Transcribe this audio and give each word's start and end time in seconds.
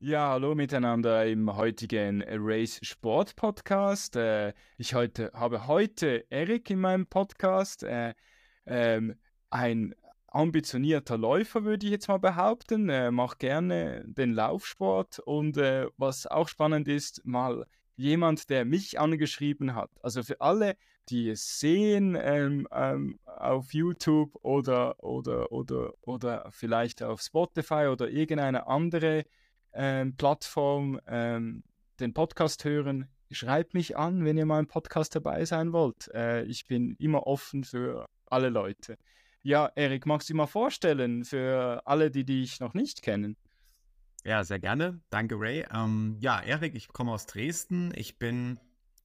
Ja, 0.00 0.30
hallo 0.30 0.56
miteinander 0.56 1.24
im 1.24 1.54
heutigen 1.54 2.24
Race 2.26 2.80
Sport 2.82 3.36
Podcast. 3.36 4.16
Äh, 4.16 4.54
ich 4.76 4.94
heute, 4.94 5.30
habe 5.34 5.68
heute 5.68 6.26
Erik 6.30 6.68
in 6.70 6.80
meinem 6.80 7.06
Podcast, 7.06 7.84
äh, 7.84 8.14
ähm, 8.66 9.14
ein 9.50 9.94
ambitionierter 10.26 11.16
Läufer, 11.16 11.62
würde 11.62 11.86
ich 11.86 11.92
jetzt 11.92 12.08
mal 12.08 12.18
behaupten, 12.18 12.88
äh, 12.88 13.12
macht 13.12 13.38
gerne 13.38 14.02
den 14.04 14.32
Laufsport 14.32 15.20
und 15.20 15.56
was 15.56 16.26
auch 16.26 16.48
spannend 16.48 16.88
ist, 16.88 17.24
mal 17.24 17.66
jemand, 17.96 18.50
der 18.50 18.64
mich 18.64 18.98
angeschrieben 18.98 19.74
hat. 19.74 19.90
Also 20.02 20.22
für 20.22 20.40
alle, 20.40 20.76
die 21.08 21.30
es 21.30 21.60
sehen 21.60 22.16
ähm, 22.20 22.66
ähm, 22.72 23.18
auf 23.24 23.72
YouTube 23.74 24.34
oder, 24.42 25.02
oder, 25.02 25.52
oder, 25.52 25.92
oder 26.02 26.48
vielleicht 26.50 27.02
auf 27.02 27.20
Spotify 27.20 27.88
oder 27.90 28.08
irgendeine 28.08 28.66
andere 28.66 29.24
ähm, 29.72 30.16
Plattform 30.16 31.00
ähm, 31.06 31.62
den 32.00 32.14
Podcast 32.14 32.64
hören, 32.64 33.08
schreibt 33.30 33.74
mich 33.74 33.96
an, 33.96 34.24
wenn 34.24 34.38
ihr 34.38 34.46
mal 34.46 34.60
im 34.60 34.66
Podcast 34.66 35.14
dabei 35.14 35.44
sein 35.44 35.72
wollt. 35.72 36.08
Äh, 36.14 36.44
ich 36.44 36.66
bin 36.66 36.96
immer 36.98 37.26
offen 37.26 37.64
für 37.64 38.06
alle 38.26 38.48
Leute. 38.48 38.96
Ja, 39.42 39.70
Erik, 39.74 40.06
magst 40.06 40.30
du 40.30 40.34
mal 40.34 40.46
vorstellen 40.46 41.24
für 41.24 41.82
alle, 41.84 42.10
die 42.10 42.24
dich 42.24 42.60
noch 42.60 42.72
nicht 42.72 43.02
kennen? 43.02 43.36
Ja, 44.24 44.42
sehr 44.42 44.58
gerne. 44.58 45.00
Danke, 45.10 45.34
Ray. 45.38 45.66
Ähm, 45.70 46.16
ja, 46.20 46.40
Erik, 46.40 46.74
ich 46.74 46.88
komme 46.88 47.12
aus 47.12 47.26
Dresden. 47.26 47.92
Ich 47.94 48.18
bin 48.18 48.58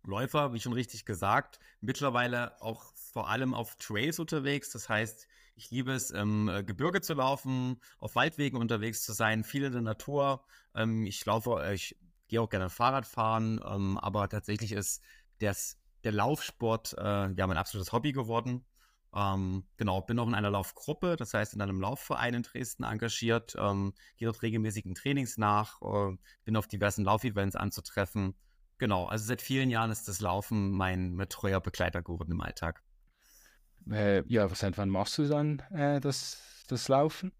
Läufer, 0.04 0.54
wie 0.54 0.62
schon 0.62 0.72
richtig 0.73 1.05
gesagt, 1.05 1.59
mittlerweile 1.82 2.62
auch 2.62 2.94
vor 2.95 3.30
allem 3.30 3.54
auf 3.54 3.76
Trails 3.76 4.20
unterwegs. 4.20 4.70
Das 4.72 4.88
heißt, 4.88 5.28
ich 5.55 5.72
liebe 5.72 5.92
es, 5.92 6.11
im 6.11 6.48
äh, 6.48 6.64
Gebirge 6.64 7.02
zu 7.02 7.16
laufen, 7.16 7.81
auf 7.98 8.16
Waldwegen 8.16 8.56
unterwegs 8.58 9.03
zu 9.03 9.11
sein, 9.11 9.44
viel 9.44 9.66
in 9.66 9.73
der 9.73 9.81
Natur. 9.81 10.45
Ähm, 10.73 11.06
ich 11.06 11.26
laufe, 11.26 11.61
äh, 11.64 11.73
ich 11.73 11.98
gehe 12.30 12.42
auch 12.42 12.50
gerne 12.50 12.70
Fahrrad 12.70 13.06
fahren, 13.06 13.59
ähm, 13.67 13.98
aber 13.98 14.30
tatsächlich 14.30 14.72
ist 14.72 15.04
das, 15.39 15.78
der 16.06 16.14
Laufsport 16.14 16.95
äh, 16.98 17.31
ja 17.33 17.45
mein 17.45 17.58
absolutes 17.58 17.92
Hobby 17.92 18.14
geworden. 18.14 18.64
Ähm, 19.15 19.63
genau, 19.77 20.02
bin 20.02 20.19
auch 20.19 20.27
in 20.27 20.35
einer 20.35 20.52
Laufgruppe, 20.52 21.15
das 21.15 21.33
heißt 21.33 21.53
in 21.55 21.61
einem 21.61 21.81
Laufverein 21.81 22.35
in 22.35 22.43
Dresden 22.43 22.83
engagiert, 22.83 23.55
ähm, 23.57 23.93
gehe 24.17 24.27
dort 24.27 24.41
regelmäßigen 24.43 24.93
Trainings 24.93 25.38
nach, 25.38 25.81
äh, 25.81 26.15
bin 26.45 26.55
auf 26.55 26.67
diversen 26.67 27.03
Laufevents 27.05 27.55
anzutreffen. 27.55 28.35
Genau, 28.77 29.07
also 29.07 29.25
seit 29.25 29.41
vielen 29.41 29.69
Jahren 29.69 29.91
ist 29.91 30.07
das 30.07 30.21
Laufen 30.21 30.71
mein 30.71 31.17
betreuer 31.17 31.59
Begleiter 31.59 32.03
geworden 32.03 32.31
im 32.31 32.41
Alltag. 32.41 32.83
Äh, 33.89 34.23
ja, 34.27 34.47
seit 34.49 34.77
wann 34.77 34.89
machst 34.89 35.17
du 35.17 35.27
dann 35.27 35.59
äh, 35.71 35.99
das, 35.99 36.41
das 36.67 36.87
Laufen? 36.87 37.31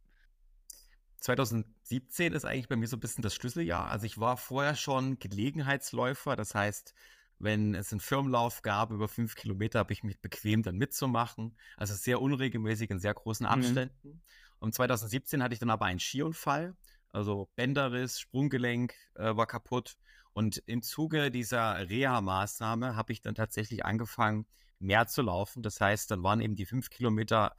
2017 1.20 2.34
ist 2.34 2.46
eigentlich 2.46 2.70
bei 2.70 2.78
mir 2.78 2.88
so 2.88 2.98
ein 2.98 3.02
bisschen 3.02 3.22
das 3.22 3.36
Schlüsseljahr. 3.36 3.90
Also 3.90 4.06
ich 4.06 4.20
war 4.20 4.38
vorher 4.38 4.76
schon 4.76 5.20
Gelegenheitsläufer, 5.20 6.36
das 6.36 6.56
heißt, 6.56 6.94
wenn 7.40 7.74
es 7.74 7.92
einen 7.92 8.02
Firmenlauf 8.02 8.62
gab 8.62 8.92
über 8.92 9.08
fünf 9.08 9.36
Kilometer, 9.36 9.80
habe 9.80 9.94
ich 9.94 10.04
mich 10.04 10.20
bequem 10.20 10.62
dann 10.62 10.76
mitzumachen. 10.76 11.58
Also 11.78 11.96
sehr 11.96 12.22
unregelmäßig 12.22 12.90
in 12.90 13.00
sehr 13.00 13.14
großen 13.14 13.46
mhm. 13.46 13.52
Abständen. 13.52 13.98
Mhm. 14.04 14.22
Und 14.60 14.76
2017 14.76 15.42
hatte 15.42 15.54
ich 15.54 15.60
dann 15.60 15.70
aber 15.70 15.86
einen 15.86 16.00
Skiunfall. 16.00 16.76
Also 17.12 17.50
Bänderriss, 17.56 18.20
Sprunggelenk 18.20 18.94
äh, 19.16 19.36
war 19.36 19.48
kaputt. 19.48 19.96
Und 20.34 20.62
im 20.68 20.82
Zuge 20.82 21.32
dieser 21.32 21.90
Reha-Maßnahme 21.90 22.96
habe 22.96 23.14
ich 23.14 23.22
dann 23.22 23.36
tatsächlich 23.36 23.86
angefangen, 23.86 24.46
mehr 24.80 25.08
zu 25.08 25.22
laufen. 25.22 25.64
Das 25.64 25.82
heißt, 25.82 26.12
dann 26.12 26.24
waren 26.24 26.42
eben 26.42 26.56
die 26.56 26.66
fünf 26.66 26.90
Kilometer 26.90 27.56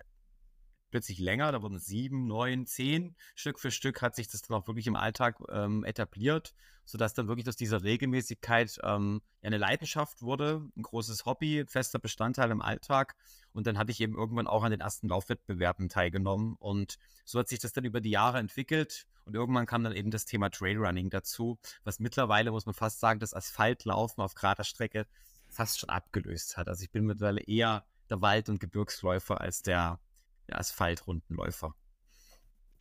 plötzlich 0.91 1.19
länger, 1.19 1.53
da 1.53 1.63
wurden 1.63 1.79
sieben, 1.79 2.27
neun, 2.27 2.67
zehn. 2.67 3.15
Stück 3.35 3.59
für 3.59 3.71
Stück 3.71 4.03
hat 4.03 4.17
sich 4.17 4.29
das 4.29 4.43
dann 4.43 4.57
auch 4.57 4.67
wirklich 4.67 4.87
im 4.87 4.97
Alltag 4.97 5.39
ähm, 5.51 5.84
etabliert, 5.84 6.55
sodass 6.84 7.15
dann 7.15 7.28
wirklich 7.28 7.49
aus 7.49 7.56
dieser 7.56 7.83
Regelmäßigkeit 7.83 8.78
ähm, 8.83 9.23
eine 9.43 9.59
Leidenschaft 9.59 10.23
wurde, 10.23 10.69
ein 10.77 10.83
großes 10.83 11.25
Hobby, 11.25 11.65
fester 11.67 11.99
Bestandteil 11.99 12.50
im 12.50 12.62
Alltag. 12.62 13.15
Und 13.53 13.67
dann 13.67 13.79
hatte 13.79 13.93
ich 13.93 14.00
eben 14.00 14.17
irgendwann 14.17 14.47
auch 14.47 14.62
an 14.62 14.71
den 14.71 14.81
ersten 14.81 15.09
Laufwettbewerben 15.09 15.89
teilgenommen. 15.89 16.56
Und 16.59 16.99
so 17.25 17.39
hat 17.39 17.49
sich 17.49 17.59
das 17.59 17.73
dann 17.73 17.84
über 17.84 18.00
die 18.00 18.11
Jahre 18.11 18.39
entwickelt. 18.39 19.06
Und 19.25 19.34
irgendwann 19.34 19.67
kam 19.67 19.84
dann 19.84 19.95
eben 19.95 20.11
das 20.11 20.25
Thema 20.25 20.50
Trailrunning 20.50 21.11
dazu, 21.11 21.59
was 21.84 22.00
mittlerweile, 22.00 22.50
muss 22.50 22.67
man 22.67 22.75
fast 22.75 23.00
sagen, 23.00 23.21
das 23.21 23.34
Asphaltlaufen 23.34 24.23
auf 24.23 24.34
gerader 24.34 24.65
Strecke 24.65 25.06
fast 25.49 25.79
schon 25.79 25.89
abgelöst 25.89 26.56
hat. 26.56 26.69
Also 26.69 26.83
ich 26.83 26.91
bin 26.91 27.05
mittlerweile 27.06 27.41
eher 27.41 27.84
der 28.09 28.21
Wald- 28.21 28.49
und 28.49 28.61
Gebirgsläufer 28.61 29.41
als 29.41 29.62
der, 29.62 30.00
der 30.09 30.09
Asphaltrundenläufer. 30.53 31.75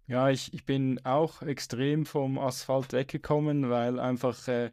Ja, 0.07 0.29
ich, 0.29 0.53
ich 0.53 0.65
bin 0.65 1.05
auch 1.05 1.43
extrem 1.43 2.05
vom 2.05 2.39
Asphalt 2.39 2.93
weggekommen, 2.93 3.69
weil 3.69 3.99
einfach, 3.99 4.47
äh, 4.47 4.71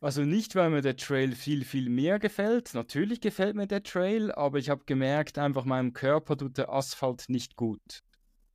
also 0.00 0.22
nicht, 0.22 0.56
weil 0.56 0.70
mir 0.70 0.82
der 0.82 0.96
Trail 0.96 1.32
viel, 1.32 1.64
viel 1.64 1.88
mehr 1.88 2.18
gefällt. 2.18 2.74
Natürlich 2.74 3.20
gefällt 3.20 3.54
mir 3.54 3.68
der 3.68 3.84
Trail, 3.84 4.32
aber 4.32 4.58
ich 4.58 4.68
habe 4.68 4.84
gemerkt, 4.84 5.38
einfach 5.38 5.64
meinem 5.64 5.92
Körper 5.92 6.36
tut 6.36 6.58
der 6.58 6.72
Asphalt 6.72 7.26
nicht 7.28 7.54
gut. 7.54 8.02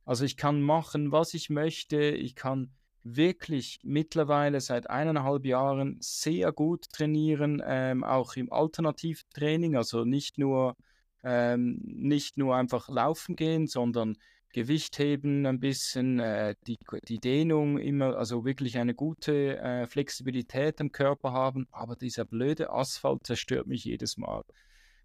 Also 0.04 0.24
ich 0.24 0.36
kann 0.36 0.60
machen, 0.60 1.10
was 1.10 1.32
ich 1.32 1.48
möchte. 1.48 1.96
Ich 1.96 2.34
kann 2.34 2.70
wirklich 3.02 3.78
mittlerweile 3.82 4.60
seit 4.60 4.90
eineinhalb 4.90 5.46
Jahren 5.46 5.96
sehr 6.00 6.52
gut 6.52 6.86
trainieren, 6.92 7.62
ähm, 7.64 8.04
auch 8.04 8.34
im 8.36 8.52
Alternativtraining, 8.52 9.76
also 9.76 10.04
nicht 10.04 10.38
nur, 10.38 10.76
ähm, 11.26 11.80
nicht 11.82 12.38
nur 12.38 12.54
einfach 12.54 12.88
laufen 12.88 13.34
gehen, 13.34 13.66
sondern 13.66 14.16
Gewicht 14.52 14.96
heben 14.98 15.44
ein 15.44 15.58
bisschen, 15.58 16.20
äh, 16.20 16.54
die, 16.68 16.78
die 17.08 17.18
Dehnung 17.18 17.78
immer, 17.78 18.16
also 18.16 18.44
wirklich 18.44 18.78
eine 18.78 18.94
gute 18.94 19.58
äh, 19.58 19.86
Flexibilität 19.88 20.80
im 20.80 20.92
Körper 20.92 21.32
haben, 21.32 21.66
aber 21.72 21.96
dieser 21.96 22.24
blöde 22.24 22.70
Asphalt 22.70 23.26
zerstört 23.26 23.66
mich 23.66 23.84
jedes 23.84 24.16
Mal. 24.16 24.44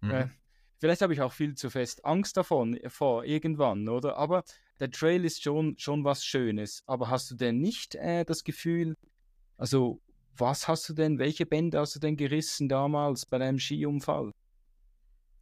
Mhm. 0.00 0.10
Äh, 0.10 0.28
vielleicht 0.78 1.02
habe 1.02 1.12
ich 1.12 1.20
auch 1.20 1.32
viel 1.32 1.56
zu 1.56 1.70
fest 1.70 2.04
Angst 2.04 2.36
davon, 2.36 2.78
vor 2.86 3.24
irgendwann, 3.24 3.88
oder? 3.88 4.16
Aber 4.16 4.44
der 4.78 4.92
Trail 4.92 5.24
ist 5.24 5.42
schon, 5.42 5.76
schon 5.76 6.04
was 6.04 6.24
Schönes, 6.24 6.84
aber 6.86 7.10
hast 7.10 7.32
du 7.32 7.34
denn 7.34 7.58
nicht 7.58 7.96
äh, 7.96 8.24
das 8.24 8.44
Gefühl, 8.44 8.96
also 9.56 10.00
was 10.36 10.68
hast 10.68 10.88
du 10.88 10.94
denn, 10.94 11.18
welche 11.18 11.46
Bände 11.46 11.80
hast 11.80 11.96
du 11.96 11.98
denn 11.98 12.16
gerissen 12.16 12.68
damals 12.68 13.26
bei 13.26 13.38
deinem 13.38 13.58
Skiunfall? 13.58 14.32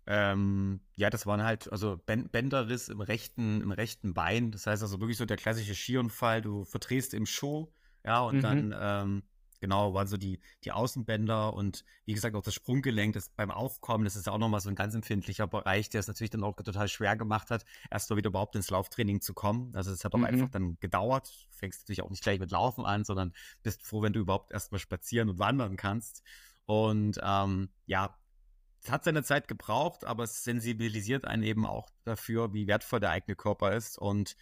Ähm, 0.06 0.80
ja, 0.96 1.10
das 1.10 1.26
waren 1.26 1.42
halt, 1.42 1.70
also 1.70 1.98
Bänderriss 2.06 2.88
im 2.88 3.00
rechten, 3.00 3.60
im 3.60 3.70
rechten 3.70 4.14
Bein. 4.14 4.50
Das 4.50 4.66
heißt 4.66 4.82
also 4.82 5.00
wirklich 5.00 5.18
so 5.18 5.26
der 5.26 5.36
klassische 5.36 5.74
Skiunfall, 5.74 6.42
du 6.42 6.64
verdrehst 6.64 7.14
im 7.14 7.26
Schuh, 7.26 7.68
ja, 8.04 8.20
und 8.20 8.36
mhm. 8.36 8.42
dann 8.42 8.74
ähm, 8.78 9.22
Genau, 9.60 9.92
waren 9.92 10.06
so 10.06 10.16
die, 10.16 10.40
die 10.64 10.72
Außenbänder 10.72 11.52
und 11.52 11.84
wie 12.06 12.14
gesagt 12.14 12.34
auch 12.34 12.42
das 12.42 12.54
Sprunggelenk, 12.54 13.12
das 13.12 13.28
beim 13.28 13.50
Aufkommen, 13.50 14.04
das 14.04 14.16
ist 14.16 14.26
auch 14.26 14.38
nochmal 14.38 14.60
so 14.60 14.70
ein 14.70 14.74
ganz 14.74 14.94
empfindlicher 14.94 15.46
Bereich, 15.46 15.90
der 15.90 16.00
es 16.00 16.08
natürlich 16.08 16.30
dann 16.30 16.42
auch 16.42 16.56
total 16.56 16.88
schwer 16.88 17.14
gemacht 17.14 17.50
hat, 17.50 17.66
erst 17.90 18.08
mal 18.08 18.16
wieder 18.16 18.28
überhaupt 18.28 18.56
ins 18.56 18.70
Lauftraining 18.70 19.20
zu 19.20 19.34
kommen. 19.34 19.76
Also 19.76 19.92
es 19.92 20.02
hat 20.02 20.14
auch 20.14 20.18
mhm. 20.18 20.24
einfach 20.24 20.48
dann 20.48 20.78
gedauert. 20.80 21.28
Du 21.50 21.56
fängst 21.58 21.82
natürlich 21.82 22.00
auch 22.02 22.08
nicht 22.08 22.22
gleich 22.22 22.40
mit 22.40 22.50
Laufen 22.50 22.86
an, 22.86 23.04
sondern 23.04 23.34
bist 23.62 23.82
froh, 23.82 24.00
wenn 24.00 24.14
du 24.14 24.20
überhaupt 24.20 24.50
erstmal 24.50 24.78
spazieren 24.78 25.28
und 25.28 25.38
wandern 25.38 25.76
kannst. 25.76 26.22
Und 26.64 27.20
ähm, 27.22 27.68
ja, 27.84 28.16
es 28.82 28.90
hat 28.90 29.04
seine 29.04 29.22
Zeit 29.22 29.48
gebraucht, 29.48 30.04
aber 30.04 30.24
es 30.24 30.42
sensibilisiert 30.42 31.24
einen 31.26 31.42
eben 31.42 31.66
auch 31.66 31.88
dafür, 32.04 32.54
wie 32.54 32.66
wertvoll 32.66 33.00
der 33.00 33.10
eigene 33.10 33.36
Körper 33.36 33.72
ist. 33.72 33.98
Und 33.98 34.36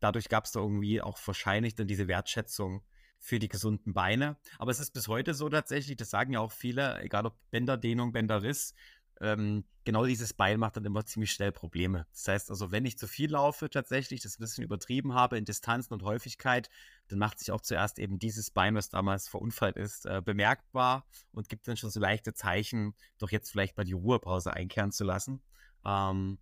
dadurch 0.00 0.28
gab 0.28 0.44
es 0.44 0.52
da 0.52 0.60
irgendwie 0.60 1.00
auch 1.00 1.18
wahrscheinlich 1.24 1.74
dann 1.74 1.86
diese 1.86 2.08
Wertschätzung 2.08 2.82
für 3.18 3.38
die 3.38 3.48
gesunden 3.48 3.94
Beine. 3.94 4.36
Aber 4.58 4.70
es 4.70 4.80
ist 4.80 4.92
bis 4.92 5.08
heute 5.08 5.34
so 5.34 5.48
tatsächlich, 5.48 5.96
das 5.96 6.10
sagen 6.10 6.32
ja 6.32 6.40
auch 6.40 6.52
viele, 6.52 7.00
egal 7.00 7.26
ob 7.26 7.38
Bänderdehnung, 7.50 8.12
Bänderriss, 8.12 8.74
ähm, 9.20 9.64
genau 9.84 10.04
dieses 10.04 10.34
Bein 10.34 10.58
macht 10.58 10.76
dann 10.76 10.84
immer 10.84 11.06
ziemlich 11.06 11.32
schnell 11.32 11.52
Probleme. 11.52 12.06
Das 12.12 12.28
heißt 12.28 12.50
also, 12.50 12.70
wenn 12.70 12.84
ich 12.84 12.98
zu 12.98 13.06
viel 13.06 13.30
laufe 13.30 13.70
tatsächlich, 13.70 14.20
das 14.20 14.38
ein 14.38 14.40
bisschen 14.42 14.64
übertrieben 14.64 15.14
habe 15.14 15.38
in 15.38 15.44
Distanzen 15.44 15.94
und 15.94 16.02
Häufigkeit, 16.02 16.68
dann 17.08 17.18
macht 17.18 17.38
sich 17.38 17.52
auch 17.52 17.60
zuerst 17.60 17.98
eben 17.98 18.18
dieses 18.18 18.50
Bein, 18.50 18.74
was 18.74 18.88
damals 18.88 19.28
verunfallt 19.28 19.76
ist, 19.76 20.06
äh, 20.06 20.22
bemerkbar 20.24 21.06
und 21.32 21.48
gibt 21.48 21.68
dann 21.68 21.76
schon 21.76 21.90
so 21.90 22.00
leichte 22.00 22.34
Zeichen, 22.34 22.94
doch 23.18 23.30
jetzt 23.30 23.50
vielleicht 23.50 23.76
mal 23.76 23.84
die 23.84 23.92
Ruhepause 23.92 24.52
einkehren 24.52 24.92
zu 24.92 25.04
lassen. 25.04 25.42
Ähm, 25.84 26.38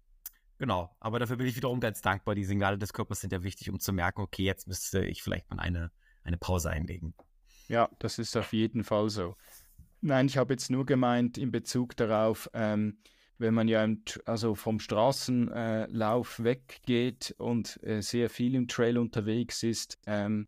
genau, 0.59 0.95
aber 1.01 1.19
dafür 1.19 1.37
bin 1.37 1.47
ich 1.47 1.57
wiederum 1.57 1.81
ganz 1.81 2.01
dankbar. 2.01 2.35
Die 2.35 2.45
Signale 2.45 2.79
des 2.79 2.93
Körpers 2.93 3.21
sind 3.21 3.33
ja 3.33 3.43
wichtig, 3.43 3.71
um 3.71 3.81
zu 3.81 3.93
merken, 3.93 4.23
okay, 4.23 4.45
jetzt 4.45 4.67
müsste 4.67 5.05
ich 5.05 5.23
vielleicht 5.23 5.51
mal 5.51 5.59
eine 5.59 5.91
eine 6.25 6.39
Pause 6.39 6.71
einlegen. 6.71 7.15
Ja, 7.69 7.89
das 7.99 8.19
ist 8.19 8.37
auf 8.37 8.53
jeden 8.53 8.83
Fall 8.83 9.09
so. 9.11 9.37
Nein, 10.01 10.27
ich 10.27 10.37
habe 10.37 10.53
jetzt 10.53 10.71
nur 10.71 10.85
gemeint 10.85 11.39
in 11.39 11.51
Bezug 11.51 11.97
darauf, 11.97 12.51
ähm, 12.53 12.99
wenn 13.39 13.55
man 13.55 13.69
ja 13.69 13.83
im, 13.85 14.03
also 14.27 14.55
vom 14.55 14.81
Straßenlauf 14.81 16.39
äh, 16.39 16.45
weggeht 16.45 17.35
und 17.39 17.83
äh, 17.83 18.01
sehr 18.01 18.29
viel 18.29 18.55
im 18.55 18.69
Trail 18.69 18.99
unterwegs 18.99 19.63
ist, 19.63 19.99
ähm, 20.07 20.47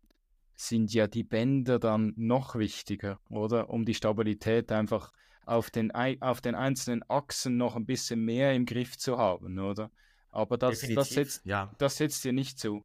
sind 0.57 0.91
ja 0.91 1.07
die 1.07 1.23
Bänder 1.23 1.79
dann 1.79 2.13
noch 2.17 2.55
wichtiger, 2.55 3.19
oder? 3.29 3.69
Um 3.69 3.85
die 3.85 3.93
Stabilität 3.93 4.71
einfach 4.71 5.13
auf 5.45 5.69
den, 5.69 5.91
auf 5.91 6.41
den 6.41 6.55
einzelnen 6.55 7.03
Achsen 7.07 7.57
noch 7.57 7.75
ein 7.75 7.85
bisschen 7.85 8.25
mehr 8.25 8.53
im 8.53 8.65
Griff 8.65 8.97
zu 8.97 9.17
haben, 9.17 9.59
oder? 9.59 9.91
Aber 10.31 10.57
das, 10.57 10.81
das, 10.81 11.09
setzt, 11.09 11.45
ja. 11.45 11.71
das 11.77 11.97
setzt 11.97 12.25
dir 12.25 12.33
nicht 12.33 12.59
zu. 12.59 12.83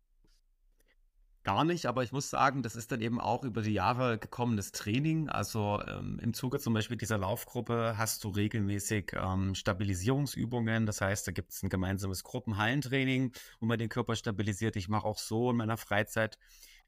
Gar 1.45 1.65
nicht, 1.65 1.87
aber 1.87 2.05
ich 2.05 2.13
muss 2.13 2.31
sagen, 2.31 2.63
das 2.63 2.77
ist 2.77 2.93
dann 2.93 3.01
eben 3.01 3.21
auch 3.21 3.43
über 3.43 3.63
die 3.63 3.73
Jahre 3.73 4.17
gekommenes 4.17 4.71
Training. 4.71 5.29
Also 5.29 5.83
ähm, 5.89 6.21
im 6.23 6.35
Zuge 6.35 6.61
zum 6.61 6.73
Beispiel 6.73 6.97
dieser 6.97 7.19
Laufgruppe 7.19 7.95
hast 7.97 8.23
du 8.23 8.29
regelmäßig 8.29 9.13
ähm, 9.15 9.57
Stabilisierungsübungen. 9.57 10.87
Das 10.87 11.01
heißt, 11.01 11.27
da 11.27 11.33
gibt 11.33 11.51
es 11.51 11.63
ein 11.65 11.69
gemeinsames 11.69 12.23
Gruppenhallentraining, 12.23 13.33
wo 13.59 13.67
man 13.67 13.79
den 13.79 13.89
Körper 13.89 14.15
stabilisiert. 14.15 14.77
Ich 14.77 14.89
mache 14.89 15.05
auch 15.07 15.19
so 15.19 15.51
in 15.51 15.57
meiner 15.57 15.79
Freizeit 15.79 16.39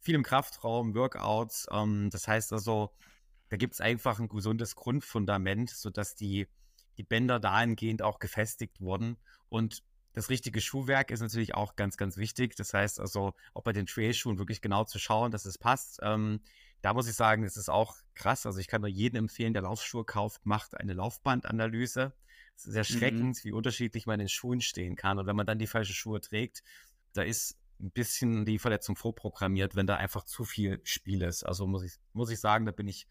viel 0.05 0.15
im 0.15 0.23
Kraftraum, 0.23 0.95
Workouts. 0.95 1.67
Ähm, 1.73 2.11
das 2.11 2.29
heißt 2.29 2.53
also, 2.53 2.91
da 3.49 3.57
gibt 3.57 3.75
es 3.75 3.81
einfach 3.81 4.19
ein 4.19 4.29
gesundes 4.29 4.77
Grundfundament, 4.77 5.71
sodass 5.71 6.15
die, 6.15 6.47
die 6.99 7.03
Bänder 7.03 7.41
dahingehend 7.41 8.03
auch 8.03 8.19
gefestigt 8.19 8.81
wurden. 8.81 9.17
Und 9.49 9.83
das 10.13 10.31
richtige 10.31 10.61
Schuhwerk 10.61 11.11
ist 11.11 11.21
natürlich 11.21 11.55
auch 11.55 11.75
ganz, 11.75 11.97
ganz 11.97 12.17
wichtig. 12.17 12.55
Das 12.55 12.73
heißt 12.75 13.01
also, 13.01 13.35
auch 13.53 13.63
bei 13.63 13.73
den 13.73 13.87
Trailschuhen 13.87 14.39
wirklich 14.39 14.61
genau 14.61 14.85
zu 14.85 14.99
schauen, 14.99 15.33
dass 15.33 15.47
es 15.47 15.59
passt. 15.59 15.99
Ähm, 16.03 16.41
da 16.83 16.93
muss 16.93 17.09
ich 17.09 17.15
sagen, 17.15 17.43
es 17.45 17.57
ist 17.57 17.71
auch 17.71 17.97
krass. 18.15 18.45
Also 18.45 18.61
ich 18.61 18.69
kann 18.69 18.83
nur 18.83 18.91
jedem 18.91 19.25
empfehlen, 19.25 19.55
der 19.55 19.63
Laufschuhe 19.63 20.05
kauft, 20.05 20.45
macht 20.45 20.79
eine 20.79 20.93
Laufbandanalyse. 20.93 22.13
Es 22.57 22.67
ist 22.67 22.75
erschreckend, 22.75 23.39
mhm. 23.39 23.45
wie 23.45 23.53
unterschiedlich 23.53 24.07
man 24.07 24.21
in 24.21 24.29
Schuhen 24.29 24.61
stehen 24.61 24.95
kann. 24.95 25.19
Und 25.19 25.27
wenn 25.27 25.35
man 25.35 25.47
dann 25.47 25.59
die 25.59 25.67
falschen 25.67 25.95
Schuhe 25.95 26.21
trägt, 26.21 26.63
da 27.15 27.23
ist 27.23 27.57
ein 27.81 27.91
bisschen 27.91 28.45
die 28.45 28.59
Verletzung 28.59 28.97
vorprogrammiert, 28.97 29.77
wenn 29.77 29.87
da 29.87 29.97
einfach 29.97 30.25
zu 30.25 30.45
viel 30.45 30.81
Spiel 30.85 31.23
ist. 31.23 31.45
Also 31.45 31.67
muss 31.67 31.83
ich, 31.83 31.95
muss 32.13 32.31
ich 32.31 32.41
sagen, 32.41 32.67
da 32.67 32.73
bin 32.73 32.89
ich 32.89 33.07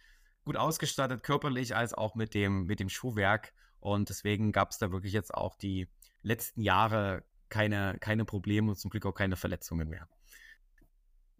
gut 0.46 0.58
ausgestattet, 0.58 1.24
körperlich 1.24 1.76
als 1.76 1.94
auch 1.94 2.16
mit 2.16 2.34
dem, 2.34 2.66
mit 2.66 2.80
dem 2.80 2.90
Schuhwerk. 2.90 3.54
Und 3.80 4.10
deswegen 4.10 4.52
gab 4.52 4.72
es 4.72 4.78
da 4.78 4.92
wirklich 4.92 5.14
jetzt 5.14 5.34
auch 5.34 5.56
die, 5.56 5.90
letzten 6.24 6.62
Jahre 6.62 7.24
keine, 7.50 7.98
keine 8.00 8.26
Probleme 8.26 8.72
und 8.72 8.78
zum 8.78 8.90
Glück 8.90 9.06
auch 9.06 9.14
keine 9.14 9.36
Verletzungen 9.36 9.90
mehr. 9.90 10.08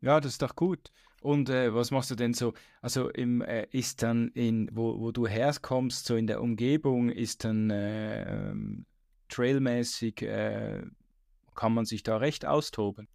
Ja, 0.02 0.20
das 0.20 0.34
ist 0.34 0.42
doch 0.42 0.56
gut. 0.56 0.92
Und 1.22 1.50
äh, 1.50 1.74
was 1.74 1.90
machst 1.90 2.12
du 2.12 2.16
denn 2.16 2.34
so? 2.34 2.54
Also 2.82 3.10
im, 3.10 3.42
äh, 3.42 3.66
ist 3.72 4.04
dann 4.04 4.28
in, 4.34 4.70
wo, 4.74 5.00
wo 5.00 5.12
du 5.12 5.26
herkommst, 5.26 6.06
so 6.06 6.18
in 6.18 6.28
der 6.28 6.42
Umgebung, 6.42 7.10
ist 7.10 7.46
dann 7.46 7.70
äh, 7.70 8.50
ähm, 8.52 8.86
trailmäßig, 9.30 10.22
äh, 10.24 10.84
kann 11.56 11.74
man 11.74 11.86
sich 11.86 12.04
da 12.04 12.18
recht 12.18 12.46
austoben? 12.46 13.08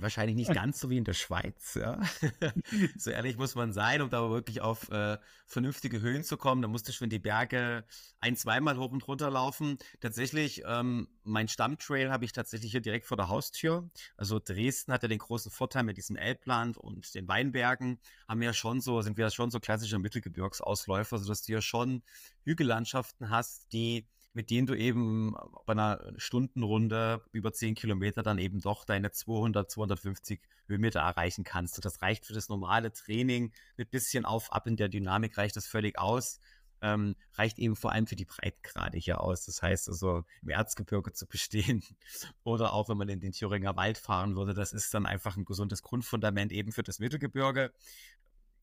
wahrscheinlich 0.00 0.36
nicht 0.36 0.52
ganz 0.52 0.78
so 0.78 0.90
wie 0.90 0.98
in 0.98 1.04
der 1.04 1.14
Schweiz, 1.14 1.74
ja. 1.74 1.98
so 2.98 3.10
ehrlich 3.10 3.38
muss 3.38 3.54
man 3.54 3.72
sein, 3.72 4.02
um 4.02 4.10
da 4.10 4.28
wirklich 4.30 4.60
auf 4.60 4.90
äh, 4.90 5.18
vernünftige 5.46 6.00
Höhen 6.00 6.22
zu 6.22 6.36
kommen. 6.36 6.60
Da 6.60 6.68
musste 6.68 6.90
ich 6.90 6.96
schon 6.96 7.08
die 7.08 7.18
Berge 7.18 7.84
ein, 8.20 8.36
zweimal 8.36 8.76
hoch 8.76 8.92
und 8.92 9.06
runter 9.08 9.30
laufen. 9.30 9.78
Tatsächlich, 10.00 10.62
ähm, 10.66 11.08
mein 11.24 11.48
Stammtrail 11.48 12.10
habe 12.10 12.24
ich 12.26 12.32
tatsächlich 12.32 12.72
hier 12.72 12.82
direkt 12.82 13.06
vor 13.06 13.16
der 13.16 13.28
Haustür. 13.28 13.88
Also 14.16 14.38
Dresden 14.38 14.92
hat 14.92 15.02
ja 15.02 15.08
den 15.08 15.18
großen 15.18 15.50
Vorteil 15.50 15.82
mit 15.82 15.96
diesem 15.96 16.16
Elbland 16.16 16.76
und 16.76 17.14
den 17.14 17.26
Weinbergen. 17.26 17.98
Haben 18.28 18.40
wir 18.40 18.48
ja 18.48 18.54
schon 18.54 18.80
so, 18.80 19.00
sind 19.00 19.16
wir 19.16 19.26
ja 19.26 19.30
schon 19.30 19.50
so 19.50 19.60
klassische 19.60 19.98
Mittelgebirgsausläufer, 19.98 21.18
sodass 21.18 21.42
du 21.42 21.52
ja 21.52 21.62
schon 21.62 22.02
Hügellandschaften 22.44 23.30
hast, 23.30 23.72
die 23.72 24.06
mit 24.36 24.50
denen 24.50 24.66
du 24.66 24.74
eben 24.74 25.34
bei 25.64 25.72
einer 25.72 26.12
Stundenrunde 26.18 27.24
über 27.32 27.54
10 27.54 27.74
Kilometer 27.74 28.22
dann 28.22 28.38
eben 28.38 28.60
doch 28.60 28.84
deine 28.84 29.10
200, 29.10 29.70
250 29.70 30.42
Höhenmeter 30.66 31.00
erreichen 31.00 31.42
kannst. 31.42 31.78
Und 31.78 31.86
das 31.86 32.02
reicht 32.02 32.26
für 32.26 32.34
das 32.34 32.50
normale 32.50 32.92
Training. 32.92 33.52
Mit 33.78 33.90
bisschen 33.90 34.26
auf, 34.26 34.52
ab 34.52 34.66
in 34.66 34.76
der 34.76 34.90
Dynamik 34.90 35.38
reicht 35.38 35.56
das 35.56 35.66
völlig 35.66 35.98
aus. 35.98 36.38
Ähm, 36.82 37.16
reicht 37.32 37.58
eben 37.58 37.76
vor 37.76 37.92
allem 37.92 38.06
für 38.06 38.14
die 38.14 38.26
Breitengrade 38.26 38.98
hier 38.98 39.22
aus. 39.22 39.46
Das 39.46 39.62
heißt 39.62 39.88
also, 39.88 40.24
im 40.42 40.50
Erzgebirge 40.50 41.14
zu 41.14 41.26
bestehen 41.26 41.82
oder 42.44 42.74
auch 42.74 42.90
wenn 42.90 42.98
man 42.98 43.08
in 43.08 43.20
den 43.20 43.32
Thüringer 43.32 43.74
Wald 43.74 43.96
fahren 43.96 44.36
würde, 44.36 44.52
das 44.52 44.74
ist 44.74 44.92
dann 44.92 45.06
einfach 45.06 45.38
ein 45.38 45.46
gesundes 45.46 45.82
Grundfundament 45.82 46.52
eben 46.52 46.72
für 46.72 46.82
das 46.82 46.98
Mittelgebirge. 46.98 47.72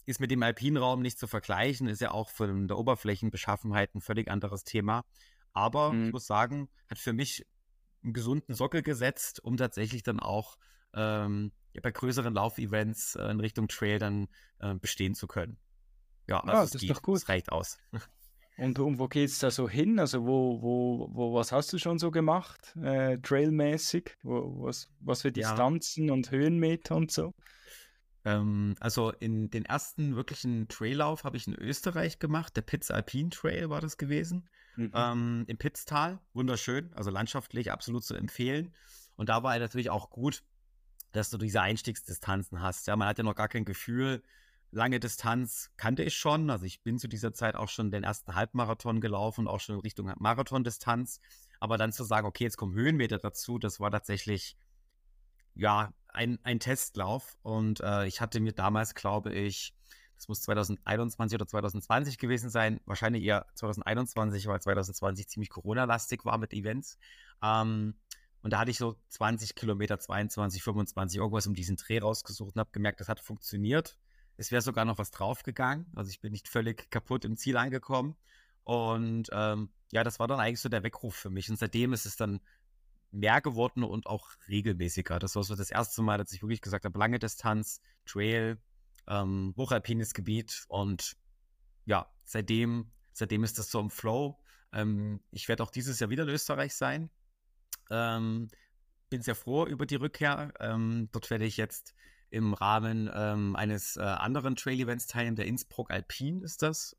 Ist 0.06 0.20
mit 0.20 0.30
dem 0.30 0.44
Alpinraum 0.44 1.02
nicht 1.02 1.18
zu 1.18 1.26
vergleichen, 1.26 1.88
ist 1.88 2.02
ja 2.02 2.12
auch 2.12 2.30
von 2.30 2.68
der 2.68 2.78
Oberflächenbeschaffenheit 2.78 3.96
ein 3.96 4.02
völlig 4.02 4.30
anderes 4.30 4.66
Thema. 4.66 5.04
Aber 5.54 5.94
mhm. 5.94 6.08
ich 6.08 6.14
muss 6.14 6.26
sagen, 6.26 6.70
hat 6.90 7.00
für 7.00 7.14
mich 7.14 7.46
einen 8.04 8.14
gesunden 8.14 8.54
Sockel 8.54 8.82
gesetzt, 8.84 9.44
um 9.44 9.58
tatsächlich 9.58 10.04
dann 10.04 10.20
auch 10.20 10.58
ähm, 10.94 11.52
ja, 11.74 11.82
bei 11.82 11.92
größeren 11.92 12.34
Laufevents 12.34 13.16
äh, 13.16 13.30
in 13.30 13.40
Richtung 13.40 13.68
Trail 13.68 14.00
dann 14.00 14.28
äh, 14.60 14.76
bestehen 14.76 15.16
zu 15.16 15.28
können. 15.28 15.58
Ja, 16.28 16.40
also 16.40 16.52
ja 16.52 16.62
das 16.62 16.72
geht, 16.72 16.84
ist 16.84 16.90
doch 16.90 17.02
gut. 17.02 17.16
Das 17.16 17.30
reicht 17.30 17.52
aus. 17.52 17.80
Und, 18.56 18.78
und 18.78 19.00
wo 19.00 19.10
es 19.12 19.40
da 19.40 19.50
so 19.50 19.68
hin? 19.68 20.00
Also 20.00 20.26
wo, 20.26 20.62
wo, 20.62 21.10
wo, 21.12 21.34
was 21.34 21.52
hast 21.52 21.74
du 21.74 21.80
schon 21.80 21.98
so 21.98 22.12
gemacht, 22.12 22.76
äh, 22.76 23.18
trailmäßig? 23.18 24.16
Wo, 24.22 24.64
was, 24.64 24.92
was 25.00 25.24
für 25.24 25.32
Distanzen 25.32 26.08
ja. 26.08 26.14
und 26.14 26.30
Höhenmeter 26.30 26.96
und 26.96 27.12
so? 27.12 27.34
Ähm, 28.26 28.76
also 28.80 29.12
in 29.12 29.50
den 29.50 29.66
ersten 29.66 30.16
wirklichen 30.16 30.68
Traillauf 30.68 31.24
habe 31.24 31.38
ich 31.38 31.48
in 31.48 31.56
Österreich 31.56 32.20
gemacht. 32.20 32.56
Der 32.56 32.62
Pitz 32.62 32.92
Alpine 32.92 33.30
Trail 33.30 33.70
war 33.70 33.82
das 33.82 33.98
gewesen. 33.98 34.50
Mhm. 34.76 34.92
Ähm, 34.94 35.44
Im 35.48 35.58
Pitztal, 35.58 36.20
wunderschön, 36.34 36.92
also 36.94 37.12
landschaftlich 37.12 37.72
absolut 37.72 38.04
zu 38.04 38.16
empfehlen. 38.16 38.74
Und 39.16 39.30
da 39.30 39.44
war 39.44 39.58
natürlich 39.60 39.90
auch 39.90 40.10
gut, 40.10 40.44
dass 41.12 41.30
du 41.30 41.38
diese 41.38 41.62
Einstiegsdistanzen 41.62 42.62
hast. 42.62 42.88
Ja, 42.88 42.96
man 42.96 43.08
hat 43.08 43.18
ja 43.18 43.24
noch 43.24 43.36
gar 43.36 43.50
kein 43.50 43.66
Gefühl. 43.66 44.24
Lange 44.72 45.00
Distanz 45.00 45.70
kannte 45.78 46.02
ich 46.02 46.16
schon. 46.16 46.50
Also 46.50 46.66
ich 46.66 46.82
bin 46.82 46.98
zu 46.98 47.08
dieser 47.08 47.34
Zeit 47.34 47.56
auch 47.56 47.70
schon 47.70 47.92
den 47.92 48.04
ersten 48.04 48.34
Halbmarathon 48.34 49.02
gelaufen, 49.02 49.48
auch 49.48 49.60
schon 49.60 49.76
in 49.76 49.82
Richtung 49.82 50.12
Marathondistanz. 50.18 51.20
Aber 51.60 51.78
dann 51.78 51.92
zu 51.92 52.04
sagen, 52.04 52.26
okay, 52.26 52.46
jetzt 52.46 52.58
kommen 52.58 52.74
Höhenmeter 52.74 53.20
dazu, 53.20 53.60
das 53.60 53.80
war 53.80 53.92
tatsächlich 53.92 54.58
ja 55.56 55.94
ein, 56.10 56.40
ein 56.44 56.60
Testlauf. 56.60 57.38
Und 57.42 57.82
äh, 57.82 58.08
ich 58.08 58.22
hatte 58.22 58.40
mir 58.40 58.54
damals, 58.54 58.96
glaube 58.96 59.34
ich, 59.34 59.74
das 60.16 60.28
muss 60.28 60.42
2021 60.44 61.36
oder 61.36 61.48
2020 61.48 62.18
gewesen 62.18 62.50
sein, 62.50 62.80
wahrscheinlich 62.86 63.24
eher 63.24 63.46
2021, 63.56 64.48
weil 64.48 64.62
2020 64.62 65.28
ziemlich 65.28 65.50
Corona-lastig 65.50 66.24
war 66.24 66.38
mit 66.38 66.54
Events. 66.54 66.98
Ähm, 67.42 67.96
und 68.42 68.54
da 68.54 68.60
hatte 68.60 68.72
ich 68.72 68.78
so 68.78 68.96
20 69.10 69.56
Kilometer, 69.56 70.00
22, 70.00 70.64
25, 70.64 71.18
irgendwas 71.18 71.48
um 71.48 71.56
diesen 71.56 71.78
Dreh 71.78 72.00
rausgesucht 72.00 72.56
und 72.56 72.60
habe 72.60 72.72
gemerkt, 72.72 73.00
das 73.00 73.10
hat 73.10 73.20
funktioniert. 73.20 73.98
Es 74.38 74.52
wäre 74.52 74.62
sogar 74.62 74.86
noch 74.86 74.98
was 74.98 75.12
draufgegangen. 75.12 75.86
Also 75.96 76.10
ich 76.10 76.20
bin 76.20 76.32
nicht 76.32 76.48
völlig 76.48 76.90
kaputt 76.90 77.26
im 77.26 77.38
Ziel 77.38 77.58
angekommen. 77.58 78.16
Und 78.64 79.30
ähm, 79.32 79.70
ja, 79.92 80.04
das 80.04 80.20
war 80.20 80.28
dann 80.28 80.40
eigentlich 80.40 80.62
so 80.62 80.70
der 80.70 80.84
Weckruf 80.84 81.16
für 81.16 81.30
mich. 81.30 81.50
Und 81.50 81.58
seitdem 81.58 81.94
ist 81.94 82.06
es 82.06 82.16
dann 82.16 82.40
mehr 83.14 83.42
geworden 83.42 83.84
und 83.84 84.08
auch 84.08 84.32
regelmäßiger. 84.50 85.20
Das 85.20 85.36
war 85.36 85.44
so 85.44 85.56
das 85.56 85.72
erste 85.72 86.02
Mal, 86.02 86.18
dass 86.18 86.32
ich 86.32 86.42
wirklich 86.42 86.62
gesagt 86.62 86.86
habe, 86.86 86.98
lange 86.98 87.20
Distanz, 87.20 87.80
Trail, 88.06 88.58
ähm, 89.08 89.54
hochalpines 89.56 90.14
Gebiet 90.14 90.66
und 90.68 91.16
ja, 91.86 92.10
seitdem, 92.24 92.92
seitdem 93.12 93.44
ist 93.44 93.60
das 93.60 93.70
so 93.70 93.80
im 93.80 93.90
Flow. 93.90 94.40
Ähm, 94.72 95.22
ich 95.32 95.48
werde 95.48 95.64
auch 95.64 95.72
dieses 95.72 96.00
Jahr 96.00 96.10
wieder 96.10 96.24
in 96.24 96.30
Österreich 96.30 96.74
sein. 96.74 97.10
Ähm, 97.90 98.50
bin 99.10 99.22
sehr 99.22 99.36
froh 99.36 99.66
über 99.66 99.86
die 99.86 99.96
Rückkehr. 99.96 100.54
Ähm, 100.60 101.10
dort 101.12 101.30
werde 101.30 101.46
ich 101.46 101.58
jetzt 101.58 101.94
im 102.30 102.54
Rahmen 102.54 103.12
ähm, 103.14 103.56
eines 103.56 103.96
äh, 103.96 104.02
anderen 104.02 104.56
Trail-Events 104.56 105.06
teilnehmen. 105.06 105.36
Der 105.36 105.46
Innsbruck 105.46 105.92
Alpin 105.92 106.42
ist 106.42 106.64
das. 106.64 106.98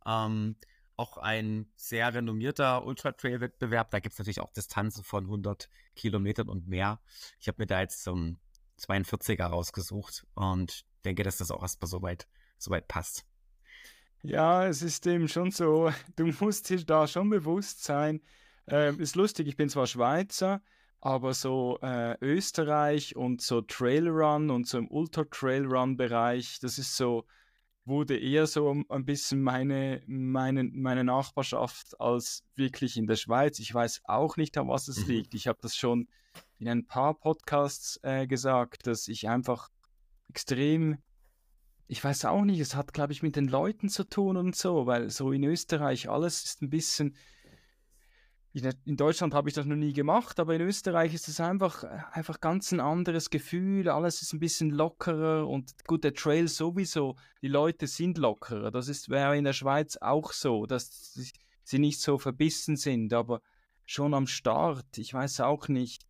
Auch 0.96 1.18
ein 1.18 1.66
sehr 1.76 2.14
renommierter 2.14 2.84
Ultra-Trail-Wettbewerb. 2.84 3.90
Da 3.90 4.00
gibt 4.00 4.12
es 4.12 4.18
natürlich 4.18 4.40
auch 4.40 4.52
Distanzen 4.52 5.02
von 5.02 5.24
100 5.24 5.68
Kilometern 5.96 6.48
und 6.48 6.68
mehr. 6.68 7.00
Ich 7.40 7.48
habe 7.48 7.62
mir 7.62 7.66
da 7.66 7.80
jetzt 7.80 8.04
so 8.04 8.12
einen 8.12 8.38
42er 8.78 9.46
rausgesucht 9.46 10.26
und 10.34 10.84
denke, 11.04 11.22
dass 11.22 11.38
das 11.38 11.50
auch 11.50 11.62
erstmal 11.62 11.88
soweit, 11.88 12.28
soweit 12.58 12.88
passt. 12.88 13.26
Ja, 14.22 14.66
es 14.66 14.80
ist 14.82 15.06
eben 15.06 15.28
schon 15.28 15.50
so, 15.50 15.92
du 16.16 16.26
musst 16.40 16.70
dir 16.70 16.82
da 16.84 17.06
schon 17.06 17.28
bewusst 17.28 17.84
sein. 17.84 18.22
Ähm, 18.66 18.98
ist 18.98 19.16
lustig, 19.16 19.46
ich 19.48 19.56
bin 19.56 19.68
zwar 19.68 19.86
Schweizer, 19.86 20.62
aber 21.00 21.34
so 21.34 21.78
äh, 21.82 22.16
Österreich 22.22 23.14
und 23.14 23.42
so 23.42 23.60
Trailrun 23.60 24.48
und 24.48 24.66
so 24.66 24.78
im 24.78 24.90
Ultra-Trailrun-Bereich, 24.90 26.60
das 26.60 26.78
ist 26.78 26.96
so, 26.96 27.26
wurde 27.86 28.18
eher 28.18 28.46
so 28.46 28.82
ein 28.88 29.04
bisschen 29.04 29.42
meine, 29.42 30.02
meine, 30.06 30.64
meine 30.64 31.04
Nachbarschaft 31.04 32.00
als 32.00 32.42
wirklich 32.54 32.96
in 32.96 33.06
der 33.06 33.16
Schweiz. 33.16 33.58
Ich 33.58 33.74
weiß 33.74 34.02
auch 34.04 34.36
nicht, 34.36 34.56
an 34.56 34.68
was 34.68 34.88
es 34.88 35.06
mhm. 35.06 35.12
liegt. 35.12 35.34
Ich 35.34 35.46
habe 35.46 35.58
das 35.60 35.76
schon 35.76 36.08
in 36.58 36.68
ein 36.68 36.86
paar 36.86 37.14
Podcasts 37.14 38.00
äh, 38.02 38.26
gesagt, 38.26 38.86
dass 38.86 39.08
ich 39.08 39.28
einfach 39.28 39.68
extrem, 40.30 40.98
ich 41.86 42.02
weiß 42.02 42.24
auch 42.24 42.42
nicht, 42.42 42.60
es 42.60 42.74
hat, 42.74 42.94
glaube 42.94 43.12
ich, 43.12 43.22
mit 43.22 43.36
den 43.36 43.48
Leuten 43.48 43.88
zu 43.88 44.04
tun 44.04 44.36
und 44.36 44.56
so, 44.56 44.86
weil 44.86 45.10
so 45.10 45.32
in 45.32 45.44
Österreich 45.44 46.08
alles 46.08 46.44
ist 46.44 46.62
ein 46.62 46.70
bisschen, 46.70 47.14
in 48.54 48.96
Deutschland 48.96 49.34
habe 49.34 49.48
ich 49.48 49.54
das 49.54 49.66
noch 49.66 49.74
nie 49.74 49.92
gemacht, 49.92 50.38
aber 50.38 50.54
in 50.54 50.60
Österreich 50.60 51.12
ist 51.12 51.28
es 51.28 51.40
einfach, 51.40 51.82
einfach 52.12 52.40
ganz 52.40 52.70
ein 52.70 52.78
anderes 52.78 53.28
Gefühl. 53.30 53.88
Alles 53.88 54.22
ist 54.22 54.32
ein 54.32 54.38
bisschen 54.38 54.70
lockerer 54.70 55.48
und 55.48 55.72
gut, 55.88 56.04
der 56.04 56.14
Trail 56.14 56.46
sowieso, 56.46 57.16
die 57.42 57.48
Leute 57.48 57.88
sind 57.88 58.16
lockerer. 58.16 58.70
Das 58.70 58.86
ist, 58.86 59.08
wäre 59.08 59.36
in 59.36 59.42
der 59.42 59.54
Schweiz 59.54 59.96
auch 59.96 60.32
so, 60.32 60.66
dass 60.66 61.18
sie 61.64 61.78
nicht 61.80 62.00
so 62.00 62.16
verbissen 62.16 62.76
sind, 62.76 63.12
aber 63.12 63.40
schon 63.86 64.14
am 64.14 64.28
Start, 64.28 64.98
ich 64.98 65.12
weiß 65.12 65.40
auch 65.40 65.66
nicht, 65.66 66.06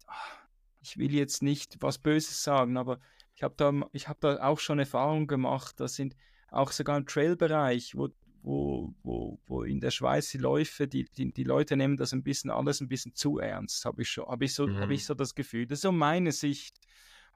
ich 0.82 0.98
will 0.98 1.14
jetzt 1.14 1.42
nicht 1.42 1.78
was 1.80 1.96
Böses 1.96 2.42
sagen, 2.42 2.76
aber 2.76 3.00
ich 3.34 3.42
habe 3.42 3.54
da, 3.56 3.72
hab 3.72 4.20
da 4.20 4.42
auch 4.42 4.58
schon 4.58 4.78
Erfahrungen 4.78 5.26
gemacht, 5.26 5.80
das 5.80 5.94
sind 5.94 6.14
auch 6.50 6.72
sogar 6.72 6.98
im 6.98 7.06
Trailbereich, 7.06 7.96
wo 7.96 8.10
wo, 8.44 8.94
wo, 9.02 9.38
wo 9.46 9.62
in 9.62 9.80
der 9.80 9.90
Schweiz 9.90 10.30
die 10.30 10.38
Läufe, 10.38 10.86
die, 10.86 11.04
die, 11.04 11.32
die 11.32 11.44
Leute 11.44 11.76
nehmen 11.76 11.96
das 11.96 12.12
ein 12.12 12.22
bisschen 12.22 12.50
alles 12.50 12.80
ein 12.80 12.88
bisschen 12.88 13.14
zu 13.14 13.38
ernst, 13.38 13.84
habe 13.86 14.02
ich 14.02 14.10
schon, 14.10 14.26
habe 14.26 14.44
ich 14.44 14.54
so, 14.54 14.66
mhm. 14.66 14.76
habe 14.76 14.92
ich 14.92 15.06
so 15.06 15.14
das 15.14 15.34
Gefühl. 15.34 15.66
Das 15.66 15.78
ist 15.78 15.82
so 15.82 15.92
meine 15.92 16.30
Sicht. 16.30 16.76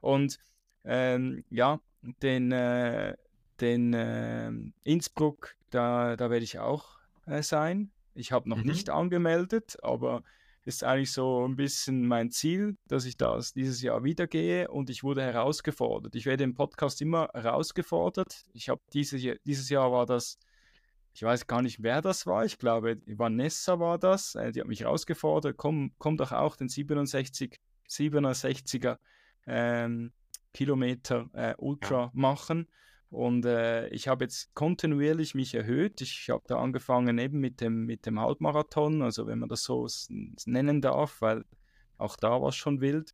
Und 0.01 0.37
ähm, 0.85 1.43
ja, 1.49 1.81
den, 2.21 2.51
äh, 2.51 3.15
den 3.59 3.93
äh, 3.93 4.51
Innsbruck, 4.83 5.55
da, 5.71 6.15
da 6.15 6.29
werde 6.29 6.43
ich 6.43 6.59
auch 6.59 6.99
äh, 7.25 7.41
sein. 7.41 7.91
Ich 8.13 8.31
habe 8.31 8.47
noch 8.47 8.57
mhm. 8.57 8.67
nicht 8.67 8.91
angemeldet, 8.91 9.77
aber 9.81 10.23
ist 10.65 10.83
eigentlich 10.83 11.11
so 11.11 11.47
ein 11.47 11.55
bisschen 11.55 12.07
mein 12.07 12.29
Ziel, 12.29 12.77
dass 12.87 13.05
ich 13.05 13.17
das 13.17 13.53
dieses 13.53 13.81
Jahr 13.81 14.03
wieder 14.03 14.27
gehe 14.27 14.67
und 14.67 14.91
ich 14.91 15.03
wurde 15.03 15.23
herausgefordert. 15.23 16.13
Ich 16.13 16.27
werde 16.27 16.43
im 16.43 16.53
Podcast 16.53 17.01
immer 17.01 17.29
herausgefordert. 17.33 18.45
Ich 18.53 18.69
habe 18.69 18.81
diese, 18.93 19.17
dieses 19.45 19.69
Jahr 19.69 19.91
war 19.91 20.05
das 20.05 20.37
ich 21.13 21.23
weiß 21.23 21.47
gar 21.47 21.61
nicht, 21.61 21.81
wer 21.83 22.01
das 22.01 22.25
war. 22.25 22.45
Ich 22.45 22.57
glaube, 22.57 23.01
Vanessa 23.05 23.79
war 23.79 23.97
das. 23.97 24.35
Äh, 24.35 24.51
die 24.51 24.61
hat 24.61 24.67
mich 24.67 24.81
herausgefordert, 24.81 25.57
komm, 25.57 25.91
komm 25.97 26.17
doch 26.17 26.31
auch 26.31 26.55
den 26.55 26.69
67, 26.69 27.59
67er 27.89 28.97
ähm, 29.47 30.11
Kilometer 30.53 31.29
äh, 31.33 31.55
Ultra 31.57 32.03
ja. 32.03 32.11
machen. 32.13 32.67
Und 33.09 33.45
äh, 33.45 33.87
ich 33.87 34.07
habe 34.07 34.25
jetzt 34.25 34.53
kontinuierlich 34.53 35.33
mich 35.33 35.55
erhöht. 35.55 35.99
Ich 36.01 36.29
habe 36.29 36.43
da 36.47 36.59
angefangen 36.59 37.17
eben 37.17 37.39
mit 37.39 37.59
dem, 37.59 37.85
mit 37.85 38.05
dem 38.05 38.19
Halbmarathon, 38.19 39.01
also 39.01 39.25
wenn 39.25 39.39
man 39.39 39.49
das 39.49 39.63
so 39.63 39.87
nennen 40.45 40.81
darf, 40.81 41.21
weil 41.21 41.43
auch 41.97 42.15
da 42.15 42.41
war 42.41 42.49
es 42.49 42.55
schon 42.55 42.81
wild. 42.81 43.11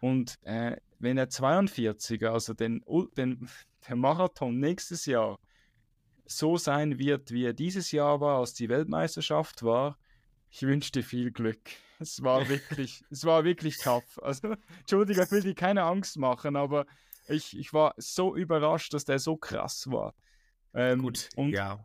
Und 0.00 0.38
äh, 0.44 0.76
wenn 1.00 1.16
der 1.16 1.28
42er, 1.28 2.28
also 2.28 2.54
den, 2.54 2.84
den, 3.16 3.48
der 3.88 3.96
Marathon 3.96 4.58
nächstes 4.58 5.06
Jahr, 5.06 5.38
so 6.24 6.56
sein 6.56 6.98
wird, 6.98 7.30
wie 7.32 7.44
er 7.44 7.52
dieses 7.52 7.92
Jahr 7.92 8.20
war, 8.20 8.38
als 8.38 8.54
die 8.54 8.68
Weltmeisterschaft 8.68 9.62
war, 9.62 9.98
ich 10.50 10.62
wünsche 10.62 10.92
dir 10.92 11.02
viel 11.02 11.30
Glück. 11.30 11.60
Es 11.98 12.22
war 12.22 12.48
wirklich, 12.48 13.04
es 13.10 13.24
war 13.24 13.44
wirklich 13.44 13.78
tough. 13.78 14.18
Also, 14.22 14.54
Entschuldigung, 14.80 15.24
ich 15.24 15.30
will 15.30 15.42
dir 15.42 15.54
keine 15.54 15.82
Angst 15.82 16.18
machen, 16.18 16.56
aber 16.56 16.86
ich, 17.28 17.56
ich 17.56 17.72
war 17.72 17.94
so 17.96 18.36
überrascht, 18.36 18.92
dass 18.94 19.04
der 19.04 19.18
so 19.18 19.36
krass 19.36 19.90
war. 19.90 20.14
Ähm, 20.74 21.02
Gut, 21.02 21.28
und, 21.36 21.50
ja. 21.50 21.84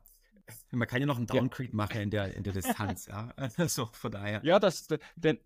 Man 0.71 0.87
kann 0.87 1.01
ja 1.01 1.05
noch 1.05 1.17
einen 1.17 1.27
Downgrade 1.27 1.69
ja. 1.69 1.75
machen 1.75 2.01
in 2.01 2.09
der, 2.09 2.33
in 2.33 2.43
der 2.43 2.53
Distanz, 2.53 3.07
ja. 3.07 3.33
Also 3.57 3.89
von 3.91 4.11
daher. 4.11 4.41
Ja, 4.43 4.59
das, 4.59 4.87
der, 5.15 5.37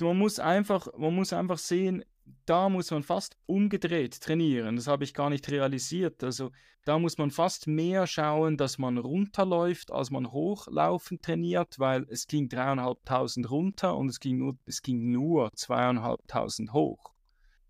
man 0.00 0.18
muss 0.18 0.38
einfach, 0.38 0.88
man 0.96 1.14
muss 1.14 1.32
einfach 1.32 1.58
sehen, 1.58 2.04
da 2.46 2.68
muss 2.68 2.90
man 2.90 3.02
fast 3.02 3.36
umgedreht 3.46 4.20
trainieren. 4.20 4.76
Das 4.76 4.86
habe 4.86 5.04
ich 5.04 5.14
gar 5.14 5.30
nicht 5.30 5.50
realisiert. 5.50 6.22
Also 6.24 6.50
da 6.84 6.98
muss 6.98 7.18
man 7.18 7.30
fast 7.30 7.66
mehr 7.66 8.06
schauen, 8.06 8.56
dass 8.56 8.78
man 8.78 8.98
runterläuft, 8.98 9.92
als 9.92 10.10
man 10.10 10.32
hochlaufen 10.32 11.20
trainiert, 11.20 11.78
weil 11.78 12.06
es 12.08 12.26
ging 12.26 12.48
dreieinhalbtausend 12.48 13.50
runter 13.50 13.96
und 13.96 14.08
es 14.08 14.20
ging 14.20 14.38
nur, 14.38 14.58
es 14.66 14.82
ging 14.82 15.10
nur 15.10 15.50
zweieinhalbtausend 15.54 16.72
hoch. 16.72 17.12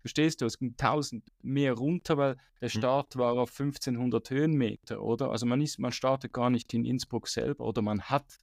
Verstehst 0.01 0.41
du? 0.41 0.45
Es 0.45 0.57
ging 0.57 0.75
tausend 0.77 1.23
mehr 1.41 1.73
runter, 1.73 2.17
weil 2.17 2.37
der 2.59 2.69
hm. 2.69 2.79
Start 2.79 3.17
war 3.17 3.33
auf 3.33 3.51
1500 3.51 4.29
Höhenmeter, 4.29 5.01
oder? 5.01 5.29
Also 5.29 5.45
man 5.45 5.61
ist, 5.61 5.77
man 5.77 5.91
startet 5.91 6.33
gar 6.33 6.49
nicht 6.49 6.73
in 6.73 6.85
Innsbruck 6.85 7.27
selber 7.27 7.65
oder 7.65 7.81
man 7.81 8.01
hat 8.01 8.37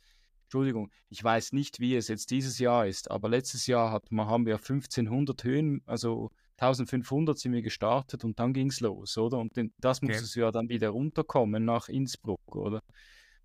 Entschuldigung, 0.49 0.91
ich 1.11 1.23
weiß 1.23 1.53
nicht, 1.53 1.79
wie 1.79 1.95
es 1.95 2.09
jetzt 2.09 2.31
dieses 2.31 2.59
Jahr 2.59 2.87
ist, 2.87 3.11
aber 3.11 3.29
letztes 3.29 3.67
Jahr 3.67 3.93
hat, 3.93 4.05
haben 4.11 4.47
wir 4.47 4.55
1500 4.55 5.45
Höhen, 5.45 5.83
also 5.85 6.31
1500 6.57 7.39
sind 7.39 7.53
wir 7.53 7.61
gestartet 7.61 8.25
und 8.25 8.39
dann 8.41 8.55
ging 8.55 8.69
es 8.69 8.81
los, 8.81 9.19
oder? 9.19 9.39
Und 9.39 9.53
das 9.77 10.03
okay. 10.03 10.11
muss 10.11 10.23
es 10.23 10.35
ja 10.35 10.51
dann 10.51 10.71
wieder 10.71 10.89
runterkommen 10.89 11.67
nach 11.67 11.91
Innsbruck, 11.91 12.57
oder? 12.57 12.83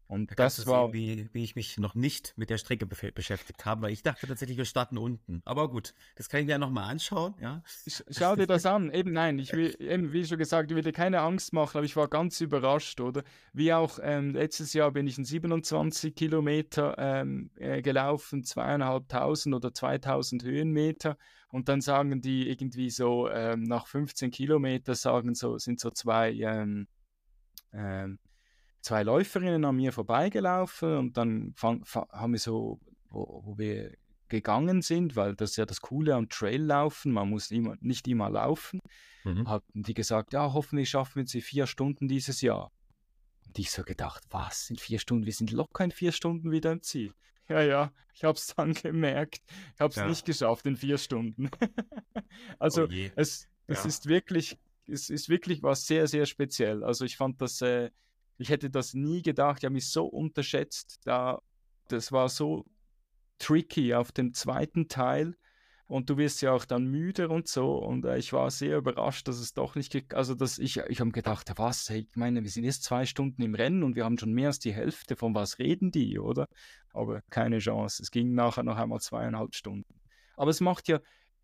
Und 0.07 0.31
da 0.31 0.35
das 0.35 0.65
war. 0.67 0.91
Sehen, 0.91 0.93
wie, 0.93 1.29
wie 1.33 1.43
ich 1.43 1.55
mich 1.55 1.77
noch 1.77 1.95
nicht 1.95 2.33
mit 2.37 2.49
der 2.49 2.57
Strecke 2.57 2.85
be 2.85 3.11
beschäftigt 3.11 3.65
habe, 3.65 3.83
weil 3.83 3.91
ich 3.91 4.03
dachte 4.03 4.27
tatsächlich, 4.27 4.57
wir 4.57 4.65
starten 4.65 4.97
unten. 4.97 5.41
Aber 5.45 5.69
gut, 5.69 5.93
das 6.15 6.29
kann 6.29 6.41
ich 6.41 6.45
mir 6.45 6.53
ja 6.53 6.57
nochmal 6.57 6.89
anschauen, 6.89 7.33
ja. 7.41 7.63
Schau 8.09 8.35
dir 8.35 8.47
das 8.47 8.65
an. 8.65 8.91
Eben 8.91 9.13
nein, 9.13 9.39
ich 9.39 9.53
will, 9.53 9.75
eben, 9.79 10.13
wie 10.13 10.25
schon 10.25 10.37
gesagt, 10.37 10.69
ich 10.69 10.75
will 10.75 10.83
dir 10.83 10.91
keine 10.91 11.21
Angst 11.21 11.53
machen, 11.53 11.77
aber 11.77 11.85
ich 11.85 11.95
war 11.95 12.07
ganz 12.07 12.39
überrascht, 12.41 12.99
oder? 13.01 13.23
Wie 13.53 13.73
auch 13.73 13.99
ähm, 14.01 14.33
letztes 14.33 14.73
Jahr 14.73 14.91
bin 14.91 15.07
ich 15.07 15.17
in 15.17 15.25
27 15.25 16.13
Kilometer 16.15 16.95
ähm, 16.97 17.49
äh, 17.55 17.81
gelaufen, 17.81 18.43
zweieinhalbtausend 18.43 19.55
oder 19.55 19.73
2000 19.73 20.43
Höhenmeter. 20.43 21.17
Und 21.49 21.69
dann 21.69 21.81
sagen 21.81 22.19
die 22.21 22.49
irgendwie 22.49 22.89
so, 22.89 23.29
ähm, 23.29 23.63
nach 23.63 23.85
15 23.85 24.31
Kilometern 24.31 24.95
sagen 24.95 25.35
so, 25.35 25.57
sind 25.59 25.79
so 25.79 25.91
zwei, 25.91 26.31
ähm, 26.33 26.87
ähm, 27.71 28.17
zwei 28.83 29.03
Läuferinnen 29.03 29.65
an 29.65 29.75
mir 29.75 29.91
vorbeigelaufen 29.91 30.97
und 30.97 31.17
dann 31.17 31.53
fang, 31.55 31.83
haben 31.85 32.33
wir 32.33 32.39
so, 32.39 32.79
wo, 33.09 33.41
wo, 33.45 33.57
wir 33.57 33.95
gegangen 34.27 34.81
sind, 34.81 35.15
weil 35.15 35.35
das 35.35 35.51
ist 35.51 35.57
ja 35.57 35.65
das 35.65 35.81
Coole 35.81 36.15
am 36.15 36.29
Traillaufen, 36.29 37.11
man 37.11 37.29
muss 37.29 37.49
immer, 37.51 37.75
nicht 37.79 38.07
immer 38.07 38.29
laufen, 38.29 38.79
mhm. 39.23 39.47
hatten 39.47 39.83
die 39.83 39.93
gesagt, 39.93 40.33
ja, 40.33 40.53
hoffentlich 40.53 40.89
schaffen 40.89 41.15
wir 41.15 41.27
sie 41.27 41.41
vier 41.41 41.65
Stunden 41.65 42.07
dieses 42.07 42.41
Jahr. 42.41 42.71
Und 43.47 43.57
ich 43.57 43.71
so 43.71 43.83
gedacht, 43.83 44.23
was, 44.29 44.69
in 44.69 44.77
vier 44.77 44.99
Stunden? 44.99 45.25
Wir 45.25 45.33
sind 45.33 45.51
locker 45.51 45.83
in 45.83 45.91
vier 45.91 46.11
Stunden 46.11 46.51
wieder 46.51 46.71
im 46.71 46.81
Ziel. 46.81 47.13
Ja, 47.47 47.61
ja, 47.61 47.91
ich 48.13 48.23
habe 48.23 48.37
es 48.37 48.47
dann 48.47 48.73
gemerkt. 48.73 49.41
Ich 49.75 49.79
habe 49.79 49.91
es 49.91 49.95
ja. 49.97 50.07
nicht 50.07 50.25
geschafft 50.25 50.65
in 50.65 50.75
vier 50.75 50.97
Stunden. 50.97 51.49
also 52.59 52.85
oh 52.85 52.87
es, 53.15 53.47
es 53.67 53.83
ja. 53.83 53.85
ist 53.85 54.07
wirklich, 54.07 54.57
es 54.87 55.09
ist 55.09 55.29
wirklich 55.29 55.61
was 55.61 55.85
sehr, 55.85 56.07
sehr 56.07 56.25
speziell. 56.25 56.83
Also 56.83 57.05
ich 57.05 57.17
fand 57.17 57.41
das 57.41 57.61
äh, 57.61 57.91
ich 58.37 58.49
hätte 58.49 58.69
das 58.69 58.93
nie 58.93 59.21
gedacht. 59.21 59.59
Ich 59.59 59.65
habe 59.65 59.73
mich 59.73 59.89
so 59.89 60.05
unterschätzt. 60.05 60.99
Da, 61.05 61.41
das 61.87 62.11
war 62.11 62.29
so 62.29 62.65
tricky 63.39 63.93
auf 63.93 64.11
dem 64.11 64.33
zweiten 64.33 64.87
Teil. 64.87 65.35
Und 65.85 66.09
du 66.09 66.17
wirst 66.17 66.41
ja 66.41 66.53
auch 66.53 66.65
dann 66.65 66.85
müde 66.87 67.29
und 67.29 67.47
so. 67.47 67.75
Und 67.75 68.05
äh, 68.05 68.17
ich 68.17 68.33
war 68.33 68.49
sehr 68.49 68.77
überrascht, 68.77 69.27
dass 69.27 69.37
es 69.37 69.53
doch 69.53 69.75
nicht, 69.75 70.13
also 70.13 70.33
dass 70.33 70.57
ich, 70.57 70.77
ich 70.77 70.99
habe 71.01 71.11
gedacht, 71.11 71.51
was, 71.57 71.89
hey, 71.89 72.07
ich 72.09 72.15
meine, 72.15 72.41
wir 72.41 72.49
sind 72.49 72.63
jetzt 72.63 72.83
zwei 72.83 73.05
Stunden 73.05 73.41
im 73.41 73.53
Rennen 73.53 73.83
und 73.83 73.95
wir 73.95 74.05
haben 74.05 74.17
schon 74.17 74.33
mehr 74.33 74.47
als 74.47 74.59
die 74.59 74.73
Hälfte. 74.73 75.15
Von 75.15 75.35
was 75.35 75.59
reden 75.59 75.91
die, 75.91 76.17
oder? 76.17 76.47
Aber 76.93 77.21
keine 77.29 77.59
Chance. 77.59 78.01
Es 78.01 78.11
ging 78.11 78.33
nachher 78.33 78.63
noch 78.63 78.77
einmal 78.77 79.01
zweieinhalb 79.01 79.53
Stunden. 79.53 79.99
Aber 80.35 80.49
es 80.49 80.61
macht 80.61 80.87
ja, 80.87 80.99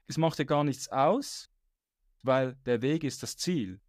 es 0.08 0.18
macht 0.18 0.40
ja 0.40 0.46
gar 0.46 0.64
nichts 0.64 0.88
aus, 0.88 1.50
weil 2.24 2.56
der 2.66 2.82
Weg 2.82 3.04
ist 3.04 3.22
das 3.22 3.38
Ziel. 3.38 3.80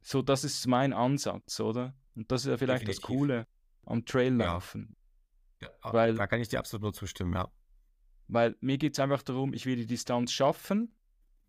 So, 0.00 0.22
das 0.22 0.42
ist 0.42 0.66
mein 0.66 0.92
Ansatz, 0.92 1.60
oder? 1.60 1.94
Und 2.14 2.30
das 2.30 2.42
ist 2.42 2.50
ja 2.50 2.56
vielleicht 2.56 2.82
Definitiv. 2.82 3.00
das 3.00 3.06
Coole 3.08 3.46
am 3.84 4.04
Traillaufen. 4.04 4.96
Ja. 5.60 5.68
ja. 5.84 5.92
weil, 5.92 6.14
da 6.14 6.26
kann 6.26 6.40
ich 6.40 6.48
dir 6.48 6.58
absolut 6.58 6.82
nur 6.82 6.92
zustimmen, 6.92 7.34
ja. 7.34 7.50
Weil 8.28 8.56
mir 8.60 8.78
geht 8.78 8.94
es 8.94 9.00
einfach 9.00 9.22
darum, 9.22 9.52
ich 9.52 9.66
will 9.66 9.76
die 9.76 9.86
Distanz 9.86 10.32
schaffen, 10.32 10.94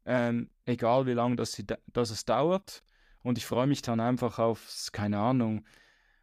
ähm, 0.06 0.50
egal 0.66 1.06
wie 1.06 1.14
lange 1.14 1.36
das, 1.36 1.62
das 1.88 2.10
es 2.10 2.26
dauert. 2.26 2.84
Und 3.22 3.38
ich 3.38 3.46
freue 3.46 3.68
mich 3.68 3.82
dann 3.82 4.02
einfach 4.02 4.38
aufs, 4.38 4.92
keine 4.92 5.18
Ahnung, 5.20 5.66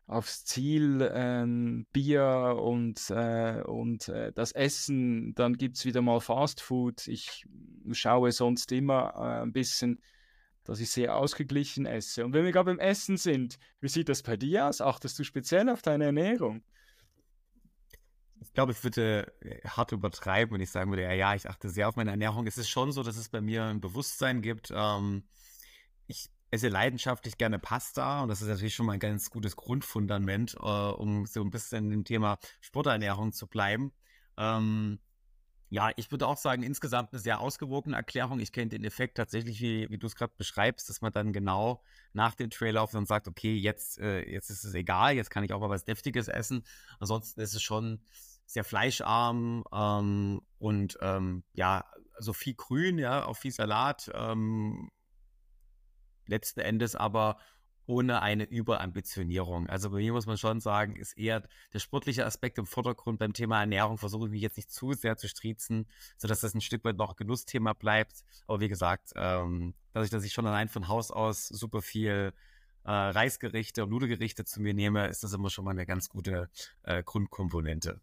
aufs 0.06 0.44
Ziel, 0.44 1.08
ähm, 1.14 1.86
Bier 1.92 2.58
und, 2.60 3.10
äh, 3.10 3.62
und 3.64 4.08
äh, 4.08 4.32
das 4.32 4.52
Essen. 4.52 5.34
Dann 5.34 5.54
gibt 5.54 5.76
es 5.76 5.84
wieder 5.84 6.02
mal 6.02 6.20
Fast 6.20 6.60
Food. 6.60 7.06
Ich 7.08 7.46
schaue 7.92 8.32
sonst 8.32 8.72
immer 8.72 9.14
äh, 9.16 9.42
ein 9.42 9.52
bisschen 9.52 10.00
dass 10.64 10.80
ich 10.80 10.90
sehr 10.90 11.16
ausgeglichen 11.16 11.86
esse. 11.86 12.24
Und 12.24 12.32
wenn 12.32 12.44
wir 12.44 12.52
gerade 12.52 12.70
beim 12.70 12.78
Essen 12.78 13.16
sind, 13.16 13.58
wie 13.80 13.88
sieht 13.88 14.08
das 14.08 14.22
bei 14.22 14.36
dir 14.36 14.66
aus? 14.66 14.80
Achtest 14.80 15.18
du 15.18 15.24
speziell 15.24 15.68
auf 15.68 15.82
deine 15.82 16.04
Ernährung? 16.04 16.62
Ich 18.42 18.52
glaube, 18.54 18.72
ich 18.72 18.82
würde 18.82 19.32
äh, 19.40 19.66
hart 19.68 19.92
übertreiben, 19.92 20.54
wenn 20.54 20.62
ich 20.62 20.70
sagen 20.70 20.90
würde, 20.90 21.02
ja, 21.02 21.12
ja, 21.12 21.34
ich 21.34 21.48
achte 21.48 21.68
sehr 21.68 21.88
auf 21.88 21.96
meine 21.96 22.10
Ernährung. 22.10 22.46
Es 22.46 22.56
ist 22.56 22.70
schon 22.70 22.92
so, 22.92 23.02
dass 23.02 23.16
es 23.16 23.28
bei 23.28 23.40
mir 23.40 23.64
ein 23.64 23.80
Bewusstsein 23.80 24.40
gibt. 24.40 24.72
Ähm, 24.74 25.24
ich 26.06 26.30
esse 26.50 26.68
leidenschaftlich 26.68 27.38
gerne 27.38 27.58
Pasta 27.58 28.22
und 28.22 28.28
das 28.28 28.42
ist 28.42 28.48
natürlich 28.48 28.74
schon 28.74 28.86
mal 28.86 28.94
ein 28.94 29.00
ganz 29.00 29.30
gutes 29.30 29.56
Grundfundament, 29.56 30.54
äh, 30.54 30.58
um 30.58 31.26
so 31.26 31.42
ein 31.42 31.50
bisschen 31.50 31.92
im 31.92 32.04
Thema 32.04 32.38
Sporternährung 32.60 33.32
zu 33.32 33.46
bleiben. 33.46 33.92
Ähm, 34.36 34.98
ja, 35.72 35.92
ich 35.94 36.10
würde 36.10 36.26
auch 36.26 36.36
sagen, 36.36 36.64
insgesamt 36.64 37.12
eine 37.12 37.20
sehr 37.20 37.40
ausgewogene 37.40 37.94
Erklärung. 37.94 38.40
Ich 38.40 38.50
kenne 38.50 38.70
den 38.70 38.84
Effekt 38.84 39.16
tatsächlich, 39.16 39.60
wie, 39.60 39.88
wie 39.88 39.98
du 39.98 40.08
es 40.08 40.16
gerade 40.16 40.32
beschreibst, 40.36 40.88
dass 40.88 41.00
man 41.00 41.12
dann 41.12 41.32
genau 41.32 41.80
nach 42.12 42.34
dem 42.34 42.50
Traillauf 42.50 42.90
dann 42.90 43.06
sagt, 43.06 43.28
okay, 43.28 43.54
jetzt, 43.54 44.00
äh, 44.00 44.28
jetzt 44.28 44.50
ist 44.50 44.64
es 44.64 44.74
egal, 44.74 45.14
jetzt 45.14 45.30
kann 45.30 45.44
ich 45.44 45.52
auch 45.52 45.60
mal 45.60 45.70
was 45.70 45.84
Deftiges 45.84 46.26
essen. 46.26 46.64
Ansonsten 46.98 47.40
ist 47.40 47.54
es 47.54 47.62
schon 47.62 48.02
sehr 48.46 48.64
fleischarm 48.64 49.62
ähm, 49.72 50.42
und 50.58 50.98
ähm, 51.02 51.44
ja, 51.52 51.84
so 52.18 52.32
viel 52.32 52.54
Grün, 52.54 52.98
ja, 52.98 53.24
auch 53.24 53.36
viel 53.36 53.52
Salat. 53.52 54.10
Ähm, 54.12 54.90
letzten 56.26 56.60
Endes 56.60 56.96
aber 56.96 57.38
ohne 57.86 58.22
eine 58.22 58.44
Überambitionierung. 58.44 59.68
Also 59.68 59.90
bei 59.90 59.98
mir 59.98 60.12
muss 60.12 60.26
man 60.26 60.36
schon 60.36 60.60
sagen, 60.60 60.96
ist 60.96 61.18
eher 61.18 61.42
der 61.72 61.78
sportliche 61.78 62.24
Aspekt 62.24 62.58
im 62.58 62.66
Vordergrund. 62.66 63.18
Beim 63.18 63.32
Thema 63.32 63.60
Ernährung 63.60 63.98
versuche 63.98 64.26
ich 64.26 64.30
mich 64.30 64.42
jetzt 64.42 64.56
nicht 64.56 64.70
zu 64.70 64.92
sehr 64.92 65.16
zu 65.16 65.28
striezen, 65.28 65.86
sodass 66.16 66.40
das 66.40 66.54
ein 66.54 66.60
Stück 66.60 66.84
weit 66.84 66.96
noch 66.96 67.16
Genussthema 67.16 67.72
bleibt. 67.72 68.24
Aber 68.46 68.60
wie 68.60 68.68
gesagt, 68.68 69.12
ähm, 69.16 69.74
dadurch, 69.92 70.10
dass 70.10 70.24
ich 70.24 70.32
schon 70.32 70.46
allein 70.46 70.68
von 70.68 70.88
Haus 70.88 71.10
aus 71.10 71.48
super 71.48 71.82
viel 71.82 72.32
äh, 72.84 72.90
Reisgerichte 72.90 73.82
und 73.82 73.90
Nudelgerichte 73.90 74.44
zu 74.44 74.60
mir 74.60 74.74
nehme, 74.74 75.08
ist 75.08 75.24
das 75.24 75.32
immer 75.32 75.50
schon 75.50 75.64
mal 75.64 75.72
eine 75.72 75.86
ganz 75.86 76.08
gute 76.08 76.48
äh, 76.82 77.02
Grundkomponente. 77.02 78.00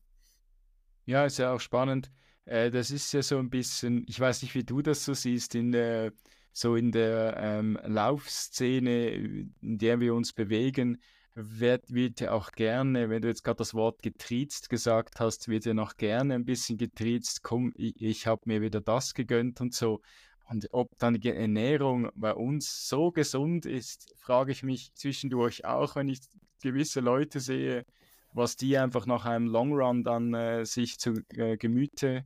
Ja, 1.05 1.25
ist 1.25 1.37
ja 1.37 1.53
auch 1.53 1.61
spannend. 1.61 2.11
Äh, 2.47 2.71
das 2.71 2.91
ist 2.91 3.11
ja 3.13 3.21
so 3.21 3.37
ein 3.37 3.49
bisschen, 3.49 4.05
ich 4.07 4.19
weiß 4.19 4.41
nicht, 4.41 4.55
wie 4.55 4.63
du 4.63 4.81
das 4.81 5.05
so 5.05 5.13
siehst, 5.13 5.53
in 5.55 5.71
der 5.71 6.13
so 6.53 6.75
in 6.75 6.91
der 6.91 7.37
ähm, 7.37 7.77
Laufszene, 7.83 9.09
in 9.09 9.53
der 9.61 9.99
wir 9.99 10.15
uns 10.15 10.33
bewegen, 10.33 10.99
wird, 11.35 11.93
wird 11.93 12.19
ja 12.19 12.31
auch 12.31 12.51
gerne, 12.51 13.11
wenn 13.11 13.21
du 13.21 13.27
jetzt 13.27 13.43
gerade 13.43 13.57
das 13.57 13.75
Wort 13.75 14.01
getriezt 14.01 14.69
gesagt 14.71 15.19
hast, 15.19 15.49
wird 15.49 15.65
ja 15.65 15.75
noch 15.75 15.97
gerne 15.97 16.33
ein 16.33 16.45
bisschen 16.45 16.79
getriezt, 16.79 17.43
komm, 17.43 17.73
ich, 17.75 18.01
ich 18.01 18.25
habe 18.25 18.41
mir 18.45 18.61
wieder 18.61 18.81
das 18.81 19.13
gegönnt 19.13 19.61
und 19.61 19.75
so. 19.75 20.01
Und 20.49 20.67
ob 20.71 20.97
dann 20.97 21.19
die 21.19 21.29
Ernährung 21.29 22.09
bei 22.15 22.33
uns 22.33 22.87
so 22.87 23.11
gesund 23.11 23.67
ist, 23.67 24.11
frage 24.17 24.51
ich 24.51 24.63
mich 24.63 24.95
zwischendurch 24.95 25.63
auch, 25.65 25.95
wenn 25.95 26.09
ich 26.09 26.21
gewisse 26.63 27.01
Leute 27.01 27.39
sehe, 27.39 27.85
was 28.33 28.55
die 28.55 28.79
einfach 28.79 29.05
nach 29.05 29.25
einem 29.25 29.45
Long 29.45 29.73
Run 29.73 30.03
dann 30.03 30.33
äh, 30.33 30.65
sich 30.65 30.97
zu 30.97 31.21
äh, 31.35 31.57
Gemüte 31.57 32.25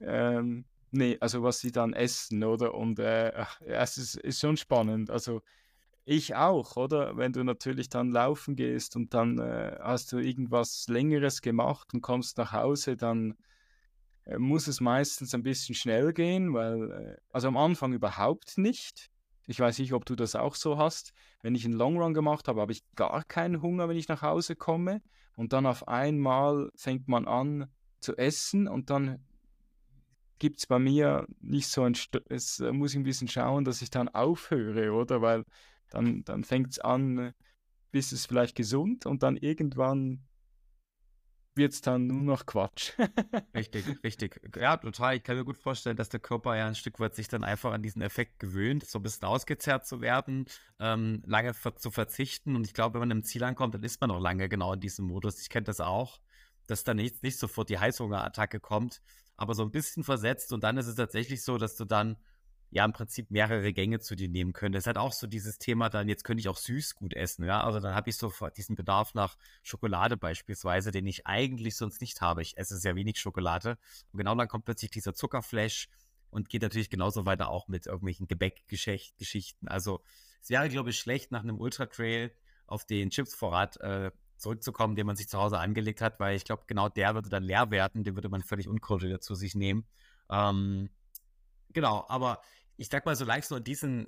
ähm, 0.00 0.64
nee, 0.90 1.16
also 1.20 1.42
was 1.42 1.60
sie 1.60 1.72
dann 1.72 1.92
essen, 1.92 2.42
oder? 2.44 2.74
Und 2.74 2.98
äh, 2.98 3.32
es 3.66 3.98
ist, 3.98 4.16
ist 4.16 4.40
schon 4.40 4.56
spannend. 4.56 5.10
Also 5.10 5.42
ich 6.04 6.34
auch, 6.34 6.76
oder? 6.76 7.16
Wenn 7.16 7.32
du 7.32 7.44
natürlich 7.44 7.88
dann 7.88 8.10
laufen 8.10 8.56
gehst 8.56 8.96
und 8.96 9.14
dann 9.14 9.38
äh, 9.38 9.76
hast 9.80 10.12
du 10.12 10.18
irgendwas 10.18 10.86
Längeres 10.88 11.42
gemacht 11.42 11.94
und 11.94 12.00
kommst 12.00 12.38
nach 12.38 12.52
Hause, 12.52 12.96
dann 12.96 13.36
äh, 14.24 14.38
muss 14.38 14.66
es 14.66 14.80
meistens 14.80 15.34
ein 15.34 15.42
bisschen 15.42 15.74
schnell 15.74 16.12
gehen, 16.12 16.54
weil, 16.54 16.90
äh, 16.90 17.16
also 17.32 17.48
am 17.48 17.56
Anfang 17.56 17.92
überhaupt 17.92 18.58
nicht. 18.58 19.10
Ich 19.46 19.58
weiß 19.58 19.78
nicht, 19.78 19.92
ob 19.92 20.04
du 20.04 20.14
das 20.16 20.36
auch 20.36 20.54
so 20.54 20.78
hast. 20.78 21.12
Wenn 21.42 21.54
ich 21.54 21.64
einen 21.64 21.74
Long 21.74 22.00
Run 22.00 22.14
gemacht 22.14 22.48
habe, 22.48 22.60
habe 22.60 22.72
ich 22.72 22.82
gar 22.94 23.24
keinen 23.24 23.62
Hunger, 23.62 23.88
wenn 23.88 23.96
ich 23.96 24.08
nach 24.08 24.22
Hause 24.22 24.56
komme. 24.56 25.02
Und 25.36 25.52
dann 25.52 25.66
auf 25.66 25.88
einmal 25.88 26.70
fängt 26.76 27.08
man 27.08 27.26
an 27.26 27.70
zu 28.00 28.16
essen 28.16 28.68
und 28.68 28.90
dann 28.90 29.24
gibt 30.40 30.58
es 30.58 30.66
bei 30.66 30.80
mir 30.80 31.28
nicht 31.40 31.68
so 31.68 31.84
ein, 31.84 31.94
St 31.94 32.20
es 32.28 32.58
äh, 32.58 32.72
muss 32.72 32.92
ich 32.92 32.98
ein 32.98 33.04
bisschen 33.04 33.28
schauen, 33.28 33.64
dass 33.64 33.82
ich 33.82 33.90
dann 33.90 34.08
aufhöre, 34.08 34.92
oder? 34.92 35.22
Weil 35.22 35.44
dann, 35.90 36.24
dann 36.24 36.42
fängt 36.42 36.70
es 36.70 36.78
an, 36.80 37.32
bis 37.92 38.10
es 38.10 38.26
vielleicht 38.26 38.56
gesund 38.56 39.06
und 39.06 39.22
dann 39.22 39.36
irgendwann 39.36 40.26
wird 41.54 41.72
es 41.72 41.80
dann 41.82 42.06
nur 42.06 42.22
noch 42.22 42.46
Quatsch. 42.46 42.92
richtig, 43.54 43.84
richtig. 44.02 44.40
Ja, 44.56 44.76
total. 44.76 45.16
Ich 45.16 45.24
kann 45.24 45.36
mir 45.36 45.44
gut 45.44 45.58
vorstellen, 45.58 45.96
dass 45.96 46.08
der 46.08 46.20
Körper 46.20 46.56
ja 46.56 46.66
ein 46.66 46.74
Stück 46.74 47.00
weit 47.00 47.14
sich 47.14 47.28
dann 47.28 47.44
einfach 47.44 47.72
an 47.72 47.82
diesen 47.82 48.02
Effekt 48.02 48.38
gewöhnt, 48.38 48.86
so 48.86 48.98
ein 48.98 49.02
bisschen 49.02 49.26
ausgezerrt 49.26 49.86
zu 49.86 50.00
werden, 50.00 50.46
ähm, 50.78 51.22
lange 51.26 51.52
zu 51.52 51.90
verzichten. 51.90 52.56
Und 52.56 52.66
ich 52.66 52.72
glaube, 52.72 52.94
wenn 52.94 53.08
man 53.08 53.18
im 53.18 53.24
Ziel 53.24 53.44
ankommt, 53.44 53.74
dann 53.74 53.82
ist 53.82 54.00
man 54.00 54.08
noch 54.08 54.20
lange 54.20 54.48
genau 54.48 54.72
in 54.72 54.80
diesem 54.80 55.06
Modus. 55.06 55.40
Ich 55.40 55.50
kenne 55.50 55.64
das 55.64 55.80
auch, 55.80 56.20
dass 56.66 56.84
dann 56.84 56.96
nicht, 56.96 57.22
nicht 57.22 57.38
sofort 57.38 57.68
die 57.68 57.78
Heißhungerattacke 57.78 58.60
kommt, 58.60 59.02
aber 59.40 59.54
so 59.54 59.62
ein 59.62 59.70
bisschen 59.70 60.04
versetzt 60.04 60.52
und 60.52 60.62
dann 60.62 60.76
ist 60.76 60.86
es 60.86 60.96
tatsächlich 60.96 61.42
so, 61.42 61.56
dass 61.56 61.74
du 61.74 61.86
dann 61.86 62.18
ja 62.70 62.84
im 62.84 62.92
Prinzip 62.92 63.30
mehrere 63.30 63.72
Gänge 63.72 63.98
zu 63.98 64.14
dir 64.14 64.28
nehmen 64.28 64.52
könntest. 64.52 64.86
Es 64.86 64.90
hat 64.90 64.98
auch 64.98 65.12
so 65.12 65.26
dieses 65.26 65.58
Thema 65.58 65.88
dann, 65.88 66.10
jetzt 66.10 66.24
könnte 66.24 66.42
ich 66.42 66.48
auch 66.48 66.58
süß 66.58 66.94
gut 66.94 67.14
essen, 67.14 67.46
ja, 67.46 67.64
also 67.64 67.80
dann 67.80 67.94
habe 67.94 68.10
ich 68.10 68.18
so 68.18 68.30
diesen 68.54 68.76
Bedarf 68.76 69.14
nach 69.14 69.38
Schokolade 69.62 70.18
beispielsweise, 70.18 70.90
den 70.90 71.06
ich 71.06 71.26
eigentlich 71.26 71.74
sonst 71.76 72.02
nicht 72.02 72.20
habe. 72.20 72.42
Ich 72.42 72.58
esse 72.58 72.76
sehr 72.76 72.96
wenig 72.96 73.18
Schokolade 73.18 73.78
und 74.12 74.18
genau 74.18 74.34
dann 74.34 74.46
kommt 74.46 74.66
plötzlich 74.66 74.90
dieser 74.90 75.14
Zuckerflash 75.14 75.88
und 76.28 76.50
geht 76.50 76.60
natürlich 76.60 76.90
genauso 76.90 77.24
weiter 77.24 77.48
auch 77.48 77.66
mit 77.66 77.86
irgendwelchen 77.86 78.28
Gebäckgeschichten. 78.28 79.68
Also 79.68 80.02
es 80.42 80.50
wäre, 80.50 80.68
glaube 80.68 80.90
ich, 80.90 80.98
schlecht 80.98 81.32
nach 81.32 81.42
einem 81.42 81.58
Ultra-Trail 81.58 82.30
auf 82.66 82.84
den 82.84 83.08
Chipsvorrat 83.08 83.80
äh, 83.80 84.10
zurückzukommen, 84.40 84.96
den 84.96 85.06
man 85.06 85.16
sich 85.16 85.28
zu 85.28 85.38
Hause 85.38 85.58
angelegt 85.58 86.00
hat, 86.00 86.18
weil 86.18 86.36
ich 86.36 86.44
glaube, 86.44 86.64
genau 86.66 86.88
der 86.88 87.14
würde 87.14 87.28
dann 87.28 87.42
leer 87.42 87.70
werden, 87.70 88.04
den 88.04 88.14
würde 88.14 88.28
man 88.28 88.42
völlig 88.42 88.68
unkontrolliert 88.68 89.22
zu 89.22 89.34
sich 89.34 89.54
nehmen. 89.54 89.86
Ähm, 90.30 90.90
genau, 91.72 92.04
aber 92.08 92.40
ich 92.76 92.88
sag 92.88 93.04
mal, 93.04 93.16
solange 93.16 93.40
es 93.40 93.50
nur 93.50 93.60
diesen, 93.60 94.06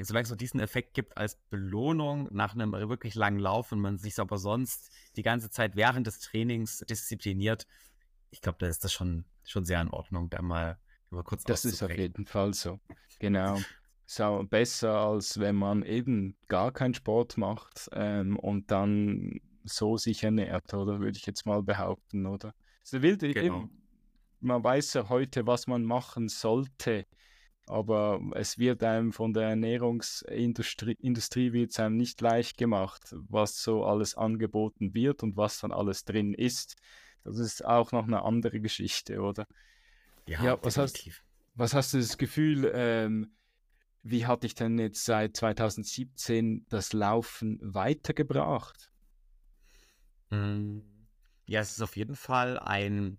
solange 0.00 0.24
es 0.24 0.30
nur 0.30 0.38
diesen 0.38 0.60
Effekt 0.60 0.94
gibt 0.94 1.16
als 1.16 1.36
Belohnung 1.50 2.28
nach 2.32 2.54
einem 2.54 2.72
wirklich 2.72 3.14
langen 3.14 3.38
Lauf 3.38 3.72
und 3.72 3.80
man 3.80 3.98
sich 3.98 4.18
aber 4.18 4.38
sonst 4.38 4.90
die 5.16 5.22
ganze 5.22 5.50
Zeit 5.50 5.76
während 5.76 6.06
des 6.06 6.20
Trainings 6.20 6.78
diszipliniert, 6.78 7.66
ich 8.30 8.40
glaube, 8.40 8.58
da 8.58 8.66
ist 8.66 8.84
das 8.84 8.92
schon, 8.92 9.26
schon 9.44 9.64
sehr 9.64 9.80
in 9.80 9.90
Ordnung, 9.90 10.30
da 10.30 10.42
mal, 10.42 10.78
mal 11.10 11.22
kurz 11.22 11.44
Das 11.44 11.64
ist 11.64 11.82
auf 11.82 11.96
jeden 11.96 12.26
Fall 12.26 12.54
so. 12.54 12.80
Genau. 13.18 13.58
So 14.06 14.44
besser, 14.48 14.98
als 14.98 15.38
wenn 15.38 15.56
man 15.56 15.82
eben 15.82 16.36
gar 16.48 16.72
keinen 16.72 16.94
Sport 16.94 17.38
macht 17.38 17.88
ähm, 17.92 18.38
und 18.38 18.70
dann 18.70 19.40
so 19.64 19.96
sich 19.96 20.22
ernährt, 20.22 20.72
oder 20.74 21.00
würde 21.00 21.18
ich 21.18 21.26
jetzt 21.26 21.46
mal 21.46 21.62
behaupten, 21.62 22.26
oder? 22.26 22.54
Also 22.82 23.02
wild, 23.02 23.20
genau. 23.20 23.68
man 24.40 24.62
weiß 24.62 24.94
ja 24.94 25.08
heute, 25.08 25.46
was 25.46 25.66
man 25.66 25.84
machen 25.84 26.28
sollte, 26.28 27.06
aber 27.66 28.20
es 28.34 28.58
wird 28.58 28.82
einem 28.82 29.12
von 29.12 29.32
der 29.32 29.44
Ernährungsindustrie 29.44 30.96
Industrie 31.00 31.52
wird 31.52 31.78
einem 31.80 31.96
nicht 31.96 32.20
leicht 32.20 32.58
gemacht, 32.58 33.02
was 33.12 33.62
so 33.62 33.84
alles 33.84 34.14
angeboten 34.16 34.92
wird 34.94 35.22
und 35.22 35.36
was 35.36 35.60
dann 35.60 35.72
alles 35.72 36.04
drin 36.04 36.34
ist. 36.34 36.76
Das 37.24 37.38
ist 37.38 37.64
auch 37.64 37.92
noch 37.92 38.04
eine 38.04 38.22
andere 38.22 38.60
Geschichte, 38.60 39.20
oder? 39.20 39.46
Ja, 40.26 40.42
ja 40.44 40.58
was, 40.62 40.76
hast, 40.76 41.10
was 41.54 41.72
hast 41.72 41.94
du 41.94 41.98
das 41.98 42.18
Gefühl, 42.18 42.70
ähm, 42.74 43.34
wie 44.02 44.26
hat 44.26 44.42
dich 44.42 44.54
denn 44.54 44.78
jetzt 44.78 45.04
seit 45.06 45.34
2017 45.34 46.66
das 46.68 46.92
Laufen 46.92 47.58
weitergebracht? 47.62 48.90
Hm, 50.34 50.82
ja, 51.46 51.60
es 51.60 51.72
ist 51.72 51.82
auf 51.82 51.96
jeden 51.96 52.16
Fall 52.16 52.58
ein 52.58 53.18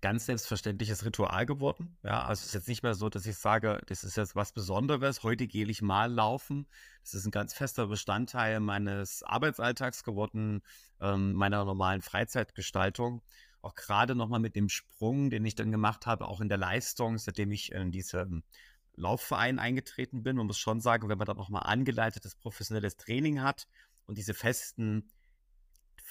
ganz 0.00 0.26
selbstverständliches 0.26 1.04
Ritual 1.04 1.46
geworden. 1.46 1.96
Ja, 2.02 2.24
also 2.24 2.40
es 2.40 2.46
ist 2.48 2.54
jetzt 2.54 2.68
nicht 2.68 2.82
mehr 2.82 2.94
so, 2.94 3.08
dass 3.08 3.24
ich 3.24 3.38
sage, 3.38 3.80
das 3.86 4.04
ist 4.04 4.16
jetzt 4.16 4.36
was 4.36 4.52
Besonderes. 4.52 5.22
Heute 5.22 5.46
gehe 5.46 5.66
ich 5.66 5.80
mal 5.80 6.12
laufen. 6.12 6.66
Das 7.02 7.14
ist 7.14 7.24
ein 7.24 7.30
ganz 7.30 7.54
fester 7.54 7.86
Bestandteil 7.86 8.60
meines 8.60 9.22
Arbeitsalltags 9.22 10.04
geworden, 10.04 10.62
ähm, 11.00 11.32
meiner 11.32 11.64
normalen 11.64 12.02
Freizeitgestaltung. 12.02 13.22
Auch 13.62 13.74
gerade 13.74 14.14
nochmal 14.14 14.40
mit 14.40 14.56
dem 14.56 14.68
Sprung, 14.68 15.30
den 15.30 15.46
ich 15.46 15.54
dann 15.54 15.72
gemacht 15.72 16.04
habe, 16.04 16.28
auch 16.28 16.42
in 16.42 16.50
der 16.50 16.58
Leistung, 16.58 17.16
seitdem 17.16 17.50
ich 17.50 17.72
in 17.72 17.90
diesen 17.90 18.44
Laufverein 18.96 19.58
eingetreten 19.58 20.22
bin. 20.22 20.36
Man 20.36 20.46
muss 20.46 20.58
schon 20.58 20.80
sagen, 20.80 21.08
wenn 21.08 21.16
man 21.16 21.26
dann 21.26 21.38
nochmal 21.38 21.62
angeleitetes 21.62 22.34
professionelles 22.34 22.98
Training 22.98 23.40
hat 23.40 23.68
und 24.06 24.18
diese 24.18 24.34
festen 24.34 25.08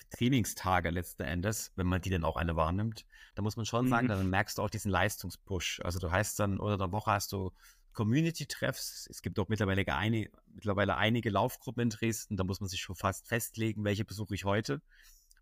Trainingstage 0.09 0.89
letzten 0.89 1.23
Endes, 1.23 1.71
wenn 1.75 1.87
man 1.87 2.01
die 2.01 2.09
dann 2.09 2.23
auch 2.23 2.37
eine 2.37 2.55
wahrnimmt, 2.55 3.05
da 3.35 3.41
muss 3.41 3.57
man 3.57 3.65
schon 3.65 3.85
mhm. 3.85 3.89
sagen, 3.89 4.07
dann 4.07 4.29
merkst 4.29 4.57
du 4.57 4.61
auch 4.61 4.69
diesen 4.69 4.91
Leistungspush. 4.91 5.81
Also 5.83 5.99
du 5.99 6.11
heißt 6.11 6.39
dann, 6.39 6.59
oder 6.59 6.77
der 6.77 6.91
Woche 6.91 7.11
hast 7.11 7.31
du 7.31 7.51
Community-Treffs. 7.93 9.07
Es 9.09 9.21
gibt 9.21 9.39
auch 9.39 9.49
mittlerweile, 9.49 9.85
eine, 9.87 10.29
mittlerweile 10.53 10.97
einige 10.97 11.29
Laufgruppen 11.29 11.83
in 11.83 11.89
Dresden. 11.89 12.37
Da 12.37 12.43
muss 12.43 12.59
man 12.59 12.69
sich 12.69 12.81
schon 12.81 12.95
fast 12.95 13.27
festlegen, 13.27 13.83
welche 13.83 14.05
besuche 14.05 14.35
ich 14.35 14.45
heute. 14.45 14.81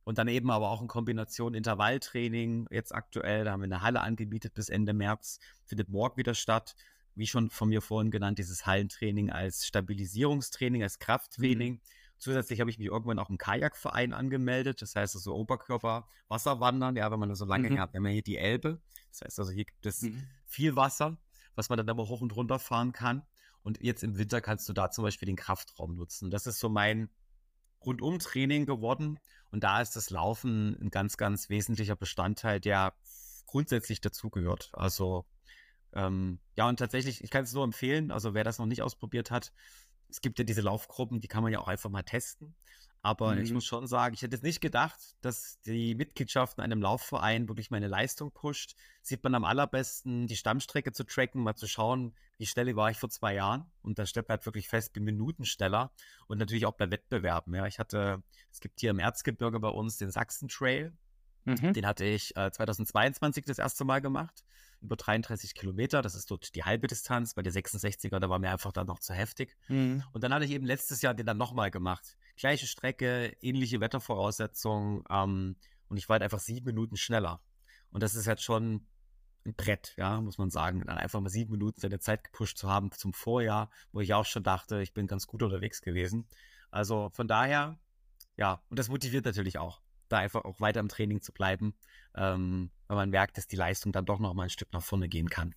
Und 0.03 0.17
dann 0.17 0.27
eben 0.27 0.49
aber 0.49 0.69
auch 0.69 0.81
in 0.81 0.87
Kombination 0.87 1.53
Intervalltraining. 1.53 2.67
Jetzt 2.71 2.93
aktuell, 2.93 3.45
da 3.45 3.51
haben 3.51 3.61
wir 3.61 3.65
eine 3.65 3.81
Halle 3.81 4.01
angebietet 4.01 4.53
bis 4.53 4.69
Ende 4.69 4.93
März. 4.93 5.39
Findet 5.65 5.89
morgen 5.89 6.17
wieder 6.17 6.33
statt. 6.33 6.75
Wie 7.13 7.27
schon 7.27 7.49
von 7.49 7.69
mir 7.69 7.81
vorhin 7.81 8.09
genannt, 8.09 8.39
dieses 8.39 8.65
Hallentraining 8.65 9.31
als 9.31 9.65
Stabilisierungstraining, 9.67 10.81
als 10.81 10.99
Krafttraining. 10.99 11.73
Mhm 11.73 11.81
Zusätzlich 12.21 12.59
habe 12.59 12.69
ich 12.69 12.77
mich 12.77 12.85
irgendwann 12.85 13.17
auch 13.17 13.31
im 13.31 13.39
Kajakverein 13.39 14.13
angemeldet. 14.13 14.83
Das 14.83 14.95
heißt 14.95 15.15
also 15.15 15.33
Oberkörper, 15.33 16.07
Wasserwandern. 16.27 16.95
Ja, 16.95 17.09
wenn 17.11 17.19
man 17.19 17.33
so 17.33 17.45
lange 17.45 17.71
mhm. 17.71 17.79
hat, 17.79 17.93
wir 17.93 17.97
haben 17.97 18.05
ja 18.05 18.11
hier 18.11 18.21
die 18.21 18.37
Elbe. 18.37 18.79
Das 19.09 19.21
heißt 19.21 19.39
also, 19.39 19.51
hier 19.51 19.65
gibt 19.65 19.83
es 19.87 20.03
mhm. 20.03 20.21
viel 20.45 20.75
Wasser, 20.75 21.17
was 21.55 21.69
man 21.69 21.77
dann 21.77 21.89
aber 21.89 22.07
hoch 22.07 22.21
und 22.21 22.35
runter 22.35 22.59
fahren 22.59 22.91
kann. 22.91 23.23
Und 23.63 23.81
jetzt 23.81 24.03
im 24.03 24.19
Winter 24.19 24.39
kannst 24.39 24.69
du 24.69 24.73
da 24.73 24.91
zum 24.91 25.03
Beispiel 25.03 25.25
den 25.25 25.35
Kraftraum 25.35 25.95
nutzen. 25.95 26.29
Das 26.29 26.45
ist 26.45 26.59
so 26.59 26.69
mein 26.69 27.09
Rundumtraining 27.83 28.67
geworden. 28.67 29.19
Und 29.49 29.63
da 29.63 29.81
ist 29.81 29.95
das 29.95 30.11
Laufen 30.11 30.77
ein 30.79 30.91
ganz, 30.91 31.17
ganz 31.17 31.49
wesentlicher 31.49 31.95
Bestandteil, 31.95 32.59
der 32.59 32.93
grundsätzlich 33.47 33.99
dazugehört. 33.99 34.69
Also 34.73 35.25
ähm, 35.93 36.37
ja, 36.55 36.69
und 36.69 36.77
tatsächlich, 36.77 37.23
ich 37.23 37.31
kann 37.31 37.45
es 37.45 37.53
nur 37.53 37.63
empfehlen, 37.63 38.11
also 38.11 38.35
wer 38.35 38.43
das 38.43 38.59
noch 38.59 38.67
nicht 38.67 38.83
ausprobiert 38.83 39.31
hat, 39.31 39.51
es 40.11 40.21
gibt 40.21 40.37
ja 40.39 40.45
diese 40.45 40.61
Laufgruppen, 40.61 41.19
die 41.19 41.27
kann 41.27 41.41
man 41.43 41.51
ja 41.51 41.59
auch 41.59 41.67
einfach 41.67 41.89
mal 41.89 42.03
testen. 42.03 42.53
Aber 43.03 43.33
mhm. 43.33 43.41
ich 43.41 43.51
muss 43.51 43.65
schon 43.65 43.87
sagen, 43.87 44.13
ich 44.13 44.21
hätte 44.21 44.35
es 44.35 44.43
nicht 44.43 44.61
gedacht, 44.61 44.99
dass 45.21 45.59
die 45.61 45.95
Mitgliedschaft 45.95 46.59
in 46.59 46.63
einem 46.63 46.81
Laufverein 46.81 47.47
wirklich 47.47 47.71
meine 47.71 47.87
Leistung 47.87 48.31
pusht. 48.31 48.75
Sieht 49.01 49.23
man 49.23 49.33
am 49.33 49.43
allerbesten, 49.43 50.27
die 50.27 50.35
Stammstrecke 50.35 50.91
zu 50.91 51.03
tracken, 51.03 51.41
mal 51.41 51.55
zu 51.55 51.67
schauen, 51.67 52.13
wie 52.37 52.45
schnell 52.45 52.75
war 52.75 52.91
ich 52.91 52.97
vor 52.97 53.09
zwei 53.09 53.33
Jahren. 53.33 53.65
Und 53.81 53.97
da 53.97 54.05
stellt 54.05 54.27
man 54.27 54.37
halt 54.37 54.45
wirklich 54.45 54.67
fest, 54.67 54.93
bin 54.93 55.03
Minuten 55.03 55.45
schneller. 55.45 55.91
Und 56.27 56.37
natürlich 56.37 56.67
auch 56.67 56.75
bei 56.75 56.91
Wettbewerben. 56.91 57.55
Ja, 57.55 57.65
ich 57.65 57.79
hatte, 57.79 58.21
es 58.51 58.59
gibt 58.59 58.79
hier 58.79 58.91
im 58.91 58.99
Erzgebirge 58.99 59.59
bei 59.59 59.69
uns 59.69 59.97
den 59.97 60.11
Sachsen 60.11 60.47
Trail. 60.47 60.93
Mhm. 61.45 61.73
Den 61.73 61.87
hatte 61.87 62.05
ich 62.05 62.35
äh, 62.37 62.51
2022 62.51 63.45
das 63.45 63.57
erste 63.57 63.83
Mal 63.83 64.01
gemacht 64.01 64.43
über 64.81 64.95
33 64.95 65.53
Kilometer. 65.55 66.01
Das 66.01 66.15
ist 66.15 66.29
dort 66.31 66.55
die 66.55 66.63
halbe 66.63 66.87
Distanz. 66.87 67.33
Bei 67.33 67.41
der 67.41 67.53
66er, 67.53 68.19
da 68.19 68.29
war 68.29 68.39
mir 68.39 68.51
einfach 68.51 68.71
dann 68.71 68.87
noch 68.87 68.99
zu 68.99 69.13
heftig. 69.13 69.55
Mhm. 69.67 70.03
Und 70.11 70.23
dann 70.23 70.33
hatte 70.33 70.45
ich 70.45 70.51
eben 70.51 70.65
letztes 70.65 71.01
Jahr 71.01 71.13
den 71.13 71.25
dann 71.25 71.37
nochmal 71.37 71.71
gemacht. 71.71 72.17
Gleiche 72.35 72.67
Strecke, 72.67 73.35
ähnliche 73.41 73.79
Wettervoraussetzungen. 73.79 75.03
Ähm, 75.09 75.55
und 75.87 75.97
ich 75.97 76.09
war 76.09 76.15
halt 76.15 76.23
einfach 76.23 76.39
sieben 76.39 76.65
Minuten 76.65 76.97
schneller. 76.97 77.41
Und 77.91 78.01
das 78.03 78.15
ist 78.15 78.25
jetzt 78.25 78.43
schon 78.43 78.85
ein 79.45 79.55
Brett, 79.55 79.93
ja, 79.97 80.21
muss 80.21 80.37
man 80.37 80.49
sagen. 80.49 80.83
Dann 80.85 80.97
einfach 80.97 81.19
mal 81.19 81.29
sieben 81.29 81.51
Minuten 81.51 81.79
seine 81.79 81.99
Zeit 81.99 82.23
gepusht 82.23 82.57
zu 82.57 82.69
haben 82.69 82.91
zum 82.91 83.13
Vorjahr, 83.13 83.69
wo 83.91 84.01
ich 84.01 84.13
auch 84.13 84.25
schon 84.25 84.43
dachte, 84.43 84.81
ich 84.81 84.93
bin 84.93 85.07
ganz 85.07 85.27
gut 85.27 85.43
unterwegs 85.43 85.81
gewesen. 85.81 86.27
Also 86.69 87.09
von 87.13 87.27
daher, 87.27 87.77
ja, 88.37 88.61
und 88.69 88.79
das 88.79 88.89
motiviert 88.89 89.25
natürlich 89.25 89.57
auch 89.57 89.81
da 90.11 90.17
einfach 90.17 90.43
auch 90.45 90.59
weiter 90.59 90.79
im 90.79 90.89
Training 90.89 91.21
zu 91.21 91.31
bleiben, 91.31 91.73
ähm, 92.15 92.71
weil 92.87 92.97
man 92.97 93.09
merkt, 93.09 93.37
dass 93.37 93.47
die 93.47 93.55
Leistung 93.55 93.91
dann 93.91 94.05
doch 94.05 94.19
noch 94.19 94.33
mal 94.33 94.43
ein 94.43 94.49
Stück 94.49 94.71
nach 94.73 94.83
vorne 94.83 95.09
gehen 95.09 95.29
kann. 95.29 95.55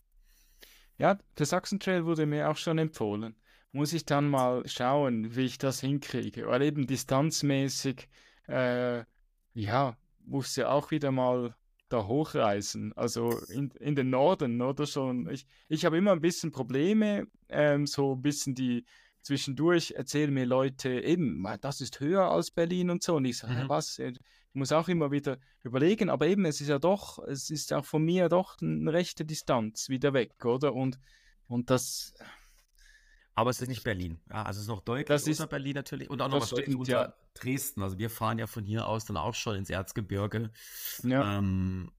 Ja, 0.99 1.19
der 1.39 1.47
Sachsen-Trail 1.47 2.05
wurde 2.05 2.27
mir 2.27 2.49
auch 2.49 2.57
schon 2.57 2.79
empfohlen. 2.79 3.35
Muss 3.73 3.93
ich 3.93 4.05
dann 4.05 4.29
mal 4.29 4.67
schauen, 4.69 5.35
wie 5.35 5.43
ich 5.43 5.59
das 5.59 5.81
hinkriege. 5.81 6.47
Weil 6.47 6.63
eben 6.63 6.87
distanzmäßig, 6.87 8.09
äh, 8.47 9.03
ja, 9.55 9.97
muss 10.25 10.55
ja 10.55 10.71
auch 10.71 10.93
wieder 10.93 11.11
mal 11.11 11.57
da 11.89 12.07
hochreisen. 12.07 12.93
Also 12.93 13.37
in, 13.49 13.71
in 13.81 13.97
den 13.97 14.11
Norden 14.11 14.63
oder 14.63 14.87
schon. 14.87 15.29
Ich, 15.31 15.47
ich 15.69 15.85
habe 15.85 15.99
immer 15.99 16.13
ein 16.13 16.21
bisschen 16.21 16.53
Probleme, 16.53 17.27
ähm, 17.49 17.87
so 17.87 18.15
ein 18.15 18.23
bisschen 18.23 18.55
die 18.55 18.85
zwischendurch 19.25 19.93
erzählen 19.97 20.33
mir 20.33 20.45
Leute 20.45 21.01
eben, 21.01 21.45
das 21.61 21.81
ist 21.81 21.99
höher 21.99 22.31
als 22.31 22.51
Berlin 22.51 22.91
und 22.91 23.03
so. 23.03 23.17
Und 23.17 23.25
ich 23.25 23.39
sage, 23.39 23.65
mhm. 23.65 23.69
was? 23.69 23.99
Ich 23.99 24.21
muss 24.53 24.71
auch 24.71 24.87
immer 24.87 25.11
wieder 25.11 25.39
überlegen, 25.63 26.11
aber 26.11 26.27
eben, 26.27 26.45
es 26.45 26.61
ist 26.61 26.69
ja 26.69 26.79
doch, 26.79 27.19
es 27.27 27.51
ist 27.51 27.73
auch 27.73 27.85
von 27.85 28.05
mir 28.05 28.29
doch 28.29 28.61
eine 28.61 28.93
rechte 28.93 29.25
Distanz 29.25 29.89
wieder 29.89 30.13
weg, 30.13 30.45
oder? 30.45 30.75
Und, 30.75 31.01
und 31.49 31.71
das. 31.71 32.15
Aber 33.35 33.51
es 33.51 33.61
ist 33.61 33.69
nicht 33.69 33.83
Berlin. 33.83 34.21
Ja, 34.31 34.45
also 34.45 34.59
es 34.59 34.65
ist 34.65 34.69
noch 34.69 34.83
deutlich 34.83 35.07
das 35.07 35.27
unter 35.27 35.49
Berlin 35.49 35.75
natürlich 35.75 36.09
und 36.09 36.23
auch 36.23 36.29
noch 36.29 36.43
was 36.43 36.51
deutlich 36.51 36.77
unter 36.77 36.93
ja. 36.93 37.15
Dresden. 37.33 37.83
Also 37.83 37.99
wir 37.99 38.11
fahren 38.11 38.39
ja 38.39 38.47
von 38.47 38.65
hier 38.65 38.87
aus 38.87 39.07
dann 39.07 39.17
auch 39.17 39.35
schon 39.35 39.57
ins 39.57 39.71
Erzgebirge. 39.71 40.53
Ja. 41.03 41.39
Ähm, 41.39 41.91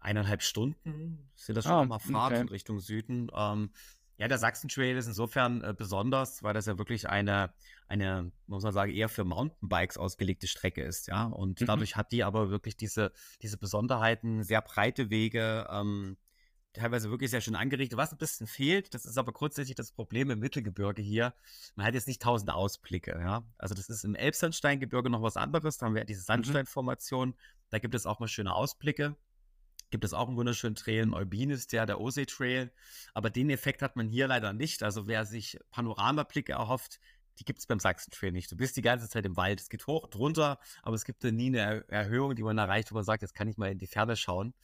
eineinhalb 0.00 0.42
Stunden 0.42 1.30
sind 1.36 1.54
das 1.54 1.64
schon 1.64 1.72
ah, 1.72 1.84
mal 1.86 2.00
Fahrt 2.00 2.32
okay. 2.32 2.42
in 2.42 2.48
Richtung 2.48 2.80
Süden. 2.80 3.30
Ähm, 3.34 3.70
ja, 4.16 4.28
der 4.28 4.38
Sachsen 4.38 4.68
Trail 4.68 4.96
ist 4.96 5.06
insofern 5.06 5.62
äh, 5.62 5.74
besonders, 5.76 6.42
weil 6.42 6.54
das 6.54 6.66
ja 6.66 6.78
wirklich 6.78 7.08
eine, 7.08 7.52
eine, 7.88 8.30
muss 8.46 8.62
man 8.62 8.72
sagen, 8.72 8.92
eher 8.92 9.08
für 9.08 9.24
Mountainbikes 9.24 9.98
ausgelegte 9.98 10.46
Strecke 10.46 10.82
ist, 10.82 11.08
ja. 11.08 11.24
Und 11.24 11.60
mhm. 11.60 11.66
dadurch 11.66 11.96
hat 11.96 12.12
die 12.12 12.22
aber 12.22 12.50
wirklich 12.50 12.76
diese, 12.76 13.12
diese 13.42 13.58
Besonderheiten, 13.58 14.44
sehr 14.44 14.62
breite 14.62 15.10
Wege, 15.10 15.66
ähm, 15.68 16.16
teilweise 16.74 17.10
wirklich 17.10 17.30
sehr 17.30 17.40
schön 17.40 17.56
angerichtet. 17.56 17.96
Was 17.96 18.12
ein 18.12 18.18
bisschen 18.18 18.46
fehlt, 18.46 18.94
das 18.94 19.04
ist 19.04 19.18
aber 19.18 19.32
grundsätzlich 19.32 19.76
das 19.76 19.92
Problem 19.92 20.30
im 20.30 20.38
Mittelgebirge 20.38 21.02
hier. 21.02 21.34
Man 21.74 21.86
hat 21.86 21.94
jetzt 21.94 22.08
nicht 22.08 22.22
tausend 22.22 22.50
Ausblicke, 22.50 23.18
ja. 23.18 23.44
Also 23.58 23.74
das 23.74 23.88
ist 23.88 24.04
im 24.04 24.14
Elbsandsteingebirge 24.14 25.10
noch 25.10 25.22
was 25.22 25.36
anderes. 25.36 25.78
Da 25.78 25.86
haben 25.86 25.94
wir 25.94 26.04
diese 26.04 26.20
mhm. 26.20 26.26
Sandsteinformation. 26.26 27.34
Da 27.70 27.80
gibt 27.80 27.96
es 27.96 28.06
auch 28.06 28.20
mal 28.20 28.28
schöne 28.28 28.54
Ausblicke 28.54 29.16
gibt 29.90 30.04
es 30.04 30.12
auch 30.12 30.28
einen 30.28 30.36
wunderschönen 30.36 30.74
Trail. 30.74 31.02
In 31.02 31.14
Eubin 31.14 31.50
ist 31.50 31.72
der, 31.72 31.86
der 31.86 32.00
Osee 32.00 32.26
Trail. 32.26 32.72
Aber 33.12 33.30
den 33.30 33.50
Effekt 33.50 33.82
hat 33.82 33.96
man 33.96 34.08
hier 34.08 34.26
leider 34.26 34.52
nicht. 34.52 34.82
Also 34.82 35.06
wer 35.06 35.24
sich 35.24 35.58
Panoramablicke 35.70 36.52
erhofft, 36.52 37.00
die 37.38 37.44
gibt 37.44 37.58
es 37.58 37.66
beim 37.66 37.80
Sachsen 37.80 38.10
Trail 38.10 38.32
nicht. 38.32 38.50
Du 38.50 38.56
bist 38.56 38.76
die 38.76 38.82
ganze 38.82 39.08
Zeit 39.08 39.26
im 39.26 39.36
Wald. 39.36 39.60
Es 39.60 39.68
geht 39.68 39.86
hoch, 39.86 40.08
drunter, 40.08 40.58
aber 40.82 40.94
es 40.94 41.04
gibt 41.04 41.24
nie 41.24 41.48
eine 41.48 41.88
Erhöhung, 41.88 42.34
die 42.34 42.42
man 42.42 42.58
erreicht, 42.58 42.90
wo 42.90 42.94
man 42.94 43.04
sagt, 43.04 43.22
jetzt 43.22 43.34
kann 43.34 43.48
ich 43.48 43.56
mal 43.56 43.70
in 43.70 43.78
die 43.78 43.86
Ferne 43.86 44.16
schauen. 44.16 44.54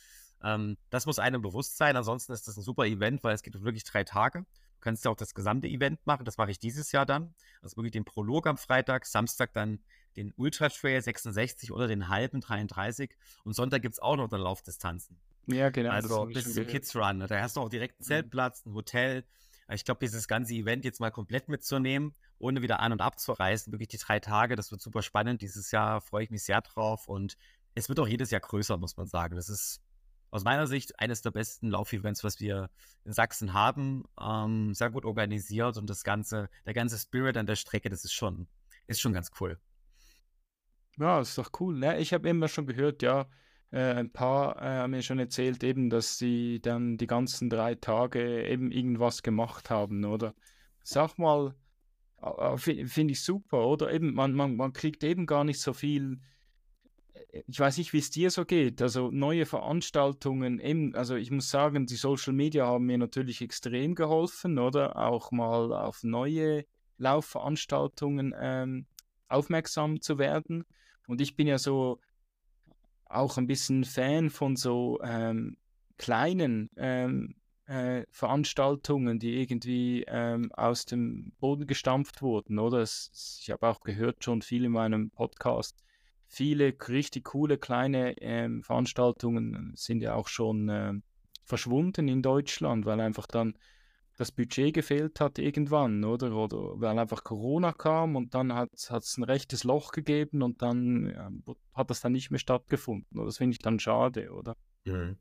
Ähm, 0.42 0.76
das 0.88 1.06
muss 1.06 1.18
einem 1.18 1.42
bewusst 1.42 1.76
sein. 1.76 1.96
Ansonsten 1.96 2.32
ist 2.32 2.46
das 2.48 2.56
ein 2.56 2.62
super 2.62 2.86
Event, 2.86 3.22
weil 3.24 3.34
es 3.34 3.42
geht 3.42 3.60
wirklich 3.62 3.84
drei 3.84 4.04
Tage. 4.04 4.40
Du 4.40 4.80
kannst 4.80 5.04
ja 5.04 5.10
auch 5.10 5.16
das 5.16 5.34
gesamte 5.34 5.68
Event 5.68 6.06
machen. 6.06 6.24
Das 6.24 6.38
mache 6.38 6.50
ich 6.50 6.58
dieses 6.58 6.92
Jahr 6.92 7.06
dann. 7.06 7.34
Also 7.60 7.76
wirklich 7.76 7.92
den 7.92 8.04
Prolog 8.04 8.46
am 8.46 8.56
Freitag, 8.56 9.04
Samstag 9.04 9.52
dann 9.52 9.80
den 10.16 10.32
Ultra 10.36 10.68
Trail 10.68 11.00
66 11.00 11.72
oder 11.72 11.88
den 11.88 12.08
halben 12.08 12.40
33 12.40 13.14
und 13.44 13.54
Sonntag 13.54 13.82
gibt 13.82 13.94
es 13.94 13.98
auch 14.00 14.16
noch 14.16 14.28
dann 14.28 14.40
Laufdistanzen. 14.40 15.18
Ja, 15.46 15.70
genau. 15.70 15.90
Also 15.90 16.26
bis 16.26 16.54
zum 16.54 16.66
Kids 16.66 16.94
Run. 16.94 17.20
Da 17.20 17.40
hast 17.40 17.56
du 17.56 17.60
auch 17.60 17.68
direkt 17.68 17.94
einen 17.94 18.04
mhm. 18.04 18.08
Zeltplatz, 18.08 18.64
ein 18.66 18.74
Hotel. 18.74 19.24
Ich 19.72 19.84
glaube, 19.84 20.00
dieses 20.00 20.26
ganze 20.26 20.54
Event 20.54 20.84
jetzt 20.84 21.00
mal 21.00 21.10
komplett 21.10 21.48
mitzunehmen, 21.48 22.14
ohne 22.38 22.62
wieder 22.62 22.80
an- 22.80 22.92
und 22.92 23.00
abzureisen, 23.00 23.72
wirklich 23.72 23.88
die 23.88 23.98
drei 23.98 24.18
Tage, 24.18 24.56
das 24.56 24.72
wird 24.72 24.80
super 24.80 25.02
spannend. 25.02 25.42
Dieses 25.42 25.70
Jahr 25.70 26.00
freue 26.00 26.24
ich 26.24 26.30
mich 26.30 26.42
sehr 26.42 26.60
drauf 26.60 27.08
und 27.08 27.36
es 27.74 27.88
wird 27.88 28.00
auch 28.00 28.08
jedes 28.08 28.30
Jahr 28.30 28.40
größer, 28.40 28.76
muss 28.78 28.96
man 28.96 29.06
sagen. 29.06 29.36
Das 29.36 29.48
ist 29.48 29.80
aus 30.32 30.44
meiner 30.44 30.66
Sicht 30.66 30.98
eines 30.98 31.22
der 31.22 31.30
besten 31.30 31.70
Laufevents, 31.70 32.24
was 32.24 32.40
wir 32.40 32.70
in 33.04 33.12
Sachsen 33.12 33.52
haben. 33.52 34.04
Ähm, 34.20 34.74
sehr 34.74 34.90
gut 34.90 35.04
organisiert 35.04 35.76
und 35.76 35.88
das 35.88 36.04
ganze, 36.04 36.48
der 36.66 36.74
ganze 36.74 36.98
Spirit 36.98 37.36
an 37.36 37.46
der 37.46 37.56
Strecke, 37.56 37.90
das 37.90 38.04
ist 38.04 38.12
schon, 38.12 38.48
ist 38.86 39.00
schon 39.00 39.12
ganz 39.12 39.30
cool. 39.40 39.58
Ja, 41.00 41.20
ist 41.20 41.38
doch 41.38 41.50
cool. 41.60 41.78
Ne? 41.78 41.98
Ich 41.98 42.12
habe 42.12 42.28
immer 42.28 42.46
schon 42.46 42.66
gehört, 42.66 43.00
ja, 43.02 43.26
äh, 43.70 43.94
ein 43.94 44.12
paar 44.12 44.60
äh, 44.60 44.80
haben 44.80 44.90
mir 44.90 45.02
schon 45.02 45.18
erzählt, 45.18 45.64
eben, 45.64 45.88
dass 45.88 46.18
sie 46.18 46.60
dann 46.60 46.98
die 46.98 47.06
ganzen 47.06 47.48
drei 47.48 47.74
Tage 47.74 48.46
eben 48.46 48.70
irgendwas 48.70 49.22
gemacht 49.22 49.70
haben, 49.70 50.04
oder? 50.04 50.34
Sag 50.82 51.18
mal, 51.18 51.54
finde 52.54 53.12
ich 53.12 53.22
super, 53.22 53.66
oder? 53.66 53.90
Eben, 53.92 54.12
man, 54.12 54.34
man, 54.34 54.56
man 54.56 54.74
kriegt 54.74 55.02
eben 55.02 55.24
gar 55.24 55.44
nicht 55.44 55.60
so 55.60 55.72
viel. 55.72 56.20
Äh, 57.14 57.44
ich 57.46 57.58
weiß 57.58 57.78
nicht, 57.78 57.94
wie 57.94 57.98
es 57.98 58.10
dir 58.10 58.30
so 58.30 58.44
geht. 58.44 58.82
Also 58.82 59.10
neue 59.10 59.46
Veranstaltungen, 59.46 60.60
eben, 60.60 60.94
also 60.94 61.14
ich 61.16 61.30
muss 61.30 61.48
sagen, 61.48 61.86
die 61.86 61.96
Social 61.96 62.34
Media 62.34 62.66
haben 62.66 62.84
mir 62.84 62.98
natürlich 62.98 63.40
extrem 63.40 63.94
geholfen, 63.94 64.58
oder? 64.58 64.96
Auch 64.96 65.32
mal 65.32 65.72
auf 65.72 66.02
neue 66.02 66.66
Laufveranstaltungen 66.98 68.34
ähm, 68.38 68.86
aufmerksam 69.28 70.02
zu 70.02 70.18
werden. 70.18 70.66
Und 71.06 71.20
ich 71.20 71.36
bin 71.36 71.46
ja 71.46 71.58
so 71.58 72.00
auch 73.06 73.36
ein 73.38 73.46
bisschen 73.46 73.84
Fan 73.84 74.30
von 74.30 74.56
so 74.56 75.00
ähm, 75.02 75.56
kleinen 75.98 76.70
ähm, 76.76 77.34
äh, 77.66 78.04
Veranstaltungen, 78.10 79.18
die 79.18 79.40
irgendwie 79.40 80.04
ähm, 80.08 80.50
aus 80.52 80.86
dem 80.86 81.32
Boden 81.40 81.66
gestampft 81.66 82.22
wurden, 82.22 82.58
oder? 82.58 82.78
Es, 82.78 83.38
ich 83.40 83.50
habe 83.50 83.68
auch 83.68 83.80
gehört 83.80 84.24
schon 84.24 84.42
viel 84.42 84.64
in 84.64 84.72
meinem 84.72 85.10
Podcast. 85.10 85.76
Viele 86.26 86.74
richtig 86.88 87.24
coole 87.24 87.58
kleine 87.58 88.16
ähm, 88.20 88.62
Veranstaltungen 88.62 89.72
sind 89.76 90.00
ja 90.00 90.14
auch 90.14 90.28
schon 90.28 90.68
äh, 90.68 90.94
verschwunden 91.44 92.08
in 92.08 92.22
Deutschland, 92.22 92.86
weil 92.86 93.00
einfach 93.00 93.26
dann 93.26 93.54
das 94.20 94.32
Budget 94.32 94.74
gefehlt 94.74 95.18
hat 95.18 95.38
irgendwann, 95.38 96.04
oder? 96.04 96.36
Oder 96.36 96.78
weil 96.78 96.98
einfach 96.98 97.24
Corona 97.24 97.72
kam 97.72 98.16
und 98.16 98.34
dann 98.34 98.52
hat 98.52 98.70
es 98.74 99.16
ein 99.16 99.24
rechtes 99.24 99.64
Loch 99.64 99.92
gegeben 99.92 100.42
und 100.42 100.60
dann 100.60 101.06
ja, 101.06 101.30
hat 101.72 101.88
das 101.88 102.02
dann 102.02 102.12
nicht 102.12 102.30
mehr 102.30 102.38
stattgefunden. 102.38 103.18
Oder? 103.18 103.26
Das 103.26 103.38
finde 103.38 103.54
ich 103.54 103.60
dann 103.60 103.80
schade, 103.80 104.30
oder? 104.30 104.58
Mhm. 104.84 105.16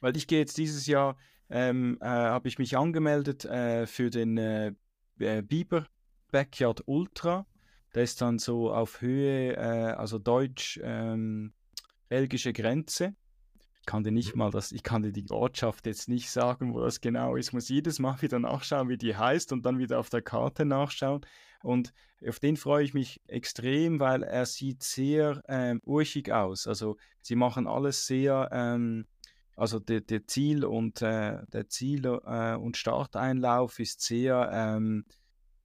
Weil 0.00 0.18
ich 0.18 0.26
gehe 0.26 0.38
jetzt 0.38 0.58
dieses 0.58 0.86
Jahr, 0.86 1.16
ähm, 1.48 1.96
äh, 2.02 2.04
habe 2.04 2.48
ich 2.48 2.58
mich 2.58 2.76
angemeldet 2.76 3.46
äh, 3.46 3.86
für 3.86 4.10
den 4.10 4.36
äh, 4.36 4.74
äh 5.18 5.40
Biber 5.40 5.86
Backyard 6.30 6.82
Ultra. 6.86 7.46
Der 7.94 8.02
ist 8.02 8.20
dann 8.20 8.38
so 8.38 8.70
auf 8.70 9.00
Höhe, 9.00 9.56
äh, 9.56 9.92
also 9.92 10.18
deutsch-belgische 10.18 12.50
ähm, 12.50 13.16
Grenze 13.80 13.90
kann 13.90 14.04
dir 14.04 14.12
nicht 14.12 14.36
mal 14.36 14.50
das, 14.50 14.72
ich 14.72 14.82
kann 14.82 15.02
dir 15.02 15.12
die 15.12 15.28
Ortschaft 15.30 15.86
jetzt 15.86 16.08
nicht 16.08 16.30
sagen, 16.30 16.74
wo 16.74 16.80
das 16.80 17.00
genau 17.00 17.36
ist. 17.36 17.48
Ich 17.48 17.52
muss 17.52 17.68
jedes 17.68 17.98
Mal 17.98 18.20
wieder 18.22 18.38
nachschauen, 18.38 18.88
wie 18.88 18.96
die 18.96 19.16
heißt 19.16 19.52
und 19.52 19.66
dann 19.66 19.78
wieder 19.78 19.98
auf 19.98 20.10
der 20.10 20.22
Karte 20.22 20.64
nachschauen. 20.64 21.26
Und 21.62 21.92
auf 22.26 22.38
den 22.38 22.56
freue 22.56 22.84
ich 22.84 22.94
mich 22.94 23.20
extrem, 23.26 23.98
weil 24.00 24.22
er 24.22 24.46
sieht 24.46 24.82
sehr 24.82 25.42
ähm, 25.48 25.80
urchig 25.84 26.30
aus. 26.30 26.66
Also 26.66 26.96
sie 27.20 27.34
machen 27.34 27.66
alles 27.66 28.06
sehr, 28.06 28.48
ähm, 28.52 29.06
also 29.56 29.78
der, 29.78 30.00
der 30.00 30.26
Ziel 30.26 30.64
und 30.64 31.02
äh, 31.02 31.38
der 31.52 31.68
Ziel 31.68 32.06
äh, 32.06 32.54
und 32.54 32.76
Starteinlauf 32.76 33.78
ist 33.78 34.00
sehr 34.02 34.50
ähm, 34.52 35.04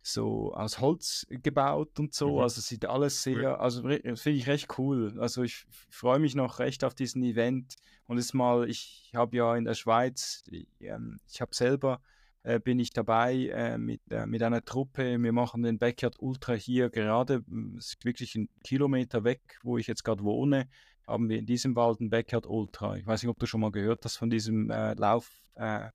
so 0.06 0.54
aus 0.54 0.80
Holz 0.80 1.26
gebaut 1.30 2.00
und 2.00 2.13
so. 2.13 2.36
Mhm. 2.36 2.39
Also 2.39 2.62
sieht 2.62 2.86
alles 2.86 3.24
sehr, 3.24 3.60
also 3.60 3.82
finde 3.82 4.30
ich 4.30 4.48
recht 4.48 4.78
cool. 4.78 5.20
Also 5.20 5.44
ich 5.44 5.65
freue 5.89 6.20
mich 6.20 6.36
noch 6.36 6.60
recht 6.60 6.84
auf 6.84 6.94
diesen 6.94 7.24
Event. 7.24 7.76
Und 8.08 8.18
jetzt 8.18 8.34
mal, 8.34 8.70
ich 8.70 9.12
habe 9.15 9.36
ja 9.36 9.56
in 9.56 9.65
der 9.65 9.74
Schweiz, 9.74 10.44
ähm, 10.80 11.20
ich 11.28 11.41
habe 11.41 11.56
selber 11.56 12.02
äh, 12.44 12.60
bin 12.60 12.78
ich 12.78 12.91
dabei 12.91 13.48
äh, 13.48 13.80
mit, 13.80 14.02
äh, 14.12 14.28
mit 14.28 14.44
einer 14.44 14.63
Truppe. 14.63 15.18
Wir 15.20 15.34
machen 15.34 15.63
den 15.63 15.80
Backyard 15.80 16.20
Ultra 16.20 16.54
hier 16.54 16.91
gerade, 16.91 17.44
es 17.78 17.94
ist 17.94 18.06
wirklich 18.06 18.36
ein 18.36 18.48
Kilometer 18.63 19.24
weg, 19.24 19.41
wo 19.63 19.80
ich 19.80 19.88
jetzt 19.88 20.04
gerade 20.04 20.24
wohne, 20.24 20.70
haben 21.08 21.28
wir 21.30 21.39
in 21.39 21.48
diesem 21.48 21.76
Wald 21.76 22.00
ein 22.02 22.12
Backyard 22.12 22.46
Ultra. 22.46 22.98
Ich 22.98 23.08
weiß 23.08 23.24
nicht, 23.24 23.30
ob 23.32 23.39
du 23.39 23.48
schon 23.48 23.62
mal 23.62 23.72
gehört 23.72 24.06
hast 24.06 24.18
von 24.18 24.30
diesem 24.30 24.70
äh, 24.70 24.94
Lauf-Event. 24.94 25.94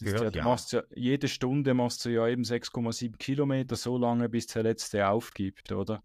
Äh, 0.00 0.10
ja, 0.10 0.30
du 0.30 0.42
machst 0.42 0.72
ja, 0.72 0.82
jede 0.94 1.28
Stunde 1.28 1.74
machst 1.74 2.04
du 2.04 2.10
ja 2.10 2.26
eben 2.26 2.42
6,7 2.42 3.16
Kilometer, 3.16 3.76
so 3.76 3.98
lange, 3.98 4.28
bis 4.28 4.46
der 4.46 4.62
Letzte 4.62 5.08
aufgibt, 5.08 5.72
oder? 5.72 6.02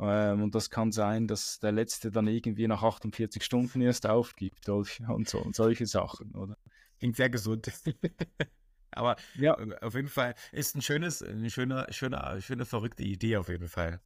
Ähm, 0.00 0.42
und 0.42 0.54
das 0.54 0.70
kann 0.70 0.92
sein, 0.92 1.26
dass 1.26 1.58
der 1.58 1.72
Letzte 1.72 2.10
dann 2.10 2.26
irgendwie 2.26 2.66
nach 2.66 2.82
48 2.82 3.44
Stunden 3.44 3.82
erst 3.82 4.06
aufgibt 4.06 4.68
und, 4.68 5.28
so, 5.28 5.38
und 5.38 5.54
solche 5.54 5.86
Sachen, 5.86 6.34
oder? 6.34 6.56
Klingt 6.98 7.16
sehr 7.16 7.30
gesund. 7.30 7.70
Aber 8.92 9.16
ja, 9.36 9.56
auf 9.82 9.94
jeden 9.94 10.08
Fall 10.08 10.34
ist 10.52 10.74
ein 10.74 10.82
schönes, 10.82 11.22
eine 11.22 11.50
schöne, 11.50 11.86
schöne, 11.90 12.38
schöne, 12.40 12.64
verrückte 12.64 13.04
Idee 13.04 13.36
auf 13.36 13.48
jeden 13.48 13.68
Fall. 13.68 14.00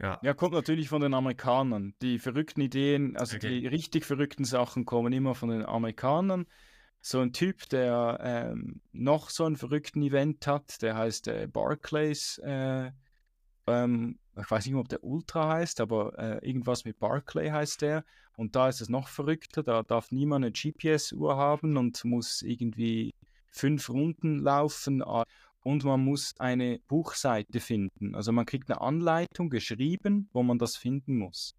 Ja. 0.00 0.18
ja, 0.22 0.34
kommt 0.34 0.52
natürlich 0.52 0.88
von 0.88 1.00
den 1.00 1.14
Amerikanern. 1.14 1.94
Die 2.02 2.18
verrückten 2.18 2.60
Ideen, 2.60 3.16
also 3.16 3.36
okay. 3.36 3.60
die 3.60 3.66
richtig 3.68 4.04
verrückten 4.04 4.44
Sachen 4.44 4.84
kommen 4.84 5.12
immer 5.12 5.34
von 5.34 5.48
den 5.48 5.64
Amerikanern. 5.64 6.46
So 7.04 7.18
ein 7.18 7.32
Typ, 7.32 7.68
der 7.68 8.18
ähm, 8.22 8.80
noch 8.92 9.28
so 9.28 9.44
einen 9.44 9.56
verrückten 9.56 10.02
Event 10.02 10.46
hat, 10.46 10.80
der 10.82 10.96
heißt 10.96 11.26
äh, 11.26 11.48
Barclays. 11.52 12.38
Äh, 12.38 12.92
ähm, 13.66 14.18
ich 14.40 14.50
weiß 14.50 14.66
nicht 14.66 14.76
ob 14.76 14.88
der 14.88 15.02
Ultra 15.02 15.48
heißt, 15.48 15.80
aber 15.80 16.16
äh, 16.16 16.46
irgendwas 16.46 16.84
mit 16.84 17.00
Barclay 17.00 17.50
heißt 17.50 17.82
der. 17.82 18.04
Und 18.36 18.54
da 18.54 18.68
ist 18.68 18.80
es 18.80 18.88
noch 18.88 19.08
verrückter, 19.08 19.64
da 19.64 19.82
darf 19.82 20.12
niemand 20.12 20.44
eine 20.44 20.52
GPS-Uhr 20.52 21.36
haben 21.36 21.76
und 21.76 22.04
muss 22.04 22.40
irgendwie 22.40 23.12
fünf 23.50 23.90
Runden 23.90 24.38
laufen 24.38 25.02
und 25.64 25.84
man 25.84 26.04
muss 26.04 26.34
eine 26.38 26.80
Buchseite 26.86 27.60
finden. 27.60 28.14
Also 28.14 28.32
man 28.32 28.46
kriegt 28.46 28.70
eine 28.70 28.80
Anleitung 28.80 29.50
geschrieben, 29.50 30.28
wo 30.32 30.42
man 30.42 30.58
das 30.58 30.76
finden 30.76 31.18
muss. 31.18 31.54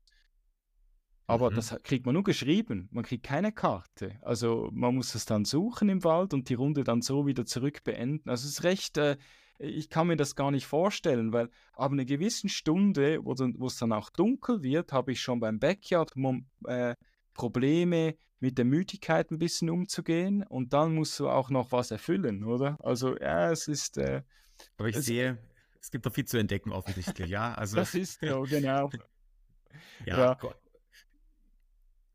Aber 1.25 1.51
mhm. 1.51 1.55
das 1.55 1.75
kriegt 1.83 2.05
man 2.05 2.13
nur 2.13 2.23
geschrieben, 2.23 2.89
man 2.91 3.03
kriegt 3.03 3.23
keine 3.23 3.51
Karte. 3.51 4.17
Also 4.21 4.69
man 4.73 4.95
muss 4.95 5.15
es 5.15 5.25
dann 5.25 5.45
suchen 5.45 5.89
im 5.89 6.03
Wald 6.03 6.33
und 6.33 6.49
die 6.49 6.53
Runde 6.53 6.83
dann 6.83 7.01
so 7.01 7.25
wieder 7.25 7.45
zurück 7.45 7.83
beenden. 7.83 8.29
Also 8.29 8.45
es 8.45 8.53
ist 8.53 8.63
recht, 8.63 8.97
äh, 8.97 9.17
ich 9.57 9.89
kann 9.89 10.07
mir 10.07 10.17
das 10.17 10.35
gar 10.35 10.51
nicht 10.51 10.65
vorstellen, 10.65 11.31
weil 11.31 11.49
ab 11.73 11.91
einer 11.91 12.05
gewissen 12.05 12.49
Stunde, 12.49 13.19
wo 13.23 13.67
es 13.67 13.77
dann 13.77 13.93
auch 13.93 14.09
dunkel 14.09 14.63
wird, 14.63 14.91
habe 14.91 15.13
ich 15.13 15.21
schon 15.21 15.39
beim 15.39 15.59
Backyard 15.59 16.11
äh, 16.65 16.95
Probleme 17.33 18.15
mit 18.39 18.57
der 18.57 18.65
Müdigkeit 18.65 19.31
ein 19.31 19.39
bisschen 19.39 19.69
umzugehen 19.69 20.43
und 20.43 20.73
dann 20.73 20.95
musst 20.95 21.17
du 21.19 21.29
auch 21.29 21.49
noch 21.49 21.71
was 21.71 21.91
erfüllen, 21.91 22.43
oder? 22.43 22.77
Also 22.81 23.17
ja, 23.17 23.51
es 23.51 23.69
ist. 23.69 23.97
Äh, 23.97 24.23
Aber 24.77 24.89
ich 24.89 24.97
es, 24.97 25.05
sehe, 25.05 25.37
es 25.79 25.91
gibt 25.91 26.03
noch 26.03 26.13
viel 26.13 26.25
zu 26.25 26.37
entdecken 26.37 26.73
offensichtlich, 26.73 27.29
ja. 27.29 27.53
Also 27.53 27.77
das 27.77 27.95
ist 27.95 28.21
ja 28.21 28.37
genau. 28.43 28.89
ja, 30.05 30.17
ja. 30.17 30.37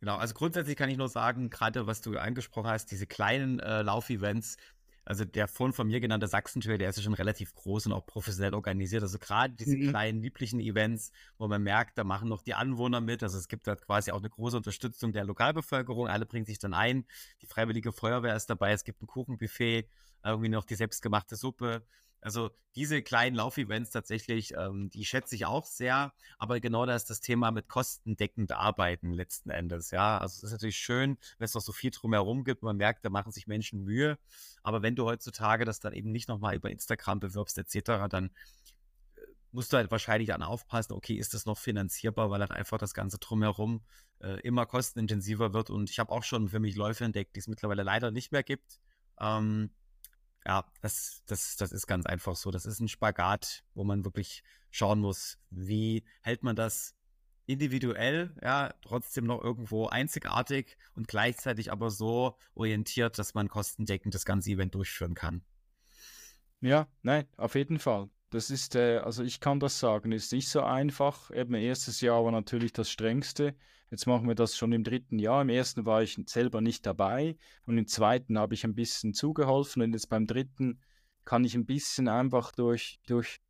Genau, 0.01 0.17
also 0.17 0.35
grundsätzlich 0.35 0.77
kann 0.77 0.89
ich 0.89 0.97
nur 0.97 1.09
sagen, 1.09 1.51
gerade 1.51 1.87
was 1.87 2.01
du 2.01 2.17
angesprochen 2.17 2.71
hast, 2.71 2.91
diese 2.91 3.07
kleinen 3.07 3.59
äh, 3.59 3.83
Laufevents, 3.83 4.57
also 5.09 5.25
der 5.25 5.49
vorhin 5.49 5.73
von 5.73 5.87
mir 5.87 6.01
genannte 6.01 6.29
Sachsen-Trail, 6.29 6.77
der 6.77 6.91
ist 6.91 6.97
ja 6.97 7.03
schon 7.03 7.15
relativ 7.15 7.55
groß 7.55 7.87
und 7.87 7.93
auch 7.95 8.05
professionell 8.05 8.53
organisiert. 8.53 9.03
Also 9.03 9.19
gerade 9.19 9.55
diese 9.55 9.75
mhm. 9.75 9.89
kleinen, 9.89 10.21
lieblichen 10.21 10.61
Events, 10.61 11.13
wo 11.39 11.49
man 11.49 11.63
merkt, 11.63 11.97
da 11.97 12.05
machen 12.05 12.29
noch 12.29 12.43
die 12.43 12.53
Anwohner 12.53 13.01
mit. 13.01 13.23
Also 13.23 13.39
es 13.39 13.49
gibt 13.49 13.67
da 13.67 13.75
quasi 13.75 14.11
auch 14.11 14.19
eine 14.19 14.29
große 14.29 14.59
Unterstützung 14.59 15.13
der 15.13 15.25
Lokalbevölkerung. 15.25 16.09
Alle 16.09 16.27
bringen 16.27 16.45
sich 16.45 16.59
dann 16.59 16.75
ein. 16.75 17.07
Die 17.41 17.47
Freiwillige 17.47 17.91
Feuerwehr 17.91 18.37
ist 18.37 18.51
dabei. 18.51 18.73
Es 18.73 18.85
gibt 18.85 19.01
ein 19.01 19.07
Kuchenbuffet, 19.07 19.89
irgendwie 20.23 20.51
noch 20.51 20.65
die 20.65 20.75
selbstgemachte 20.75 21.37
Suppe. 21.37 21.87
Also 22.21 22.51
diese 22.75 23.03
kleinen 23.03 23.37
Laufevents 23.37 23.91
tatsächlich, 23.91 24.55
ähm, 24.55 24.91
die 24.91 25.05
schätze 25.05 25.35
ich 25.35 25.47
auch 25.47 25.67
sehr, 25.67 26.13
aber 26.39 26.61
genau 26.61 26.87
da 26.87 26.95
ist 26.95 27.11
das 27.11 27.21
Thema 27.21 27.51
mit 27.51 27.69
kostendeckend 27.69 28.53
arbeiten 28.53 29.13
letzten 29.13 29.51
Endes. 29.51 29.91
Ja, 29.91 30.19
also 30.19 30.37
es 30.37 30.43
ist 30.45 30.53
natürlich 30.53 30.79
schön, 30.79 31.19
wenn 31.39 31.45
es 31.45 31.55
noch 31.55 31.63
so 31.63 31.73
viel 31.73 31.91
drumherum 31.91 32.45
gibt. 32.45 32.63
Man 32.63 32.77
merkt, 32.77 33.05
da 33.05 33.11
machen 33.11 33.33
sich 33.33 33.47
Menschen 33.47 33.85
Mühe. 33.85 34.19
Aber 34.63 34.83
wenn 34.83 34.97
du 34.97 35.05
heutzutage 35.05 35.65
das 35.65 35.81
dann 35.81 35.93
eben 35.93 36.11
nicht 36.11 36.29
nochmal 36.29 36.55
über 36.55 36.71
Instagram 36.71 37.21
bewirbst 37.21 37.59
etc., 37.59 38.09
dann 38.09 38.27
äh, 38.27 39.21
musst 39.53 39.73
du 39.73 39.77
halt 39.77 39.91
wahrscheinlich 39.91 40.29
dann 40.29 40.43
aufpassen, 40.43 40.93
okay, 40.93 41.15
ist 41.15 41.35
das 41.35 41.47
noch 41.47 41.59
finanzierbar, 41.59 42.31
weil 42.31 42.41
dann 42.41 42.51
einfach 42.51 42.79
das 42.79 42.95
Ganze 42.95 43.19
drumherum 43.19 43.83
äh, 44.21 44.41
immer 44.41 44.67
kostenintensiver 44.67 45.53
wird. 45.53 45.71
Und 45.71 45.91
ich 45.91 45.99
habe 45.99 46.13
auch 46.13 46.25
schon 46.25 46.49
für 46.49 46.61
mich 46.61 46.77
Läufe 46.77 47.05
entdeckt, 47.05 47.37
die 47.37 47.41
es 47.41 47.49
mittlerweile 47.49 47.85
leider 47.85 48.11
nicht 48.11 48.33
mehr 48.33 48.43
gibt. 48.43 48.81
Ähm, 49.21 49.71
ja, 50.46 50.64
das, 50.81 51.22
das, 51.27 51.57
das 51.57 51.72
ist 51.72 51.87
ganz 51.87 52.07
einfach 52.07 52.37
so. 52.37 52.51
Das 52.51 52.66
ist 52.66 52.81
ein 52.81 52.88
Spagat, 52.88 53.64
wo 53.74 53.85
man 53.85 54.05
wirklich 54.05 54.42
schauen 54.70 55.01
muss, 55.01 55.38
wie 55.51 56.05
hält 56.22 56.42
man 56.42 56.57
das 56.57 56.94
individuell, 57.46 58.35
ja, 58.42 58.74
trotzdem 58.83 59.24
noch 59.24 59.42
irgendwo 59.42 59.87
einzigartig 59.87 60.77
und 60.94 61.09
gleichzeitig 61.09 61.72
aber 61.72 61.90
so 61.90 62.37
orientiert, 62.55 63.18
dass 63.18 63.33
man 63.35 63.48
kostendeckend 63.48 64.14
das 64.14 64.27
ganze 64.27 64.51
Event 64.51 64.74
durchführen 64.74 65.14
kann. 65.14 65.42
Ja, 66.61 66.88
nein, 67.03 67.27
auf 67.37 67.55
jeden 67.55 67.79
Fall. 67.79 68.11
Das 68.31 68.51
ist, 68.51 68.75
äh, 68.75 68.99
also 68.99 69.23
ich 69.23 69.41
kann 69.41 69.61
das 69.61 69.79
sagen, 69.79 70.12
ist 70.12 70.33
nicht 70.33 70.49
so 70.49 70.62
einfach. 70.62 71.31
Eben 71.31 71.55
erstes 71.55 72.01
Jahr 72.01 72.25
war 72.25 72.33
natürlich 72.33 72.73
das 72.73 72.91
strengste. 72.91 73.55
Jetzt 73.91 74.07
machen 74.07 74.29
wir 74.29 74.35
das 74.35 74.57
schon 74.57 74.73
im 74.73 74.85
dritten 74.85 75.19
Jahr. 75.19 75.41
Im 75.41 75.49
ersten 75.49 75.87
war 75.87 76.03
ich 76.03 76.19
selber 76.27 76.61
nicht 76.61 76.85
dabei 76.85 77.37
und 77.64 77.79
im 77.79 77.87
zweiten 77.87 78.38
habe 78.38 78.55
ich 78.55 78.64
ein 78.64 78.75
bisschen 78.75 79.14
zugeholfen 79.14 79.83
und 79.83 79.95
jetzt 79.95 80.11
beim 80.11 80.27
dritten 80.27 80.81
kann 81.25 81.45
ich 81.45 81.55
ein 81.55 81.67
bisschen 81.67 82.09
einfach 82.09 82.53
durch, 82.53 83.01
durch 83.07 83.41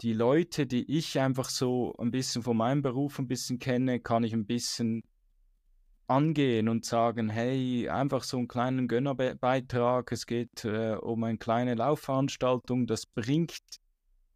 die 0.00 0.12
Leute, 0.12 0.66
die 0.66 0.90
ich 0.90 1.18
einfach 1.18 1.48
so 1.48 1.94
ein 1.98 2.10
bisschen 2.10 2.42
von 2.42 2.56
meinem 2.56 2.82
Beruf 2.82 3.18
ein 3.18 3.28
bisschen 3.28 3.58
kenne, 3.58 4.00
kann 4.00 4.24
ich 4.24 4.32
ein 4.32 4.46
bisschen 4.46 5.02
angehen 6.06 6.68
und 6.68 6.84
sagen, 6.84 7.28
hey, 7.28 7.88
einfach 7.88 8.22
so 8.22 8.36
einen 8.38 8.48
kleinen 8.48 8.88
Gönnerbeitrag, 8.88 10.12
es 10.12 10.26
geht 10.26 10.64
äh, 10.64 10.94
um 10.94 11.24
eine 11.24 11.38
kleine 11.38 11.74
Laufveranstaltung, 11.74 12.86
das 12.86 13.06
bringt 13.06 13.58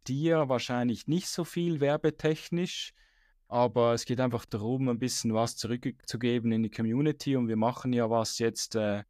dir 0.07 0.49
wahrscheinlich 0.49 1.07
nicht 1.07 1.27
so 1.27 1.43
viel 1.43 1.79
werbetechnisch, 1.79 2.93
aber 3.47 3.93
es 3.93 4.05
geht 4.05 4.19
einfach 4.19 4.45
darum, 4.45 4.87
ein 4.89 4.99
bisschen 4.99 5.33
was 5.33 5.57
zurückzugeben 5.57 6.51
in 6.51 6.63
die 6.63 6.71
Community 6.71 7.35
und 7.35 7.47
wir 7.47 7.57
machen 7.57 7.93
ja 7.93 8.09
was 8.09 8.39
jetzt, 8.39 8.75
äh, 8.75 9.03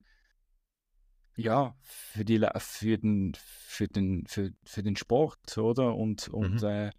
ja, 1.35 1.75
für, 1.81 2.25
die, 2.25 2.45
für, 2.57 2.97
den, 2.97 3.33
für, 3.35 3.87
den, 3.87 4.25
für, 4.27 4.51
für 4.63 4.83
den 4.83 4.95
Sport, 4.95 5.57
oder? 5.57 5.95
Und, 5.95 6.27
und, 6.29 6.61
mhm. 6.61 6.67
äh, 6.67 6.91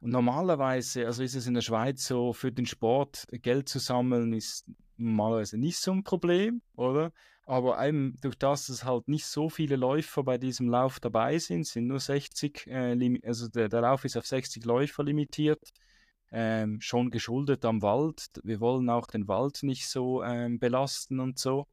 und 0.00 0.10
normalerweise, 0.10 1.06
also 1.06 1.22
ist 1.22 1.34
es 1.34 1.46
in 1.46 1.54
der 1.54 1.62
Schweiz 1.62 2.06
so, 2.06 2.32
für 2.32 2.52
den 2.52 2.66
Sport 2.66 3.26
Geld 3.30 3.68
zu 3.68 3.78
sammeln, 3.78 4.32
ist 4.32 4.66
normalerweise 4.96 5.58
nicht 5.58 5.78
so 5.78 5.92
ein 5.92 6.04
Problem, 6.04 6.62
oder? 6.74 7.12
Aber 7.44 7.84
eben 7.84 8.16
durch 8.20 8.36
das, 8.38 8.66
dass 8.66 8.84
halt 8.84 9.08
nicht 9.08 9.26
so 9.26 9.48
viele 9.48 9.76
Läufer 9.76 10.22
bei 10.22 10.38
diesem 10.38 10.68
Lauf 10.68 11.00
dabei 11.00 11.38
sind, 11.38 11.66
sind 11.66 11.88
nur 11.88 11.98
60, 11.98 12.66
äh, 12.68 13.20
also 13.24 13.48
der, 13.48 13.68
der 13.68 13.80
Lauf 13.80 14.04
ist 14.04 14.16
auf 14.16 14.26
60 14.26 14.64
Läufer 14.64 15.02
limitiert, 15.02 15.72
ähm, 16.30 16.80
schon 16.80 17.10
geschuldet 17.10 17.64
am 17.64 17.82
Wald. 17.82 18.28
Wir 18.44 18.60
wollen 18.60 18.88
auch 18.88 19.06
den 19.08 19.26
Wald 19.26 19.62
nicht 19.64 19.88
so 19.88 20.22
ähm, 20.22 20.58
belasten 20.60 21.18
und 21.18 21.38
so. 21.38 21.66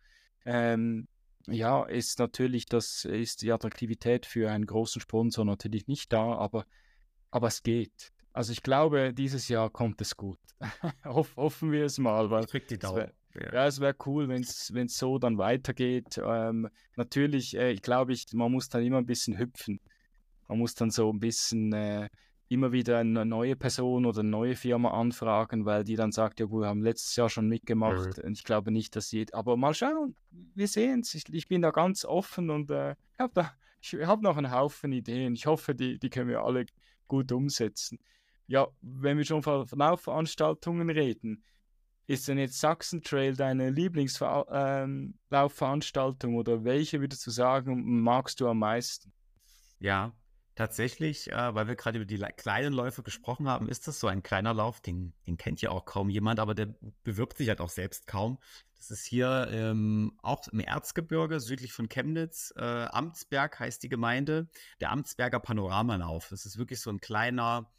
Ähm, 0.43 1.07
ja, 1.47 1.83
ist 1.83 2.19
natürlich, 2.19 2.65
das 2.65 3.05
ist 3.05 3.41
die 3.41 3.51
Attraktivität 3.51 4.25
für 4.25 4.51
einen 4.51 4.65
großen 4.65 5.01
Sponsor 5.01 5.45
natürlich 5.45 5.87
nicht 5.87 6.11
da, 6.11 6.33
aber, 6.35 6.65
aber 7.31 7.47
es 7.47 7.63
geht. 7.63 8.11
Also 8.33 8.51
ich 8.51 8.63
glaube, 8.63 9.13
dieses 9.13 9.47
Jahr 9.47 9.69
kommt 9.69 10.01
es 10.01 10.15
gut. 10.17 10.39
Hoff, 11.05 11.35
hoffen 11.35 11.71
wir 11.71 11.85
es 11.85 11.97
mal. 11.97 12.29
Weil 12.29 12.43
ich 12.43 12.49
krieg 12.49 12.67
die 12.67 12.77
Daumen. 12.77 13.11
Ja. 13.35 13.53
ja, 13.53 13.67
es 13.67 13.79
wäre 13.79 13.95
cool, 14.05 14.27
wenn 14.27 14.41
es 14.41 14.97
so 14.97 15.19
dann 15.19 15.37
weitergeht. 15.37 16.19
Ähm, 16.23 16.69
natürlich, 16.95 17.55
äh, 17.55 17.75
glaube 17.75 18.13
ich, 18.13 18.25
man 18.33 18.51
muss 18.51 18.69
dann 18.69 18.83
immer 18.83 18.97
ein 18.97 19.05
bisschen 19.05 19.37
hüpfen. 19.37 19.79
Man 20.47 20.57
muss 20.57 20.73
dann 20.73 20.89
so 20.89 21.11
ein 21.11 21.19
bisschen 21.19 21.71
äh, 21.73 22.09
immer 22.49 22.71
wieder 22.71 22.97
eine 22.97 23.25
neue 23.25 23.55
Person 23.55 24.05
oder 24.07 24.21
eine 24.21 24.29
neue 24.29 24.55
Firma 24.55 24.89
anfragen, 24.99 25.65
weil 25.65 25.83
die 25.83 25.95
dann 25.95 26.11
sagt, 26.11 26.39
ja 26.39 26.47
gut, 26.47 26.63
wir 26.63 26.67
haben 26.67 26.81
letztes 26.81 27.15
Jahr 27.15 27.29
schon 27.29 27.47
mitgemacht. 27.47 28.17
Mhm. 28.17 28.23
Und 28.23 28.33
ich 28.33 28.43
glaube 28.43 28.71
nicht, 28.71 28.95
dass 28.95 29.09
sie, 29.09 29.27
aber 29.31 29.55
mal 29.55 29.75
schauen, 29.75 30.15
wir 30.31 30.67
sehen 30.67 31.01
es. 31.01 31.13
Ich, 31.13 31.31
ich, 31.31 31.47
bin 31.47 31.61
da 31.61 31.69
ganz 31.69 32.03
offen 32.05 32.49
und 32.49 32.71
äh, 32.71 32.95
ich 33.13 33.19
habe 33.19 33.33
da, 33.35 33.53
ich 33.79 33.93
habe 33.93 34.23
noch 34.23 34.37
einen 34.37 34.51
Haufen 34.51 34.91
Ideen. 34.91 35.35
Ich 35.35 35.45
hoffe, 35.45 35.75
die, 35.75 35.99
die 35.99 36.09
können 36.09 36.29
wir 36.29 36.41
alle 36.41 36.65
gut 37.07 37.31
umsetzen. 37.31 37.99
Ja, 38.47 38.67
wenn 38.81 39.17
wir 39.19 39.25
schon 39.25 39.43
von 39.43 39.67
Laufveranstaltungen 39.71 40.89
reden, 40.89 41.43
ist 42.09 42.27
denn 42.27 42.37
jetzt 42.39 42.59
Sachsen 42.59 43.03
Trail 43.03 43.35
deine 43.35 43.69
Lieblingslaufveranstaltung 43.69 46.31
ähm, 46.31 46.37
oder 46.37 46.63
welche 46.63 47.01
würdest 47.01 47.27
du 47.27 47.31
sagen, 47.31 48.01
magst 48.01 48.39
du 48.39 48.47
am 48.47 48.57
meisten? 48.57 49.13
Ja, 49.77 50.13
tatsächlich, 50.55 51.31
äh, 51.31 51.53
weil 51.53 51.67
wir 51.67 51.75
gerade 51.75 51.99
über 51.99 52.07
die 52.07 52.17
kleinen 52.35 52.73
Läufe 52.73 53.03
gesprochen 53.03 53.47
haben, 53.47 53.69
ist 53.69 53.87
das 53.87 53.99
so 53.99 54.07
ein 54.07 54.23
kleiner 54.23 54.55
Lauf, 54.55 54.81
den, 54.81 55.13
den 55.27 55.37
kennt 55.37 55.61
ja 55.61 55.69
auch 55.69 55.85
kaum 55.85 56.09
jemand, 56.09 56.39
aber 56.39 56.55
der 56.55 56.73
bewirbt 57.03 57.37
sich 57.37 57.47
halt 57.47 57.61
auch 57.61 57.69
selbst 57.69 58.07
kaum. 58.07 58.39
Das 58.75 58.89
ist 58.89 59.05
hier 59.05 59.47
ähm, 59.51 60.17
auch 60.23 60.47
im 60.47 60.61
Erzgebirge, 60.61 61.39
südlich 61.39 61.73
von 61.73 61.89
Chemnitz. 61.89 62.51
Äh, 62.57 62.63
Amtsberg 62.63 63.59
heißt 63.59 63.83
die 63.83 63.89
Gemeinde. 63.89 64.49
Der 64.79 64.89
Amtsberger 64.91 65.39
Panoramalauf. 65.39 66.29
Das 66.29 66.47
ist 66.47 66.57
wirklich 66.57 66.81
so 66.81 66.89
ein 66.89 67.01
kleiner, 67.01 67.71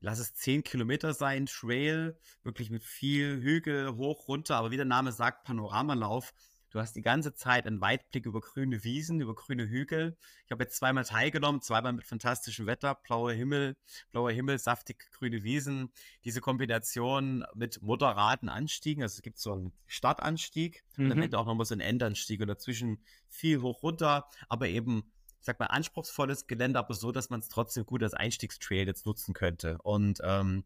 lass 0.00 0.18
es 0.18 0.34
zehn 0.34 0.62
Kilometer 0.62 1.14
sein, 1.14 1.46
Trail, 1.46 2.18
wirklich 2.42 2.70
mit 2.70 2.84
viel 2.84 3.40
Hügel 3.40 3.96
hoch, 3.96 4.28
runter. 4.28 4.56
Aber 4.56 4.70
wie 4.70 4.76
der 4.76 4.84
Name 4.84 5.12
sagt, 5.12 5.44
Panoramalauf. 5.44 6.32
Du 6.70 6.78
hast 6.78 6.94
die 6.96 7.02
ganze 7.02 7.34
Zeit 7.34 7.66
einen 7.66 7.80
Weitblick 7.80 8.26
über 8.26 8.42
grüne 8.42 8.84
Wiesen, 8.84 9.22
über 9.22 9.34
grüne 9.34 9.66
Hügel. 9.66 10.18
Ich 10.44 10.50
habe 10.50 10.64
jetzt 10.64 10.76
zweimal 10.76 11.04
teilgenommen, 11.04 11.62
zweimal 11.62 11.94
mit 11.94 12.06
fantastischem 12.06 12.66
Wetter, 12.66 12.94
blauer 12.94 13.32
Himmel, 13.32 13.74
blauer 14.12 14.32
Himmel, 14.32 14.58
saftig 14.58 15.10
grüne 15.12 15.42
Wiesen. 15.42 15.90
Diese 16.24 16.42
Kombination 16.42 17.42
mit 17.54 17.80
moderaten 17.80 18.50
Anstiegen, 18.50 19.02
also 19.02 19.14
es 19.14 19.22
gibt 19.22 19.38
so 19.38 19.54
einen 19.54 19.72
Startanstieg, 19.86 20.84
mhm. 20.96 21.08
dann 21.08 21.22
hätte 21.22 21.38
auch 21.38 21.46
nochmal 21.46 21.64
so 21.64 21.72
einen 21.72 21.80
Endanstieg 21.80 22.42
und 22.42 22.48
dazwischen 22.48 23.02
viel 23.28 23.62
hoch 23.62 23.82
runter, 23.82 24.28
aber 24.50 24.68
eben 24.68 25.10
ich 25.40 25.46
sag 25.46 25.60
mal, 25.60 25.66
anspruchsvolles 25.66 26.46
Gelände, 26.46 26.78
aber 26.78 26.94
so, 26.94 27.12
dass 27.12 27.30
man 27.30 27.40
es 27.40 27.48
trotzdem 27.48 27.86
gut 27.86 28.02
als 28.02 28.14
Einstiegstrail 28.14 28.86
jetzt 28.86 29.06
nutzen 29.06 29.34
könnte. 29.34 29.78
Und 29.82 30.20
ähm, 30.22 30.64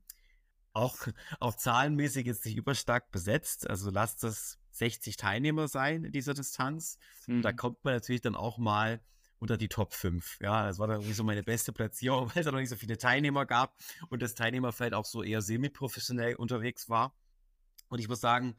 auch, 0.72 0.96
auch 1.40 1.54
zahlenmäßig 1.54 2.26
ist 2.26 2.44
nicht 2.44 2.56
überstark 2.56 3.10
besetzt. 3.10 3.68
Also 3.68 3.90
lasst 3.90 4.24
es 4.24 4.58
60 4.72 5.16
Teilnehmer 5.16 5.68
sein 5.68 6.04
in 6.04 6.12
dieser 6.12 6.34
Distanz. 6.34 6.98
Mhm. 7.26 7.42
Da 7.42 7.52
kommt 7.52 7.84
man 7.84 7.94
natürlich 7.94 8.22
dann 8.22 8.34
auch 8.36 8.58
mal 8.58 9.00
unter 9.38 9.56
die 9.56 9.68
Top 9.68 9.92
5. 9.92 10.38
Ja, 10.40 10.66
das 10.66 10.78
war 10.78 10.86
dann 10.86 10.98
irgendwie 10.98 11.14
so 11.14 11.24
meine 11.24 11.42
beste 11.42 11.72
Platzierung, 11.72 12.30
weil 12.34 12.40
es 12.40 12.46
noch 12.46 12.58
nicht 12.58 12.68
so 12.68 12.76
viele 12.76 12.96
Teilnehmer 12.96 13.44
gab 13.44 13.76
und 14.08 14.22
das 14.22 14.34
Teilnehmerfeld 14.34 14.94
auch 14.94 15.04
so 15.04 15.22
eher 15.22 15.42
semi-professionell 15.42 16.36
unterwegs 16.36 16.88
war. 16.88 17.14
Und 17.88 17.98
ich 17.98 18.08
muss 18.08 18.20
sagen, 18.20 18.56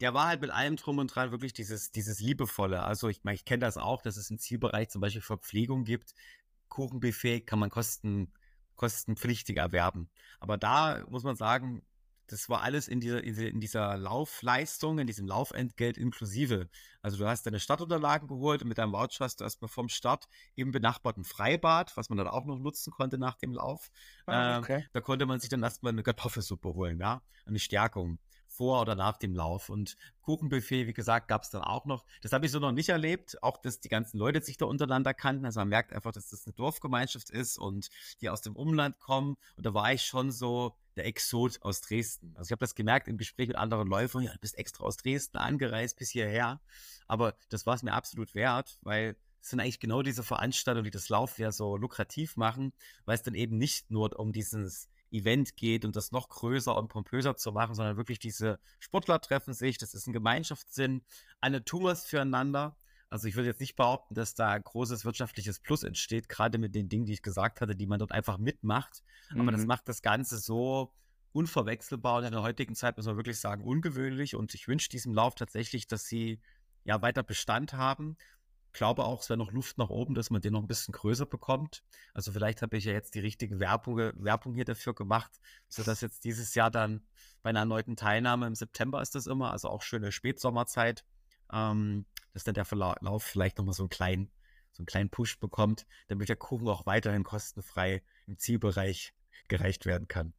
der 0.00 0.14
war 0.14 0.26
halt 0.26 0.40
mit 0.40 0.50
allem 0.50 0.76
drum 0.76 0.98
und 0.98 1.08
dran 1.08 1.30
wirklich 1.30 1.52
dieses, 1.52 1.90
dieses 1.90 2.20
Liebevolle. 2.20 2.82
Also 2.82 3.08
ich 3.08 3.24
meine, 3.24 3.36
ich 3.36 3.44
kenne 3.44 3.60
das 3.60 3.76
auch, 3.76 4.02
dass 4.02 4.16
es 4.16 4.30
im 4.30 4.38
Zielbereich 4.38 4.88
zum 4.90 5.00
Beispiel 5.00 5.22
Verpflegung 5.22 5.84
gibt. 5.84 6.14
Kuchenbuffet 6.68 7.46
kann 7.46 7.58
man 7.58 7.70
kosten, 7.70 8.32
kostenpflichtig 8.74 9.56
erwerben. 9.56 10.10
Aber 10.38 10.58
da 10.58 11.04
muss 11.08 11.24
man 11.24 11.36
sagen, 11.36 11.82
das 12.28 12.48
war 12.48 12.62
alles 12.62 12.88
in 12.88 13.00
dieser, 13.00 13.22
in 13.22 13.60
dieser 13.60 13.96
Laufleistung, 13.96 14.98
in 14.98 15.06
diesem 15.06 15.26
Laufentgelt 15.26 15.96
inklusive. 15.96 16.68
Also 17.00 17.18
du 17.18 17.26
hast 17.26 17.46
deine 17.46 17.60
Startunterlagen 17.60 18.26
geholt 18.28 18.62
und 18.62 18.68
mit 18.68 18.78
deinem 18.78 18.92
Voucher 18.92 19.24
hast 19.24 19.40
du 19.40 19.44
erstmal 19.44 19.68
vom 19.68 19.88
Start 19.88 20.26
im 20.56 20.72
benachbarten 20.72 21.24
Freibad, 21.24 21.96
was 21.96 22.08
man 22.08 22.18
dann 22.18 22.26
auch 22.26 22.44
noch 22.44 22.58
nutzen 22.58 22.90
konnte 22.90 23.16
nach 23.16 23.36
dem 23.36 23.52
Lauf. 23.52 23.90
Ah, 24.26 24.56
ähm, 24.56 24.62
okay. 24.62 24.78
äh, 24.80 24.84
da 24.92 25.00
konnte 25.00 25.24
man 25.24 25.38
sich 25.38 25.48
dann 25.48 25.62
erstmal 25.62 25.92
eine 25.92 26.02
Kartoffelsuppe 26.02 26.74
holen, 26.74 26.98
ja, 26.98 27.22
eine 27.46 27.60
Stärkung 27.60 28.18
vor 28.56 28.80
oder 28.80 28.94
nach 28.94 29.16
dem 29.16 29.34
Lauf. 29.34 29.68
Und 29.68 29.96
Kuchenbuffet, 30.22 30.86
wie 30.86 30.92
gesagt, 30.92 31.28
gab 31.28 31.42
es 31.42 31.50
dann 31.50 31.62
auch 31.62 31.84
noch. 31.84 32.04
Das 32.22 32.32
habe 32.32 32.46
ich 32.46 32.52
so 32.52 32.58
noch 32.58 32.72
nicht 32.72 32.88
erlebt, 32.88 33.42
auch 33.42 33.58
dass 33.58 33.80
die 33.80 33.88
ganzen 33.88 34.18
Leute 34.18 34.42
sich 34.42 34.56
da 34.56 34.66
untereinander 34.66 35.14
kannten. 35.14 35.44
Also 35.44 35.60
man 35.60 35.68
merkt 35.68 35.92
einfach, 35.92 36.12
dass 36.12 36.30
das 36.30 36.46
eine 36.46 36.54
Dorfgemeinschaft 36.54 37.30
ist 37.30 37.58
und 37.58 37.88
die 38.20 38.30
aus 38.30 38.42
dem 38.42 38.56
Umland 38.56 38.98
kommen. 38.98 39.36
Und 39.56 39.66
da 39.66 39.74
war 39.74 39.92
ich 39.92 40.02
schon 40.02 40.30
so 40.30 40.76
der 40.96 41.06
Exot 41.06 41.62
aus 41.62 41.82
Dresden. 41.82 42.34
Also 42.36 42.48
ich 42.48 42.52
habe 42.52 42.60
das 42.60 42.74
gemerkt 42.74 43.06
im 43.08 43.18
Gespräch 43.18 43.48
mit 43.48 43.56
anderen 43.56 43.86
Läufern, 43.86 44.22
ja, 44.22 44.32
du 44.32 44.38
bist 44.38 44.58
extra 44.58 44.84
aus 44.84 44.96
Dresden 44.96 45.36
angereist 45.36 45.98
bis 45.98 46.10
hierher. 46.10 46.60
Aber 47.06 47.36
das 47.50 47.66
war 47.66 47.74
es 47.74 47.82
mir 47.82 47.92
absolut 47.92 48.34
wert, 48.34 48.78
weil 48.82 49.16
es 49.42 49.50
sind 49.50 49.60
eigentlich 49.60 49.78
genau 49.78 50.02
diese 50.02 50.24
Veranstaltungen, 50.24 50.84
die 50.84 50.90
das 50.90 51.08
Laufjahr 51.08 51.52
so 51.52 51.76
lukrativ 51.76 52.36
machen, 52.36 52.72
weil 53.04 53.14
es 53.14 53.22
dann 53.22 53.34
eben 53.34 53.58
nicht 53.58 53.90
nur 53.90 54.18
um 54.18 54.32
dieses 54.32 54.88
Event 55.16 55.56
geht 55.56 55.84
und 55.84 55.96
das 55.96 56.12
noch 56.12 56.28
größer 56.28 56.76
und 56.76 56.88
pompöser 56.88 57.36
zu 57.36 57.52
machen, 57.52 57.74
sondern 57.74 57.96
wirklich 57.96 58.18
diese 58.18 58.58
Sportler 58.78 59.20
treffen 59.20 59.54
sich, 59.54 59.78
das 59.78 59.94
ist 59.94 60.06
ein 60.06 60.12
Gemeinschaftssinn, 60.12 61.02
eine 61.40 61.64
tun 61.64 61.84
was 61.84 62.06
füreinander. 62.06 62.76
Also 63.08 63.28
ich 63.28 63.36
würde 63.36 63.48
jetzt 63.48 63.60
nicht 63.60 63.76
behaupten, 63.76 64.14
dass 64.14 64.34
da 64.34 64.50
ein 64.50 64.62
großes 64.62 65.04
wirtschaftliches 65.04 65.60
Plus 65.60 65.84
entsteht, 65.84 66.28
gerade 66.28 66.58
mit 66.58 66.74
den 66.74 66.88
Dingen, 66.88 67.06
die 67.06 67.12
ich 67.12 67.22
gesagt 67.22 67.60
hatte, 67.60 67.76
die 67.76 67.86
man 67.86 67.98
dort 67.98 68.12
einfach 68.12 68.38
mitmacht. 68.38 69.02
Mhm. 69.30 69.40
Aber 69.40 69.52
das 69.52 69.62
mhm. 69.62 69.68
macht 69.68 69.88
das 69.88 70.02
Ganze 70.02 70.38
so 70.38 70.92
unverwechselbar 71.32 72.18
und 72.18 72.24
in 72.24 72.32
der 72.32 72.42
heutigen 72.42 72.74
Zeit 72.74 72.96
muss 72.96 73.06
man 73.06 73.16
wirklich 73.16 73.38
sagen, 73.38 73.62
ungewöhnlich. 73.62 74.34
Und 74.34 74.54
ich 74.54 74.68
wünsche 74.68 74.88
diesem 74.88 75.14
Lauf 75.14 75.34
tatsächlich, 75.34 75.86
dass 75.86 76.06
sie 76.06 76.40
ja 76.84 77.02
weiter 77.02 77.22
Bestand 77.22 77.74
haben 77.74 78.16
glaube 78.76 79.04
auch, 79.04 79.22
es 79.22 79.28
wäre 79.28 79.38
noch 79.38 79.52
Luft 79.52 79.78
nach 79.78 79.88
oben, 79.88 80.14
dass 80.14 80.30
man 80.30 80.40
den 80.40 80.52
noch 80.52 80.62
ein 80.62 80.68
bisschen 80.68 80.92
größer 80.92 81.26
bekommt. 81.26 81.82
Also 82.14 82.32
vielleicht 82.32 82.62
habe 82.62 82.76
ich 82.76 82.84
ja 82.84 82.92
jetzt 82.92 83.14
die 83.14 83.20
richtige 83.20 83.58
Werbung, 83.58 83.96
Werbung 83.96 84.54
hier 84.54 84.64
dafür 84.64 84.94
gemacht, 84.94 85.40
sodass 85.68 86.00
jetzt 86.00 86.24
dieses 86.24 86.54
Jahr 86.54 86.70
dann 86.70 87.06
bei 87.42 87.50
einer 87.50 87.60
erneuten 87.60 87.96
Teilnahme 87.96 88.46
im 88.46 88.54
September 88.54 89.00
ist 89.00 89.14
das 89.14 89.26
immer, 89.26 89.50
also 89.52 89.68
auch 89.68 89.82
schöne 89.82 90.12
Spätsommerzeit, 90.12 91.04
ähm, 91.52 92.06
dass 92.32 92.44
dann 92.44 92.54
der 92.54 92.64
Verlauf 92.64 93.22
vielleicht 93.22 93.58
nochmal 93.58 93.74
so 93.74 93.84
einen 93.84 93.90
kleinen, 93.90 94.30
so 94.72 94.82
einen 94.82 94.86
kleinen 94.86 95.10
Push 95.10 95.38
bekommt, 95.38 95.86
damit 96.08 96.28
der 96.28 96.36
Kuchen 96.36 96.68
auch 96.68 96.86
weiterhin 96.86 97.24
kostenfrei 97.24 98.02
im 98.26 98.38
Zielbereich 98.38 99.14
gereicht 99.48 99.86
werden 99.86 100.08
kann. 100.08 100.34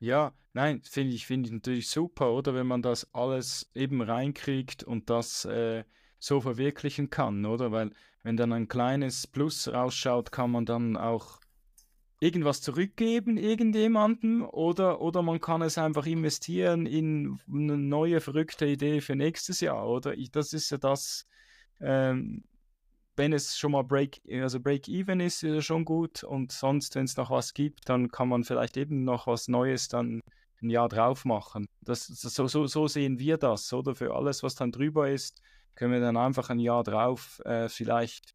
Ja, 0.00 0.34
nein, 0.52 0.82
finde 0.82 1.14
ich, 1.14 1.26
finde 1.26 1.48
ich 1.48 1.52
natürlich 1.52 1.88
super, 1.88 2.32
oder? 2.32 2.54
Wenn 2.54 2.66
man 2.66 2.82
das 2.82 3.12
alles 3.14 3.70
eben 3.74 4.02
reinkriegt 4.02 4.82
und 4.82 5.08
das 5.08 5.44
äh, 5.44 5.84
so 6.24 6.40
verwirklichen 6.40 7.10
kann, 7.10 7.44
oder? 7.44 7.72
Weil 7.72 7.90
wenn 8.22 8.36
dann 8.36 8.52
ein 8.52 8.68
kleines 8.68 9.26
Plus 9.26 9.68
rausschaut, 9.68 10.32
kann 10.32 10.50
man 10.50 10.64
dann 10.64 10.96
auch 10.96 11.40
irgendwas 12.20 12.62
zurückgeben 12.62 13.36
irgendjemandem 13.36 14.42
oder, 14.42 15.02
oder 15.02 15.20
man 15.20 15.40
kann 15.40 15.60
es 15.60 15.76
einfach 15.76 16.06
investieren 16.06 16.86
in 16.86 17.38
eine 17.52 17.76
neue 17.76 18.20
verrückte 18.20 18.66
Idee 18.66 19.02
für 19.02 19.14
nächstes 19.14 19.60
Jahr, 19.60 19.86
oder? 19.86 20.14
Ich, 20.14 20.30
das 20.30 20.54
ist 20.54 20.70
ja 20.70 20.78
das, 20.78 21.26
ähm, 21.80 22.44
wenn 23.16 23.34
es 23.34 23.58
schon 23.58 23.72
mal 23.72 23.82
Break, 23.82 24.22
also 24.30 24.58
Break-Even 24.58 25.20
ist, 25.20 25.42
ist 25.42 25.52
es 25.52 25.64
schon 25.66 25.84
gut 25.84 26.24
und 26.24 26.50
sonst, 26.50 26.94
wenn 26.94 27.04
es 27.04 27.16
noch 27.18 27.30
was 27.30 27.52
gibt, 27.52 27.88
dann 27.88 28.10
kann 28.10 28.28
man 28.28 28.44
vielleicht 28.44 28.78
eben 28.78 29.04
noch 29.04 29.26
was 29.26 29.48
Neues 29.48 29.88
dann 29.88 30.20
ein 30.62 30.70
Jahr 30.70 30.88
drauf 30.88 31.26
machen. 31.26 31.66
Das, 31.82 32.06
so, 32.06 32.46
so, 32.46 32.66
so 32.66 32.88
sehen 32.88 33.18
wir 33.18 33.36
das, 33.36 33.72
oder? 33.72 33.94
Für 33.94 34.14
alles, 34.14 34.42
was 34.42 34.54
dann 34.54 34.72
drüber 34.72 35.10
ist, 35.10 35.42
können 35.74 35.92
wir 35.92 36.00
dann 36.00 36.16
einfach 36.16 36.50
ein 36.50 36.58
Jahr 36.58 36.84
drauf 36.84 37.40
äh, 37.44 37.68
vielleicht 37.68 38.34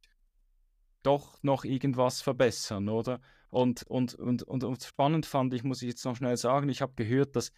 doch 1.04 1.42
noch 1.44 1.64
irgendwas 1.64 2.22
verbessern, 2.22 2.90
oder? 2.90 3.20
Und, 3.50 3.84
und, 3.84 4.16
und, 4.16 4.44
und, 4.44 4.64
und 4.64 4.84
spannend 4.84 5.26
fand 5.26 5.54
ich, 5.54 5.64
muss 5.64 5.82
ich 5.82 5.90
jetzt 5.90 6.06
noch 6.06 6.16
schnell 6.16 6.38
sagen, 6.38 6.70
ich 6.70 6.82
habe 6.82 6.94
gehört, 6.96 7.36
dass 7.36 7.52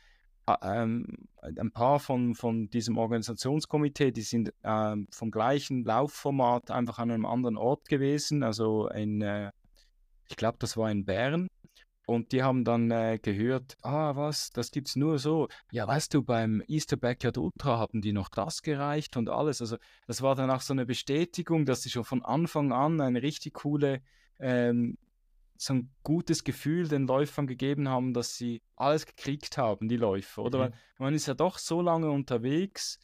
äh, 0.47 0.55
ähm, 0.63 1.27
ein 1.41 1.71
paar 1.71 1.99
von, 1.99 2.33
von 2.33 2.69
diesem 2.69 2.97
Organisationskomitee, 2.97 4.11
die 4.11 4.21
sind 4.21 4.53
äh, 4.63 4.95
vom 5.11 5.31
gleichen 5.31 5.83
Laufformat 5.83 6.71
einfach 6.71 6.99
an 6.99 7.11
einem 7.11 7.25
anderen 7.25 7.57
Ort 7.57 7.89
gewesen, 7.89 8.43
also 8.43 8.87
in, 8.89 9.21
äh, 9.21 9.51
ich 10.29 10.37
glaube, 10.37 10.57
das 10.59 10.77
war 10.77 10.89
in 10.89 11.05
Bern. 11.05 11.47
Und 12.07 12.31
die 12.31 12.43
haben 12.43 12.63
dann 12.63 12.89
äh, 12.91 13.19
gehört, 13.21 13.77
ah, 13.83 14.15
was, 14.15 14.51
das 14.51 14.71
gibt's 14.71 14.95
nur 14.95 15.19
so. 15.19 15.47
Ja, 15.71 15.87
weißt 15.87 16.13
du, 16.13 16.23
beim 16.23 16.63
Easter 16.67 16.97
Backyard 16.97 17.37
Ultra 17.37 17.77
haben 17.77 18.01
die 18.01 18.11
noch 18.11 18.29
das 18.29 18.63
gereicht 18.63 19.17
und 19.17 19.29
alles. 19.29 19.61
Also 19.61 19.77
das 20.07 20.21
war 20.21 20.35
dann 20.35 20.49
auch 20.49 20.61
so 20.61 20.73
eine 20.73 20.85
Bestätigung, 20.85 21.65
dass 21.65 21.83
sie 21.83 21.89
schon 21.89 22.03
von 22.03 22.23
Anfang 22.23 22.73
an 22.73 22.99
eine 23.01 23.21
richtig 23.21 23.53
coole, 23.53 24.01
ähm, 24.39 24.97
so 25.57 25.75
ein 25.75 25.91
gutes 26.03 26.43
Gefühl 26.43 26.87
den 26.87 27.05
Läufern 27.05 27.45
gegeben 27.45 27.87
haben, 27.87 28.13
dass 28.13 28.35
sie 28.35 28.63
alles 28.75 29.05
gekriegt 29.05 29.57
haben, 29.59 29.87
die 29.87 29.97
Läufer, 29.97 30.41
oder? 30.41 30.69
Mhm. 30.69 30.73
Man 30.97 31.13
ist 31.13 31.27
ja 31.27 31.35
doch 31.35 31.59
so 31.59 31.81
lange 31.81 32.09
unterwegs, 32.09 32.99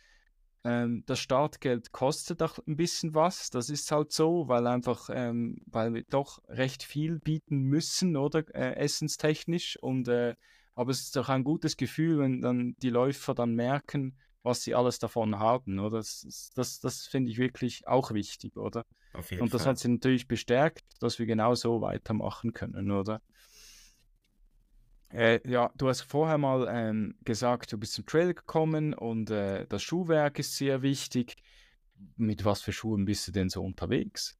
ähm, 0.64 1.04
das 1.06 1.20
Startgeld 1.20 1.92
kostet 1.92 2.42
auch 2.42 2.60
ein 2.68 2.76
bisschen 2.76 3.14
was. 3.14 3.50
Das 3.50 3.70
ist 3.70 3.92
halt 3.92 4.12
so, 4.12 4.48
weil 4.48 4.68
einfach, 4.68 5.10
ähm, 5.12 5.62
weil 5.66 5.94
wir 5.94 6.04
doch 6.10 6.40
recht 6.48 6.84
viel 6.84 7.20
bieten 7.20 7.62
müssen, 7.62 8.18
oder 8.18 8.44
äh, 8.54 8.76
essenstechnisch. 8.76 9.78
Und 9.82 10.08
äh, 10.08 10.36
aber 10.76 10.92
es 10.92 11.02
ist 11.02 11.16
doch 11.16 11.30
ein 11.30 11.44
gutes 11.44 11.78
Gefühl, 11.78 12.20
wenn 12.20 12.42
dann 12.42 12.76
die 12.82 12.90
Läufer 12.90 13.34
dann 13.34 13.56
merken, 13.56 14.18
was 14.44 14.64
sie 14.64 14.76
alles 14.76 15.00
davon 15.00 15.40
haben, 15.40 15.80
oder? 15.80 15.98
Das, 15.98 16.52
das, 16.56 16.80
das 16.80 17.08
finde 17.08 17.32
ich 17.32 17.38
wirklich 17.38 17.88
auch 17.88 18.12
wichtig, 18.14 18.58
oder? 18.58 18.86
Und 19.42 19.54
das 19.54 19.64
Fall. 19.64 19.72
hat 19.72 19.80
sie 19.80 19.90
natürlich 19.90 20.28
bestärkt, 20.28 20.86
dass 21.02 21.20
wir 21.20 21.26
genau 21.26 21.56
so 21.56 21.82
weitermachen 21.82 22.54
können, 22.54 22.92
oder? 22.92 23.22
Äh, 25.10 25.40
ja, 25.50 25.72
du 25.76 25.88
hast 25.88 26.02
vorher 26.02 26.38
mal 26.38 26.68
ähm, 26.70 27.16
gesagt, 27.24 27.72
du 27.72 27.78
bist 27.78 27.94
zum 27.94 28.06
Trail 28.06 28.34
gekommen 28.34 28.94
und 28.94 29.30
äh, 29.30 29.66
das 29.68 29.82
Schuhwerk 29.82 30.40
ist 30.40 30.58
sehr 30.58 30.82
wichtig. 30.82 31.38
Mit 32.16 32.46
was 32.46 32.62
für 32.62 32.74
Schuhen 32.74 33.06
bist 33.06 33.28
du 33.28 33.32
denn 33.32 33.50
so 33.50 33.64
unterwegs? 33.64 34.38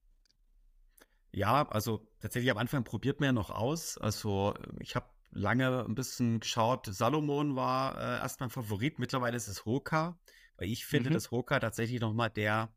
Ja, 1.32 1.66
also 1.68 2.06
tatsächlich 2.20 2.50
am 2.50 2.58
Anfang 2.58 2.84
probiert 2.84 3.20
man 3.20 3.28
ja 3.28 3.32
noch 3.32 3.50
aus. 3.50 3.98
Also 3.98 4.54
ich 4.80 4.94
habe 4.94 5.06
lange 5.30 5.84
ein 5.84 5.94
bisschen 5.94 6.40
geschaut. 6.40 6.86
Salomon 6.86 7.56
war 7.56 7.96
äh, 7.96 8.20
erst 8.20 8.40
mein 8.40 8.50
Favorit. 8.50 8.98
Mittlerweile 8.98 9.36
ist 9.36 9.48
es 9.48 9.64
Hoka, 9.64 10.18
weil 10.56 10.68
ich 10.68 10.86
finde, 10.86 11.10
mhm. 11.10 11.14
dass 11.14 11.30
Hoka 11.30 11.58
tatsächlich 11.60 12.00
nochmal 12.00 12.30
der, 12.30 12.72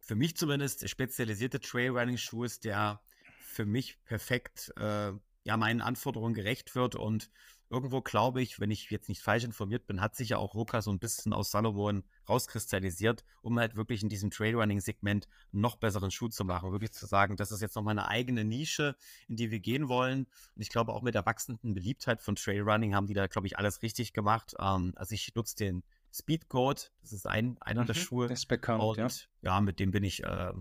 für 0.00 0.14
mich 0.14 0.36
zumindest, 0.36 0.88
spezialisierte 0.88 1.60
Trailrunning-Schuh 1.60 2.44
ist, 2.44 2.64
der 2.64 3.00
für 3.40 3.66
mich 3.66 4.02
perfekt 4.04 4.72
äh, 4.76 5.12
ja 5.44 5.56
meinen 5.56 5.80
Anforderungen 5.80 6.34
gerecht 6.34 6.74
wird 6.74 6.94
und 6.94 7.30
irgendwo 7.72 8.02
glaube 8.02 8.42
ich, 8.42 8.60
wenn 8.60 8.70
ich 8.70 8.90
jetzt 8.90 9.08
nicht 9.08 9.22
falsch 9.22 9.44
informiert 9.44 9.86
bin, 9.86 10.02
hat 10.02 10.14
sich 10.14 10.28
ja 10.28 10.36
auch 10.36 10.54
Ruka 10.54 10.82
so 10.82 10.92
ein 10.92 10.98
bisschen 10.98 11.32
aus 11.32 11.50
Salomon 11.50 12.04
rauskristallisiert, 12.28 13.24
um 13.40 13.58
halt 13.58 13.76
wirklich 13.76 14.02
in 14.02 14.10
diesem 14.10 14.30
Trailrunning-Segment 14.30 15.26
noch 15.52 15.76
besseren 15.76 16.10
Schuh 16.10 16.28
zu 16.28 16.44
machen. 16.44 16.70
Wirklich 16.70 16.92
zu 16.92 17.06
sagen, 17.06 17.36
das 17.36 17.50
ist 17.50 17.62
jetzt 17.62 17.74
noch 17.74 17.82
mal 17.82 17.92
eine 17.92 18.08
eigene 18.08 18.44
Nische, 18.44 18.94
in 19.26 19.36
die 19.36 19.50
wir 19.50 19.58
gehen 19.58 19.88
wollen. 19.88 20.26
Und 20.54 20.62
ich 20.62 20.68
glaube, 20.68 20.92
auch 20.92 21.00
mit 21.00 21.14
der 21.14 21.24
wachsenden 21.24 21.72
Beliebtheit 21.72 22.20
von 22.20 22.36
Trailrunning 22.36 22.94
haben 22.94 23.06
die 23.06 23.14
da, 23.14 23.26
glaube 23.26 23.46
ich, 23.46 23.56
alles 23.56 23.80
richtig 23.80 24.12
gemacht. 24.12 24.54
Ähm, 24.60 24.92
also 24.96 25.14
ich 25.14 25.34
nutze 25.34 25.56
den 25.56 25.82
Speedcode, 26.12 26.92
das 27.00 27.14
ist 27.14 27.26
ein, 27.26 27.56
einer 27.62 27.82
mhm, 27.82 27.86
der 27.86 27.94
Schuhe. 27.94 28.28
Das 28.28 28.40
ist 28.40 28.46
bekannt, 28.46 28.82
und, 28.82 28.98
ja. 28.98 29.08
ja. 29.40 29.60
mit 29.62 29.80
dem 29.80 29.92
bin 29.92 30.04
ich 30.04 30.22
äh, 30.22 30.52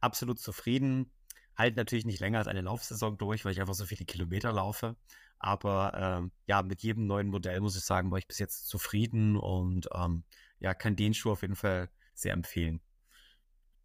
absolut 0.00 0.40
zufrieden. 0.40 1.10
Halt 1.56 1.76
natürlich 1.76 2.04
nicht 2.04 2.20
länger 2.20 2.38
als 2.38 2.48
eine 2.48 2.60
Laufsaison 2.60 3.16
durch, 3.18 3.44
weil 3.44 3.52
ich 3.52 3.60
einfach 3.60 3.74
so 3.74 3.86
viele 3.86 4.04
Kilometer 4.04 4.52
laufe. 4.52 4.96
Aber 5.38 5.92
ähm, 5.94 6.32
ja, 6.46 6.62
mit 6.62 6.82
jedem 6.82 7.06
neuen 7.06 7.28
Modell 7.28 7.60
muss 7.60 7.76
ich 7.76 7.84
sagen, 7.84 8.10
war 8.10 8.18
ich 8.18 8.26
bis 8.26 8.38
jetzt 8.38 8.68
zufrieden 8.68 9.36
und 9.36 9.88
ähm, 9.94 10.24
ja, 10.58 10.74
kann 10.74 10.96
den 10.96 11.14
Schuh 11.14 11.32
auf 11.32 11.42
jeden 11.42 11.56
Fall 11.56 11.90
sehr 12.14 12.32
empfehlen. 12.32 12.80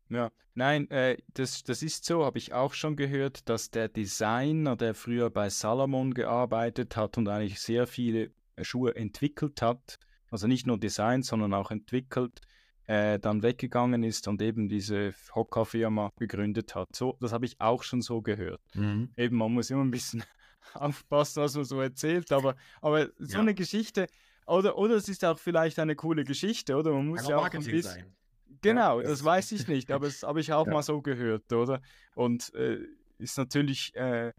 Ja, 0.10 0.32
nein, 0.56 0.90
äh, 0.92 1.18
das, 1.34 1.64
das 1.64 1.84
ist 1.84 2.04
so, 2.04 2.26
habe 2.26 2.38
ich 2.38 2.54
auch 2.54 2.74
schon 2.74 2.98
gehört, 2.98 3.48
dass 3.48 3.72
der 3.72 3.88
Designer, 3.88 4.76
der 4.76 4.94
früher 4.94 5.30
bei 5.30 5.50
Salomon 5.50 6.14
gearbeitet 6.14 6.98
hat 6.98 7.18
und 7.18 7.30
eigentlich 7.30 7.62
sehr 7.62 7.88
viele 7.88 8.32
Schuhe 8.62 8.96
entwickelt 8.96 9.62
hat, 9.62 10.00
also 10.30 10.48
nicht 10.48 10.68
nur 10.68 10.78
Design, 10.78 11.24
sondern 11.24 11.54
auch 11.54 11.72
entwickelt, 11.72 12.42
äh, 12.88 13.20
dann 13.20 13.44
weggegangen 13.44 14.04
ist 14.04 14.28
und 14.28 14.42
eben 14.42 14.68
diese 14.68 15.14
Hocker-Firma 15.34 16.12
gegründet 16.18 16.76
hat. 16.76 16.96
So, 16.96 17.18
das 17.20 17.32
habe 17.32 17.46
ich 17.46 17.60
auch 17.60 17.84
schon 17.84 18.02
so 18.02 18.22
gehört. 18.22 18.62
Mhm. 18.74 19.10
Eben, 19.16 19.38
man 19.38 19.54
muss 19.54 19.70
immer 19.70 19.84
ein 19.84 19.92
bisschen 19.92 20.24
aufpassen, 20.74 21.44
was 21.44 21.56
man 21.56 21.66
so 21.66 21.80
erzählt. 21.80 22.32
Aber, 22.32 22.56
aber 22.82 23.10
so 23.18 23.36
ja. 23.36 23.40
eine 23.40 23.54
Geschichte, 23.54 24.08
oder, 24.48 24.78
oder 24.78 24.96
es 24.96 25.08
ist 25.08 25.24
auch 25.24 25.40
vielleicht 25.40 25.80
eine 25.80 25.96
coole 25.96 26.24
Geschichte, 26.24 26.76
oder? 26.76 26.92
Man 26.92 27.08
muss 27.08 27.22
Kann 27.22 27.30
ja 27.30 27.38
auch 27.38 27.50
ein 27.50 27.64
bisschen. 27.64 27.84
Sein. 27.84 28.16
Genau, 28.62 29.00
ja, 29.00 29.08
das, 29.08 29.20
das 29.20 29.26
weiß 29.26 29.52
ich 29.54 29.68
nicht, 29.68 29.92
aber 29.92 30.08
das 30.08 30.24
habe 30.24 30.40
ich 30.40 30.52
auch 30.52 30.68
ja. 30.68 30.74
mal 30.74 30.84
so 30.84 31.02
gehört, 31.02 31.52
oder? 31.54 31.82
Und 32.16 32.54
äh, 32.56 32.80
ist 33.18 33.38
natürlich 33.38 33.96
äh, 33.96 34.34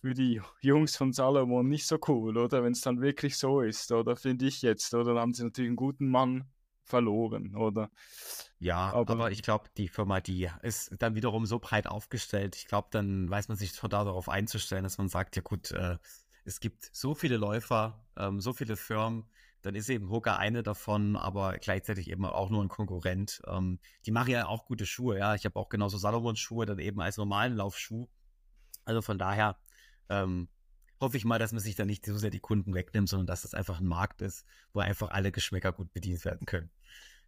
für 0.00 0.14
die 0.14 0.40
Jungs 0.60 0.96
von 0.96 1.12
Salomon 1.12 1.68
nicht 1.68 1.86
so 1.86 1.98
cool, 2.08 2.36
oder? 2.36 2.64
Wenn 2.64 2.72
es 2.72 2.80
dann 2.80 3.00
wirklich 3.00 3.36
so 3.36 3.60
ist, 3.60 3.92
oder? 3.92 4.16
Finde 4.16 4.46
ich 4.46 4.62
jetzt, 4.62 4.92
oder? 4.94 5.14
Dann 5.14 5.18
haben 5.18 5.34
sie 5.34 5.44
natürlich 5.44 5.68
einen 5.68 5.76
guten 5.76 6.08
Mann 6.08 6.50
verloren, 6.84 7.54
oder? 7.56 7.90
Ja, 8.58 8.92
aber, 8.92 9.12
aber 9.12 9.30
ich 9.30 9.42
glaube, 9.42 9.68
die 9.76 9.88
Firma, 9.88 10.20
die 10.20 10.48
ist 10.62 10.94
dann 10.98 11.14
wiederum 11.14 11.46
so 11.46 11.58
breit 11.58 11.86
aufgestellt. 11.86 12.56
Ich 12.56 12.66
glaube, 12.66 12.88
dann 12.90 13.28
weiß 13.28 13.48
man 13.48 13.56
sich 13.56 13.72
total 13.72 14.04
darauf 14.04 14.28
einzustellen, 14.28 14.84
dass 14.84 14.98
man 14.98 15.08
sagt, 15.08 15.36
ja 15.36 15.42
gut, 15.42 15.70
äh, 15.72 15.98
es 16.44 16.60
gibt 16.60 16.88
so 16.92 17.14
viele 17.14 17.36
Läufer, 17.36 18.04
ähm, 18.16 18.40
so 18.40 18.52
viele 18.52 18.76
Firmen, 18.76 19.24
dann 19.62 19.76
ist 19.76 19.88
eben 19.88 20.10
Hooker 20.10 20.38
eine 20.38 20.62
davon, 20.62 21.16
aber 21.16 21.56
gleichzeitig 21.58 22.10
eben 22.10 22.24
auch 22.24 22.50
nur 22.50 22.62
ein 22.62 22.68
Konkurrent. 22.68 23.40
Ähm, 23.46 23.78
die 24.04 24.10
machen 24.10 24.30
ja 24.30 24.46
auch 24.46 24.66
gute 24.66 24.86
Schuhe, 24.86 25.18
ja. 25.18 25.34
Ich 25.36 25.44
habe 25.44 25.58
auch 25.58 25.68
genauso 25.68 25.98
Salomon-Schuhe 25.98 26.66
dann 26.66 26.80
eben 26.80 27.00
als 27.00 27.16
normalen 27.16 27.56
Laufschuh. 27.56 28.08
Also 28.84 29.02
von 29.02 29.18
daher 29.18 29.56
ähm, 30.08 30.48
hoffe 31.02 31.16
ich 31.16 31.24
mal, 31.24 31.38
dass 31.38 31.52
man 31.52 31.60
sich 31.60 31.74
da 31.74 31.84
nicht 31.84 32.06
so 32.06 32.16
sehr 32.16 32.30
die 32.30 32.40
Kunden 32.40 32.74
wegnimmt, 32.74 33.08
sondern 33.08 33.26
dass 33.26 33.42
das 33.42 33.54
einfach 33.54 33.80
ein 33.80 33.86
Markt 33.86 34.22
ist, 34.22 34.46
wo 34.72 34.80
einfach 34.80 35.10
alle 35.10 35.32
Geschmäcker 35.32 35.72
gut 35.72 35.92
bedient 35.92 36.24
werden 36.24 36.46
können. 36.46 36.70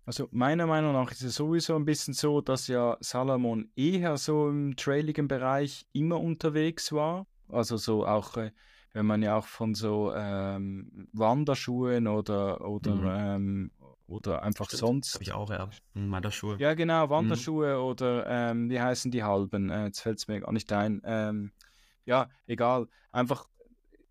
Also 0.07 0.29
meiner 0.33 0.67
Meinung 0.67 0.93
nach 0.93 1.11
ist 1.11 1.23
es 1.23 1.35
sowieso 1.35 1.77
ein 1.77 1.85
bisschen 1.85 2.13
so, 2.13 2.41
dass 2.41 2.69
ja 2.69 2.97
Salomon 3.01 3.71
eher 3.75 4.19
so 4.19 4.49
im 4.49 4.77
trailigen 4.77 5.29
Bereich 5.29 5.87
immer 5.93 6.21
unterwegs 6.21 6.93
war. 6.93 7.27
Also 7.49 7.77
so 7.79 8.07
auch, 8.07 8.37
äh, 8.37 8.53
wenn 8.93 9.07
man 9.07 9.23
ja 9.23 9.37
auch 9.37 9.47
von 9.47 9.75
so 9.75 10.13
ähm, 10.15 11.09
Wanderschuhen 11.13 12.07
oder, 12.07 12.61
oder, 12.67 12.95
mhm. 12.95 13.07
ähm, 13.07 13.71
oder 14.07 14.43
einfach 14.43 14.67
Stimmt, 14.67 14.81
sonst. 14.81 15.15
Habe 15.15 15.25
ich 15.25 15.33
auch, 15.33 15.51
ja. 15.51 15.71
Hm, 15.95 16.11
Wanderschuhe. 16.11 16.57
Ja, 16.59 16.75
genau, 16.75 17.09
Wanderschuhe 17.09 17.77
mhm. 17.77 17.85
oder 17.85 18.27
ähm, 18.27 18.69
wie 18.69 18.81
heißen 18.81 19.11
die 19.11 19.25
halben? 19.25 19.71
Äh, 19.71 19.87
jetzt 19.87 20.01
fällt 20.01 20.19
es 20.19 20.29
mir 20.29 20.41
gar 20.41 20.53
nicht 20.53 20.71
ein. 20.71 21.01
Ähm, 21.05 21.51
ja, 22.05 22.29
egal. 22.47 22.89
Einfach 23.11 23.47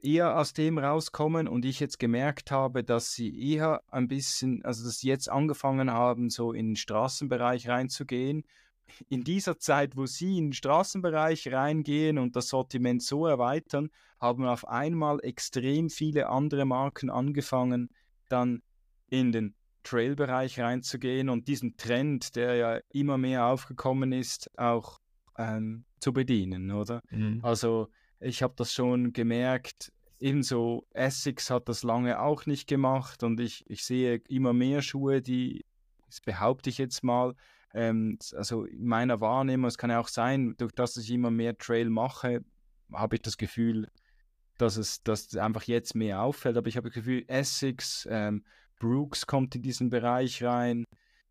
eher 0.03 0.37
aus 0.37 0.53
dem 0.53 0.77
rauskommen 0.77 1.47
und 1.47 1.65
ich 1.65 1.79
jetzt 1.79 1.97
gemerkt 1.97 2.51
habe, 2.51 2.83
dass 2.83 3.13
sie 3.13 3.53
eher 3.53 3.81
ein 3.89 4.07
bisschen, 4.07 4.63
also 4.65 4.83
dass 4.83 4.99
sie 4.99 5.07
jetzt 5.07 5.29
angefangen 5.29 5.91
haben, 5.91 6.29
so 6.29 6.51
in 6.51 6.69
den 6.69 6.75
Straßenbereich 6.75 7.69
reinzugehen. 7.69 8.43
In 9.09 9.23
dieser 9.23 9.57
Zeit, 9.57 9.95
wo 9.95 10.05
sie 10.05 10.37
in 10.37 10.47
den 10.47 10.53
Straßenbereich 10.53 11.51
reingehen 11.51 12.17
und 12.17 12.35
das 12.35 12.49
Sortiment 12.49 13.01
so 13.01 13.25
erweitern, 13.25 13.89
haben 14.19 14.45
auf 14.45 14.67
einmal 14.67 15.19
extrem 15.23 15.89
viele 15.89 16.29
andere 16.29 16.65
Marken 16.65 17.09
angefangen, 17.09 17.89
dann 18.29 18.61
in 19.09 19.31
den 19.31 19.55
Trail-Bereich 19.83 20.59
reinzugehen 20.59 21.29
und 21.29 21.47
diesen 21.47 21.77
Trend, 21.77 22.35
der 22.35 22.55
ja 22.55 22.79
immer 22.89 23.17
mehr 23.17 23.45
aufgekommen 23.47 24.11
ist, 24.11 24.49
auch 24.57 24.99
ähm, 25.37 25.85
zu 25.99 26.13
bedienen, 26.13 26.71
oder? 26.71 27.01
Mhm. 27.09 27.39
Also 27.41 27.89
ich 28.23 28.43
habe 28.43 28.53
das 28.57 28.73
schon 28.73 29.13
gemerkt. 29.13 29.91
Ebenso 30.19 30.85
Essex 30.91 31.49
hat 31.49 31.67
das 31.67 31.83
lange 31.83 32.19
auch 32.19 32.45
nicht 32.45 32.67
gemacht 32.67 33.23
und 33.23 33.39
ich, 33.39 33.63
ich 33.67 33.83
sehe 33.83 34.21
immer 34.29 34.53
mehr 34.53 34.81
Schuhe, 34.81 35.21
die, 35.21 35.65
das 36.07 36.21
behaupte 36.21 36.69
ich 36.69 36.77
jetzt 36.77 37.03
mal, 37.03 37.35
ähm, 37.73 38.17
also 38.33 38.65
in 38.65 38.85
meiner 38.85 39.19
Wahrnehmung, 39.19 39.67
es 39.67 39.77
kann 39.77 39.89
ja 39.89 39.99
auch 39.99 40.07
sein, 40.07 40.55
durch 40.57 40.71
das 40.71 40.95
ich 40.97 41.11
immer 41.11 41.31
mehr 41.31 41.57
Trail 41.57 41.89
mache, 41.89 42.43
habe 42.93 43.15
ich 43.15 43.21
das 43.21 43.37
Gefühl, 43.37 43.87
dass 44.57 44.77
es 44.77 45.03
dass 45.03 45.35
einfach 45.35 45.63
jetzt 45.63 45.95
mehr 45.95 46.21
auffällt. 46.21 46.57
Aber 46.57 46.67
ich 46.67 46.77
habe 46.77 46.89
das 46.89 46.95
Gefühl, 46.95 47.25
Essex, 47.27 48.07
ähm, 48.09 48.45
Brooks 48.79 49.25
kommt 49.25 49.55
in 49.55 49.61
diesen 49.61 49.89
Bereich 49.89 50.43
rein. 50.43 50.85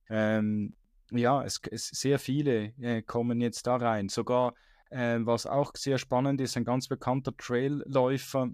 Ähm, 0.08 0.74
ja, 1.10 1.42
es, 1.44 1.60
es, 1.70 1.88
sehr 1.88 2.18
viele 2.18 2.72
äh, 2.80 3.02
kommen 3.02 3.40
jetzt 3.40 3.66
da 3.66 3.76
rein. 3.76 4.08
Sogar 4.08 4.54
äh, 4.92 5.18
was 5.24 5.46
auch 5.46 5.74
sehr 5.74 5.98
spannend 5.98 6.40
ist, 6.40 6.56
ein 6.56 6.64
ganz 6.64 6.88
bekannter 6.88 7.36
Trailläufer, 7.36 8.50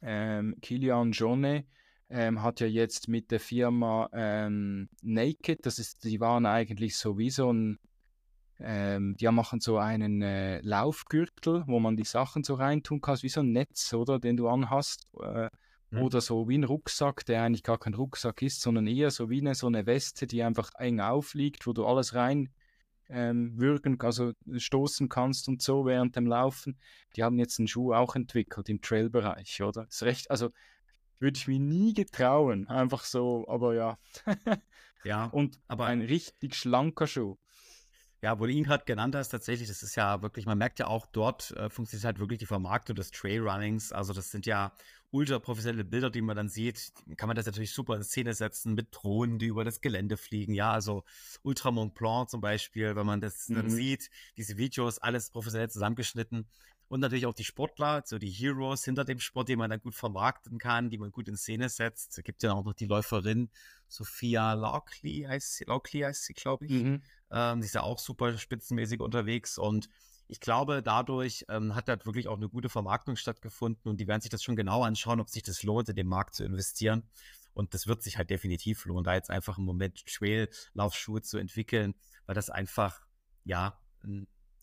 ähm, 0.00 0.56
Kilian 0.62 1.12
Jonne, 1.12 1.64
ähm, 2.10 2.42
hat 2.42 2.60
ja 2.60 2.66
jetzt 2.66 3.08
mit 3.08 3.30
der 3.30 3.40
Firma 3.40 4.08
ähm, 4.12 4.88
Naked, 5.02 5.66
das 5.66 5.78
ist, 5.78 6.04
die 6.04 6.20
waren 6.20 6.46
eigentlich 6.46 6.96
so 6.96 7.18
wie 7.18 7.30
so 7.30 7.52
ein, 7.52 7.78
ähm, 8.60 9.16
die 9.18 9.28
machen 9.28 9.60
so 9.60 9.78
einen 9.78 10.22
äh, 10.22 10.60
Laufgürtel, 10.60 11.64
wo 11.66 11.80
man 11.80 11.96
die 11.96 12.04
Sachen 12.04 12.44
so 12.44 12.54
reintun 12.54 13.00
kann, 13.00 13.18
wie 13.22 13.28
so 13.28 13.40
ein 13.40 13.52
Netz, 13.52 13.92
oder, 13.92 14.18
den 14.18 14.36
du 14.36 14.48
anhast. 14.48 15.06
Äh, 15.20 15.50
mhm. 15.90 16.02
Oder 16.02 16.20
so 16.20 16.48
wie 16.48 16.56
ein 16.56 16.64
Rucksack, 16.64 17.26
der 17.26 17.42
eigentlich 17.42 17.62
gar 17.62 17.78
kein 17.78 17.94
Rucksack 17.94 18.42
ist, 18.42 18.62
sondern 18.62 18.86
eher 18.86 19.10
so 19.10 19.28
wie 19.28 19.40
eine, 19.40 19.54
so 19.54 19.66
eine 19.66 19.86
Weste, 19.86 20.26
die 20.26 20.42
einfach 20.42 20.70
eng 20.78 21.00
aufliegt, 21.00 21.66
wo 21.66 21.72
du 21.72 21.86
alles 21.86 22.14
rein 22.14 22.48
ähm, 23.08 23.58
würgen, 23.58 24.00
also 24.00 24.32
stoßen 24.56 25.08
kannst 25.08 25.48
und 25.48 25.62
so 25.62 25.86
während 25.86 26.16
dem 26.16 26.26
Laufen. 26.26 26.78
Die 27.16 27.24
haben 27.24 27.38
jetzt 27.38 27.58
einen 27.58 27.68
Schuh 27.68 27.94
auch 27.94 28.16
entwickelt 28.16 28.68
im 28.68 28.80
Trail-Bereich, 28.80 29.62
oder? 29.62 29.86
ist 29.88 30.02
recht, 30.02 30.30
also 30.30 30.50
würde 31.18 31.36
ich 31.36 31.48
mir 31.48 31.58
nie 31.58 31.94
getrauen, 31.94 32.68
einfach 32.68 33.04
so, 33.04 33.44
aber 33.48 33.74
ja. 33.74 33.98
ja, 35.04 35.24
und 35.32 35.58
aber 35.66 35.86
ein 35.86 36.02
richtig 36.02 36.54
schlanker 36.54 37.06
Schuh. 37.06 37.36
Ja, 38.20 38.40
wo 38.40 38.46
du 38.46 38.52
ihn 38.52 38.64
gerade 38.64 38.84
genannt 38.84 39.14
hast, 39.14 39.28
tatsächlich, 39.28 39.68
das 39.68 39.84
ist 39.84 39.94
ja 39.94 40.22
wirklich, 40.22 40.44
man 40.44 40.58
merkt 40.58 40.80
ja 40.80 40.88
auch, 40.88 41.06
dort 41.06 41.52
äh, 41.52 41.70
funktioniert 41.70 42.04
halt 42.04 42.18
wirklich 42.18 42.40
die 42.40 42.46
Vermarktung 42.46 42.96
des 42.96 43.12
Trailrunnings. 43.12 43.92
Also 43.92 44.12
das 44.12 44.32
sind 44.32 44.44
ja 44.44 44.72
ultra 45.10 45.38
professionelle 45.38 45.84
Bilder, 45.84 46.10
die 46.10 46.20
man 46.20 46.36
dann 46.36 46.48
sieht. 46.48 46.92
Kann 47.16 47.28
man 47.28 47.36
das 47.36 47.46
natürlich 47.46 47.72
super 47.72 47.96
in 47.96 48.02
Szene 48.02 48.34
setzen 48.34 48.74
mit 48.74 48.88
Drohnen, 48.90 49.38
die 49.38 49.46
über 49.46 49.64
das 49.64 49.80
Gelände 49.80 50.16
fliegen. 50.16 50.54
Ja, 50.54 50.72
also 50.72 51.04
Ultra 51.42 51.70
Mont 51.70 51.94
Blanc 51.94 52.28
zum 52.28 52.40
Beispiel, 52.40 52.94
wenn 52.94 53.06
man 53.06 53.20
das 53.20 53.48
mhm. 53.48 53.54
dann 53.54 53.70
sieht, 53.70 54.10
diese 54.36 54.58
Videos, 54.58 54.98
alles 54.98 55.30
professionell 55.30 55.70
zusammengeschnitten. 55.70 56.46
Und 56.88 57.00
natürlich 57.00 57.26
auch 57.26 57.34
die 57.34 57.44
Sportler, 57.44 58.02
so 58.06 58.18
die 58.18 58.30
Heroes 58.30 58.82
hinter 58.84 59.04
dem 59.04 59.18
Sport, 59.20 59.50
die 59.50 59.56
man 59.56 59.68
dann 59.68 59.80
gut 59.80 59.94
vermarkten 59.94 60.58
kann, 60.58 60.88
die 60.88 60.96
man 60.96 61.10
gut 61.10 61.28
in 61.28 61.36
Szene 61.36 61.68
setzt. 61.68 62.16
Es 62.16 62.24
gibt 62.24 62.42
ja 62.42 62.54
auch 62.54 62.64
noch 62.64 62.72
die 62.72 62.86
Läuferin 62.86 63.50
Sophia 63.88 64.54
Lockley, 64.54 65.26
heißt 65.28 65.56
sie, 65.56 65.64
Lockley 65.64 66.00
heißt 66.00 66.24
sie, 66.24 66.32
glaube 66.32 66.64
ich. 66.64 66.72
Mhm. 66.72 67.02
Ähm, 67.30 67.60
die 67.60 67.66
ist 67.66 67.74
ja 67.74 67.82
auch 67.82 67.98
super 67.98 68.36
spitzenmäßig 68.38 69.00
unterwegs 69.00 69.58
und 69.58 69.90
ich 70.28 70.40
glaube, 70.40 70.82
dadurch 70.82 71.46
ähm, 71.48 71.74
hat 71.74 71.88
da 71.88 71.96
wirklich 72.04 72.28
auch 72.28 72.36
eine 72.36 72.48
gute 72.48 72.68
Vermarktung 72.68 73.16
stattgefunden 73.16 73.90
und 73.90 73.98
die 73.98 74.06
werden 74.06 74.20
sich 74.20 74.30
das 74.30 74.42
schon 74.42 74.56
genau 74.56 74.82
anschauen, 74.82 75.20
ob 75.20 75.30
sich 75.30 75.42
das 75.42 75.62
lohnt, 75.62 75.88
in 75.88 75.96
den 75.96 76.06
Markt 76.06 76.34
zu 76.34 76.44
investieren. 76.44 77.02
Und 77.54 77.74
das 77.74 77.86
wird 77.86 78.02
sich 78.02 78.18
halt 78.18 78.30
definitiv 78.30 78.84
lohnen, 78.84 79.04
da 79.04 79.14
jetzt 79.14 79.30
einfach 79.30 79.58
im 79.58 79.64
Moment 79.64 80.06
Trail-Laufschuhe 80.06 81.22
zu 81.22 81.38
entwickeln, 81.38 81.94
weil 82.26 82.34
das 82.34 82.50
einfach, 82.50 83.00
ja, 83.44 83.80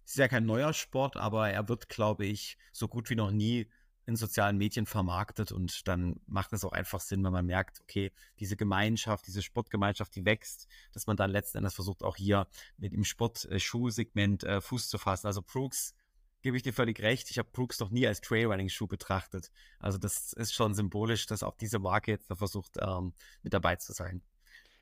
ist 0.05 0.17
ja 0.17 0.27
kein 0.27 0.45
neuer 0.45 0.71
Sport, 0.71 1.17
aber 1.17 1.49
er 1.49 1.67
wird, 1.67 1.89
glaube 1.89 2.25
ich, 2.25 2.57
so 2.71 2.87
gut 2.87 3.09
wie 3.09 3.15
noch 3.15 3.31
nie 3.31 3.69
in 4.05 4.15
sozialen 4.15 4.57
Medien 4.57 4.85
vermarktet 4.85 5.51
und 5.51 5.87
dann 5.87 6.19
macht 6.27 6.53
es 6.53 6.63
auch 6.63 6.71
einfach 6.71 6.99
Sinn, 6.99 7.23
wenn 7.23 7.31
man 7.31 7.45
merkt, 7.45 7.81
okay, 7.81 8.11
diese 8.39 8.55
Gemeinschaft, 8.55 9.25
diese 9.25 9.41
Sportgemeinschaft, 9.41 10.15
die 10.15 10.25
wächst, 10.25 10.67
dass 10.93 11.07
man 11.07 11.17
dann 11.17 11.31
letzten 11.31 11.59
Endes 11.59 11.73
versucht, 11.73 12.03
auch 12.03 12.15
hier 12.15 12.47
mit 12.77 12.93
dem 12.93 13.03
Sportschuhsegment 13.03 14.43
äh, 14.43 14.61
Fuß 14.61 14.89
zu 14.89 14.97
fassen. 14.97 15.27
Also 15.27 15.41
Brooks 15.41 15.95
gebe 16.43 16.57
ich 16.57 16.63
dir 16.63 16.73
völlig 16.73 17.01
recht. 17.01 17.31
Ich 17.31 17.39
habe 17.39 17.49
Brooks 17.51 17.79
noch 17.79 17.89
nie 17.89 18.05
als 18.05 18.21
Trailrunning-Schuh 18.21 18.85
betrachtet. 18.85 19.49
Also 19.79 19.97
das 19.97 20.31
ist 20.33 20.53
schon 20.53 20.75
symbolisch, 20.75 21.25
dass 21.25 21.41
auch 21.41 21.55
diese 21.55 21.79
Marke 21.79 22.11
jetzt 22.11 22.29
da 22.29 22.35
versucht, 22.35 22.77
ähm, 22.79 23.13
mit 23.41 23.53
dabei 23.53 23.77
zu 23.77 23.93
sein. 23.93 24.21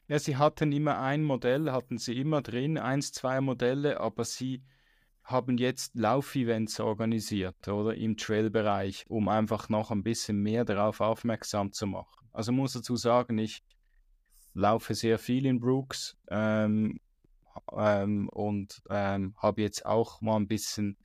Ja, 0.09 0.19
sie 0.19 0.35
hatten 0.35 0.73
immer 0.73 0.99
ein 0.99 1.23
Modell, 1.23 1.71
hatten 1.71 1.97
sie 1.97 2.19
immer 2.19 2.41
drin, 2.41 2.77
eins, 2.77 3.13
zwei 3.13 3.39
Modelle, 3.39 4.01
aber 4.01 4.25
sie 4.25 4.61
haben 5.23 5.57
jetzt 5.57 5.95
Laufevents 5.95 6.79
organisiert, 6.79 7.67
oder 7.67 7.95
im 7.95 8.17
Trail-Bereich, 8.17 9.05
um 9.07 9.29
einfach 9.29 9.69
noch 9.69 9.91
ein 9.91 10.03
bisschen 10.03 10.37
mehr 10.41 10.65
darauf 10.65 10.99
aufmerksam 10.99 11.71
zu 11.71 11.87
machen. 11.87 12.27
Also 12.33 12.51
muss 12.51 12.73
dazu 12.73 12.95
sagen, 12.95 13.37
ich 13.37 13.63
laufe 14.53 14.93
sehr 14.93 15.17
viel 15.17 15.45
in 15.45 15.59
Brooks 15.59 16.17
ähm, 16.29 16.99
ähm, 17.71 18.29
und 18.29 18.81
ähm, 18.89 19.35
habe 19.37 19.61
jetzt 19.61 19.85
auch 19.85 20.21
mal 20.21 20.35
ein 20.35 20.47
bisschen 20.47 20.97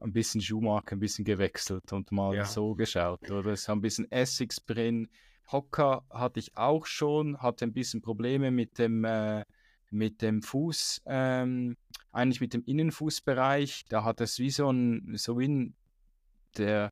ein 0.00 0.12
bisschen 0.12 0.40
Schuhmarke, 0.40 0.94
ein 0.94 1.00
bisschen 1.00 1.24
gewechselt 1.24 1.92
und 1.92 2.12
mal 2.12 2.34
ja. 2.34 2.44
so 2.44 2.74
geschaut. 2.74 3.28
Oder 3.30 3.52
es 3.52 3.62
ist 3.62 3.70
ein 3.70 3.80
bisschen 3.80 4.10
Essex 4.12 4.64
drin. 4.64 5.08
Hocker 5.50 6.04
hatte 6.10 6.38
ich 6.38 6.56
auch 6.56 6.86
schon, 6.86 7.38
hatte 7.38 7.64
ein 7.64 7.72
bisschen 7.72 8.00
Probleme 8.00 8.52
mit 8.52 8.78
dem, 8.78 9.04
äh, 9.04 9.44
mit 9.90 10.22
dem 10.22 10.42
Fuß, 10.42 11.02
ähm, 11.06 11.76
eigentlich 12.12 12.40
mit 12.40 12.54
dem 12.54 12.64
Innenfußbereich. 12.64 13.84
Da 13.88 14.04
hat 14.04 14.20
es 14.20 14.38
wie 14.38 14.50
so 14.50 14.70
ein, 14.70 15.12
so 15.16 15.38
ein, 15.38 15.74
der, 16.56 16.90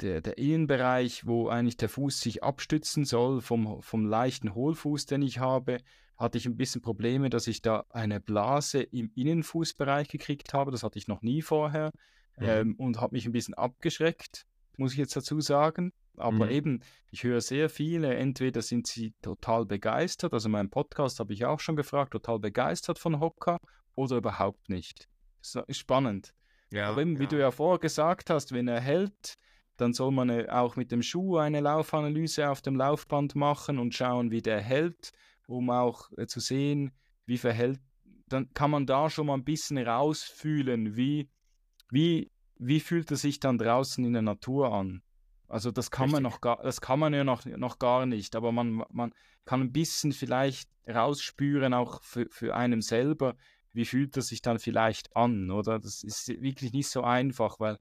der, 0.00 0.20
der 0.20 0.38
Innenbereich, 0.38 1.26
wo 1.26 1.48
eigentlich 1.48 1.76
der 1.76 1.88
Fuß 1.88 2.20
sich 2.20 2.42
abstützen 2.42 3.04
soll 3.04 3.40
vom, 3.40 3.82
vom 3.82 4.06
leichten 4.06 4.54
Hohlfuß, 4.54 5.06
den 5.06 5.22
ich 5.22 5.38
habe, 5.38 5.78
hatte 6.16 6.38
ich 6.38 6.46
ein 6.46 6.56
bisschen 6.56 6.82
Probleme, 6.82 7.30
dass 7.30 7.46
ich 7.46 7.62
da 7.62 7.84
eine 7.90 8.20
Blase 8.20 8.82
im 8.82 9.10
Innenfußbereich 9.14 10.08
gekriegt 10.08 10.54
habe. 10.54 10.70
Das 10.70 10.82
hatte 10.82 10.98
ich 10.98 11.08
noch 11.08 11.22
nie 11.22 11.42
vorher 11.42 11.92
mhm. 12.38 12.46
ähm, 12.46 12.74
und 12.76 13.00
hat 13.00 13.12
mich 13.12 13.26
ein 13.26 13.32
bisschen 13.32 13.54
abgeschreckt, 13.54 14.46
muss 14.76 14.92
ich 14.92 14.98
jetzt 14.98 15.16
dazu 15.16 15.40
sagen. 15.40 15.92
Aber 16.16 16.46
mhm. 16.46 16.50
eben, 16.50 16.80
ich 17.10 17.24
höre 17.24 17.42
sehr 17.42 17.68
viele, 17.68 18.14
entweder 18.14 18.62
sind 18.62 18.86
sie 18.86 19.12
total 19.20 19.66
begeistert, 19.66 20.32
also 20.32 20.48
meinen 20.48 20.70
Podcast 20.70 21.20
habe 21.20 21.34
ich 21.34 21.44
auch 21.44 21.60
schon 21.60 21.76
gefragt, 21.76 22.12
total 22.12 22.38
begeistert 22.38 22.98
von 22.98 23.20
Hocker 23.20 23.58
oder 23.96 24.16
überhaupt 24.16 24.68
nicht. 24.68 25.08
Das 25.40 25.64
ist 25.66 25.78
spannend. 25.78 26.32
Ja, 26.70 26.90
Aber 26.90 27.02
eben, 27.02 27.18
wie 27.18 27.26
du 27.26 27.38
ja 27.38 27.50
vorher 27.50 27.78
gesagt 27.78 28.30
hast, 28.30 28.52
wenn 28.52 28.68
er 28.68 28.80
hält, 28.80 29.36
dann 29.76 29.92
soll 29.92 30.10
man 30.10 30.30
äh, 30.30 30.48
auch 30.48 30.76
mit 30.76 30.90
dem 30.90 31.02
Schuh 31.02 31.36
eine 31.36 31.60
Laufanalyse 31.60 32.48
auf 32.48 32.62
dem 32.62 32.76
Laufband 32.76 33.34
machen 33.34 33.78
und 33.78 33.94
schauen, 33.94 34.30
wie 34.30 34.42
der 34.42 34.60
hält, 34.60 35.12
um 35.46 35.70
auch 35.70 36.10
äh, 36.16 36.26
zu 36.26 36.40
sehen, 36.40 36.92
wie 37.26 37.38
verhält. 37.38 37.80
Dann 38.28 38.52
kann 38.54 38.70
man 38.70 38.86
da 38.86 39.10
schon 39.10 39.26
mal 39.26 39.34
ein 39.34 39.44
bisschen 39.44 39.78
rausfühlen, 39.78 40.96
wie, 40.96 41.30
wie, 41.90 42.32
wie 42.58 42.80
fühlt 42.80 43.10
er 43.10 43.16
sich 43.16 43.38
dann 43.38 43.58
draußen 43.58 44.04
in 44.04 44.12
der 44.12 44.22
Natur 44.22 44.72
an. 44.72 45.02
Also 45.48 45.70
das 45.70 45.92
kann 45.92 46.06
Richtig. 46.06 46.14
man 46.14 46.22
noch 46.24 46.40
gar, 46.40 46.60
das 46.62 46.80
kann 46.80 46.98
man 46.98 47.14
ja 47.14 47.22
noch, 47.22 47.44
noch 47.44 47.78
gar 47.78 48.06
nicht, 48.06 48.34
aber 48.34 48.50
man, 48.50 48.84
man 48.90 49.12
kann 49.44 49.60
ein 49.60 49.72
bisschen 49.72 50.12
vielleicht 50.12 50.68
rausspüren, 50.88 51.72
auch 51.72 52.02
für, 52.02 52.26
für 52.30 52.56
einen 52.56 52.80
selber, 52.80 53.36
wie 53.76 53.84
fühlt 53.84 54.16
er 54.16 54.22
sich 54.22 54.42
dann 54.42 54.58
vielleicht 54.58 55.14
an, 55.14 55.50
oder? 55.50 55.78
Das 55.78 56.02
ist 56.02 56.28
wirklich 56.28 56.72
nicht 56.72 56.88
so 56.88 57.02
einfach, 57.02 57.60
weil 57.60 57.78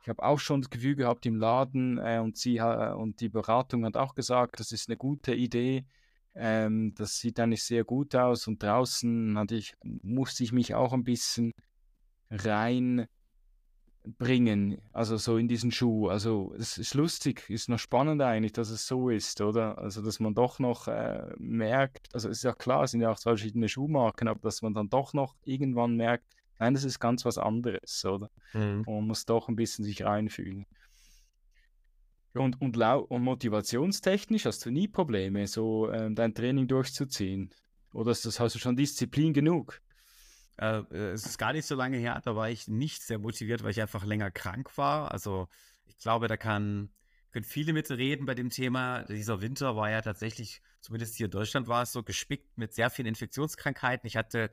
ich 0.00 0.08
habe 0.08 0.22
auch 0.22 0.38
schon 0.38 0.62
das 0.62 0.70
Gefühl 0.70 0.94
gehabt 0.94 1.26
im 1.26 1.36
Laden 1.36 1.98
äh, 1.98 2.20
und 2.22 2.36
sie 2.36 2.58
äh, 2.58 2.92
und 2.92 3.20
die 3.20 3.28
Beratung 3.28 3.84
hat 3.84 3.96
auch 3.96 4.14
gesagt, 4.14 4.60
das 4.60 4.70
ist 4.70 4.88
eine 4.88 4.96
gute 4.96 5.34
Idee. 5.34 5.86
Ähm, 6.34 6.94
das 6.94 7.18
sieht 7.18 7.40
eigentlich 7.40 7.64
sehr 7.64 7.84
gut 7.84 8.14
aus 8.14 8.46
und 8.46 8.62
draußen 8.62 9.46
ich, 9.50 9.74
musste 9.82 10.44
ich 10.44 10.52
mich 10.52 10.74
auch 10.74 10.92
ein 10.92 11.04
bisschen 11.04 11.52
reinbringen, 14.04 14.80
also 14.92 15.16
so 15.16 15.36
in 15.36 15.48
diesen 15.48 15.70
Schuh. 15.70 16.08
Also 16.08 16.54
es 16.58 16.78
ist 16.78 16.94
lustig, 16.94 17.48
ist 17.48 17.68
noch 17.68 17.78
spannend 17.78 18.22
eigentlich, 18.22 18.52
dass 18.52 18.70
es 18.70 18.86
so 18.86 19.10
ist, 19.10 19.40
oder? 19.40 19.78
Also 19.78 20.02
dass 20.02 20.20
man 20.20 20.34
doch 20.34 20.58
noch 20.58 20.88
äh, 20.88 21.32
merkt, 21.38 22.08
also 22.14 22.28
es 22.28 22.38
ist 22.38 22.44
ja 22.44 22.52
klar, 22.52 22.84
es 22.84 22.92
sind 22.92 23.00
ja 23.00 23.10
auch 23.10 23.18
zwei 23.18 23.32
verschiedene 23.32 23.68
Schuhmarken, 23.68 24.28
aber 24.28 24.40
dass 24.40 24.62
man 24.62 24.74
dann 24.74 24.88
doch 24.88 25.14
noch 25.14 25.34
irgendwann 25.44 25.96
merkt, 25.96 26.24
Nein, 26.58 26.74
das 26.74 26.84
ist 26.84 27.00
ganz 27.00 27.24
was 27.24 27.38
anderes, 27.38 28.04
oder? 28.04 28.30
Mhm. 28.52 28.84
Man 28.86 29.06
muss 29.08 29.26
doch 29.26 29.48
ein 29.48 29.56
bisschen 29.56 29.84
sich 29.84 30.04
reinfühlen. 30.04 30.66
Und, 32.32 32.60
und, 32.60 32.76
und 32.76 33.22
motivationstechnisch 33.22 34.46
hast 34.46 34.64
du 34.64 34.70
nie 34.70 34.88
Probleme, 34.88 35.46
so 35.46 35.90
ähm, 35.92 36.14
dein 36.14 36.34
Training 36.34 36.66
durchzuziehen? 36.66 37.50
Oder 37.92 38.10
ist 38.10 38.26
das, 38.26 38.40
hast 38.40 38.54
du 38.56 38.58
schon 38.58 38.76
Disziplin 38.76 39.32
genug? 39.32 39.80
Äh, 40.56 40.78
äh, 40.78 41.12
es 41.12 41.26
ist 41.26 41.38
gar 41.38 41.52
nicht 41.52 41.66
so 41.66 41.74
lange 41.74 41.96
her, 41.96 42.20
da 42.24 42.36
war 42.36 42.48
ich 42.48 42.68
nicht 42.68 43.02
sehr 43.02 43.18
motiviert, 43.18 43.62
weil 43.62 43.70
ich 43.70 43.80
einfach 43.80 44.04
länger 44.04 44.30
krank 44.30 44.76
war. 44.76 45.10
Also 45.10 45.48
ich 45.86 45.98
glaube, 45.98 46.28
da 46.28 46.36
kann, 46.36 46.90
können 47.32 47.44
viele 47.44 47.72
mitreden 47.72 48.26
bei 48.26 48.34
dem 48.34 48.50
Thema. 48.50 49.02
Dieser 49.04 49.40
Winter 49.40 49.76
war 49.76 49.90
ja 49.90 50.00
tatsächlich, 50.00 50.62
zumindest 50.80 51.16
hier 51.16 51.26
in 51.26 51.32
Deutschland 51.32 51.68
war 51.68 51.82
es 51.82 51.92
so, 51.92 52.02
gespickt 52.02 52.56
mit 52.56 52.74
sehr 52.74 52.90
vielen 52.90 53.08
Infektionskrankheiten. 53.08 54.06
Ich 54.06 54.16
hatte 54.16 54.50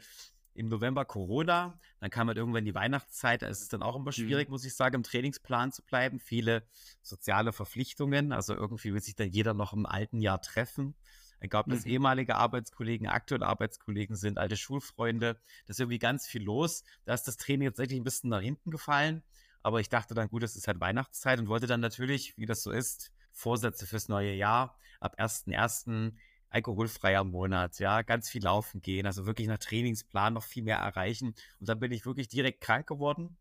im 0.54 0.68
November 0.68 1.06
Corona, 1.06 1.80
dann 2.00 2.10
kam 2.10 2.28
halt 2.28 2.38
irgendwann 2.38 2.66
die 2.66 2.76
Weihnachtszeit, 2.76 3.42
da 3.42 3.48
ist 3.48 3.62
es 3.62 3.70
dann 3.70 3.82
auch 3.82 3.96
immer 3.96 4.12
schwierig, 4.12 4.50
mhm. 4.50 4.54
muss 4.54 4.66
ich 4.66 4.76
sagen, 4.76 4.96
im 4.96 5.04
Trainingsplan 5.04 5.72
zu 5.72 5.82
bleiben. 5.84 6.20
Viele 6.20 6.64
soziale 7.02 7.54
Verpflichtungen, 7.54 8.32
also 8.34 8.54
irgendwie 8.54 8.94
will 8.94 9.02
sich 9.02 9.16
dann 9.16 9.30
jeder 9.30 9.54
noch 9.54 9.72
im 9.72 9.86
alten 9.86 10.20
Jahr 10.20 10.42
treffen. 10.42 10.96
Egal, 11.42 11.62
ob 11.62 11.70
das 11.70 11.86
mhm. 11.86 11.92
ehemalige 11.92 12.36
Arbeitskollegen, 12.36 13.08
aktuelle 13.08 13.48
Arbeitskollegen 13.48 14.16
sind, 14.16 14.38
alte 14.38 14.56
Schulfreunde, 14.56 15.34
da 15.66 15.72
ist 15.72 15.80
irgendwie 15.80 16.00
ganz 16.00 16.28
viel 16.28 16.44
los. 16.44 16.84
Da 17.04 17.16
ist 17.16 17.24
das 17.24 17.36
Training 17.36 17.68
tatsächlich 17.68 18.00
ein 18.00 18.04
bisschen 18.04 18.30
nach 18.30 18.42
hinten 18.42 18.70
gefallen. 18.70 19.24
Aber 19.64 19.80
ich 19.80 19.90
dachte 19.90 20.14
dann, 20.14 20.30
gut, 20.30 20.44
es 20.44 20.56
ist 20.56 20.68
halt 20.68 20.80
Weihnachtszeit 20.80 21.40
und 21.40 21.48
wollte 21.48 21.66
dann 21.66 21.80
natürlich, 21.82 22.38
wie 22.38 22.46
das 22.46 22.62
so 22.62 22.72
ist, 22.72 23.12
Vorsätze 23.32 23.88
fürs 23.88 24.08
neue 24.08 24.34
Jahr. 24.34 24.78
Ab 25.00 25.20
1.1 25.20 26.14
alkoholfreier 26.50 27.24
Monat, 27.24 27.80
ja, 27.80 28.04
ganz 28.04 28.30
viel 28.30 28.44
laufen 28.44 28.82
gehen, 28.82 29.06
also 29.06 29.26
wirklich 29.26 29.48
nach 29.48 29.58
Trainingsplan 29.58 30.34
noch 30.34 30.44
viel 30.44 30.64
mehr 30.64 30.78
erreichen. 30.78 31.34
Und 31.60 31.70
dann 31.70 31.80
bin 31.80 31.92
ich 31.92 32.06
wirklich 32.06 32.28
direkt 32.28 32.62
krank 32.62 32.88
geworden 32.88 33.38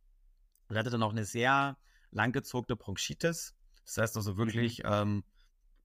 und 0.68 0.76
hatte 0.76 0.90
dann 0.90 1.02
auch 1.02 1.10
eine 1.10 1.24
sehr 1.24 1.76
langgezogene 2.12 2.76
Bronchitis. 2.76 3.54
Das 3.84 3.98
heißt 3.98 4.16
also 4.16 4.36
wirklich, 4.36 4.78
mhm. 4.84 4.90
ähm, 4.90 5.24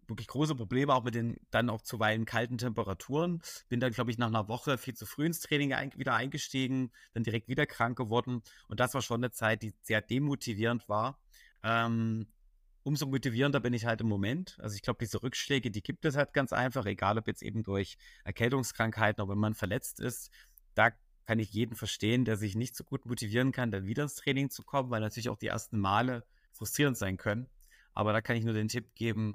wirklich 0.10 0.28
große 0.28 0.56
Probleme, 0.56 0.94
auch 0.94 1.04
mit 1.04 1.16
den 1.16 1.38
dann 1.52 1.70
auch 1.70 1.82
zuweilen 1.82 2.26
kalten 2.26 2.58
Temperaturen. 2.58 3.42
Bin 3.70 3.80
dann, 3.80 3.92
glaube 3.92 4.12
ich, 4.12 4.18
nach 4.18 4.28
einer 4.28 4.48
Woche 4.48 4.78
viel 4.78 4.94
zu 4.94 5.06
früh 5.06 5.26
ins 5.26 5.40
Training 5.40 5.74
ein, 5.74 5.92
wieder 5.96 6.14
eingestiegen, 6.14 6.92
dann 7.14 7.24
direkt 7.24 7.48
wieder 7.48 7.66
krank 7.66 7.98
geworden. 7.98 8.42
Und 8.68 8.80
das 8.80 8.94
war 8.94 9.02
schon 9.02 9.24
eine 9.24 9.32
Zeit, 9.32 9.62
die 9.62 9.74
sehr 9.82 10.02
demotivierend 10.02 10.88
war. 10.90 11.20
Ähm, 11.64 12.28
umso 12.84 13.08
motivierender 13.08 13.60
bin 13.60 13.74
ich 13.74 13.86
halt 13.86 14.02
im 14.02 14.08
Moment. 14.08 14.58
Also 14.60 14.76
ich 14.76 14.84
glaube, 14.84 15.00
diese 15.02 15.24
Rückschläge, 15.24 15.72
die 15.72 15.82
gibt 15.82 16.06
es 16.06 16.16
halt 16.16 16.34
ganz 16.34 16.54
einfach, 16.54 16.86
egal 16.86 17.18
ob 17.18 17.28
jetzt 17.28 17.42
eben 17.42 17.64
durch 17.64 17.98
Erkältungskrankheiten, 18.24 19.24
oder 19.24 19.32
wenn 19.32 19.40
man 19.40 19.56
verletzt 19.56 20.00
ist, 20.00 20.30
da 20.76 20.92
kann 21.26 21.40
ich 21.40 21.52
jeden 21.52 21.76
verstehen, 21.76 22.26
der 22.26 22.38
sich 22.38 22.56
nicht 22.56 22.76
so 22.76 22.84
gut 22.84 23.06
motivieren 23.06 23.52
kann, 23.52 23.72
dann 23.72 23.88
wieder 23.88 24.04
ins 24.04 24.16
Training 24.16 24.52
zu 24.52 24.64
kommen, 24.64 24.92
weil 24.92 25.02
natürlich 25.02 25.30
auch 25.30 25.38
die 25.38 25.48
ersten 25.48 25.80
Male 25.80 26.24
frustrierend 26.52 26.98
sein 26.98 27.18
können. 27.18 27.50
Aber 27.94 28.14
da 28.14 28.22
kann 28.22 28.36
ich 28.36 28.44
nur 28.44 28.54
den 28.54 28.68
Tipp 28.68 28.94
geben, 28.94 29.34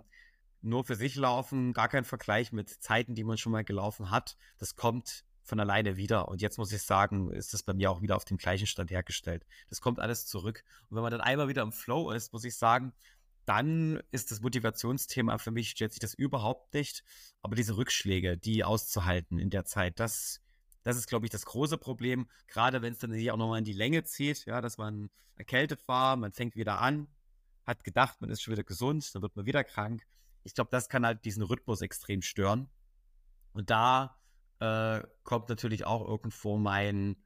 nur 0.63 0.85
für 0.85 0.95
sich 0.95 1.17
laufen, 1.17 1.73
gar 1.73 1.89
kein 1.89 2.05
Vergleich 2.05 2.53
mit 2.53 2.69
Zeiten, 2.69 3.15
die 3.15 3.25
man 3.25 3.39
schon 3.39 3.53
mal 3.53 3.65
gelaufen 3.65 4.11
hat. 4.11 4.37
Das 4.59 4.77
kommt 4.77 5.25
von 5.43 5.61
alleine 5.61 5.97
wieder. 5.97 6.29
Und 6.29 6.43
jetzt 6.43 6.59
muss 6.59 6.73
ich 6.73 6.83
sagen, 6.83 7.31
ist 7.31 7.55
das 7.55 7.63
bei 7.63 7.75
mir 7.75 7.91
auch 7.91 8.03
wieder 8.03 8.17
auf 8.17 8.25
dem 8.25 8.37
gleichen 8.37 8.67
Stand 8.67 8.91
hergestellt. 8.91 9.47
Das 9.69 9.81
kommt 9.81 9.99
alles 9.99 10.27
zurück. 10.27 10.65
Und 10.89 10.97
wenn 10.97 11.03
man 11.03 11.11
dann 11.11 11.21
einmal 11.21 11.49
wieder 11.49 11.63
im 11.63 11.73
Flow 11.73 12.11
ist, 12.11 12.33
muss 12.33 12.45
ich 12.45 12.57
sagen, 12.57 12.93
dann 13.47 14.01
ist 14.13 14.31
das 14.31 14.41
Motivationsthema 14.41 15.39
für 15.39 15.51
mich, 15.51 15.71
stellt 15.71 15.93
sich 15.93 16.01
das 16.01 16.15
überhaupt 16.15 16.73
nicht. 16.75 17.03
Aber 17.43 17.57
diese 17.57 17.77
Rückschläge, 17.77 18.39
die 18.39 18.63
auszuhalten 18.65 19.39
in 19.39 19.51
der 19.51 19.65
Zeit, 19.65 19.99
das, 19.99 20.41
das 20.83 20.97
ist, 20.97 21.09
glaube 21.09 21.27
ich, 21.27 21.31
das 21.31 21.47
große 21.47 21.79
Problem. 21.79 22.29
Gerade 22.47 22.83
wenn 22.83 22.93
es 22.93 22.99
dann 22.99 23.13
sich 23.13 23.31
auch 23.33 23.37
nochmal 23.37 23.59
in 23.59 23.65
die 23.65 23.73
Länge 23.73 24.05
zieht, 24.05 24.45
ja, 24.47 24.61
dass 24.61 24.79
man 24.79 25.11
erkältet 25.35 25.89
war, 25.89 26.17
man 26.17 26.33
fängt 26.33 26.55
wieder 26.55 26.81
an, 26.81 27.09
hat 27.67 27.83
gedacht, 27.83 28.21
man 28.21 28.31
ist 28.31 28.43
schon 28.43 28.53
wieder 28.53 28.63
gesund, 28.63 29.13
dann 29.15 29.23
wird 29.23 29.35
man 29.35 29.47
wieder 29.47 29.65
krank. 29.65 30.07
Ich 30.45 30.55
glaube, 30.55 30.71
das 30.71 30.89
kann 30.89 31.05
halt 31.05 31.25
diesen 31.25 31.43
Rhythmus 31.43 31.81
extrem 31.83 32.23
stören. 32.23 32.69
Und 33.53 33.71
da 33.71 34.17
äh, 34.61 35.03
kommt 35.23 35.49
natürlich 35.49 35.87
auch 35.87 36.07
irgendwo 36.07 36.57
mein, 36.57 37.17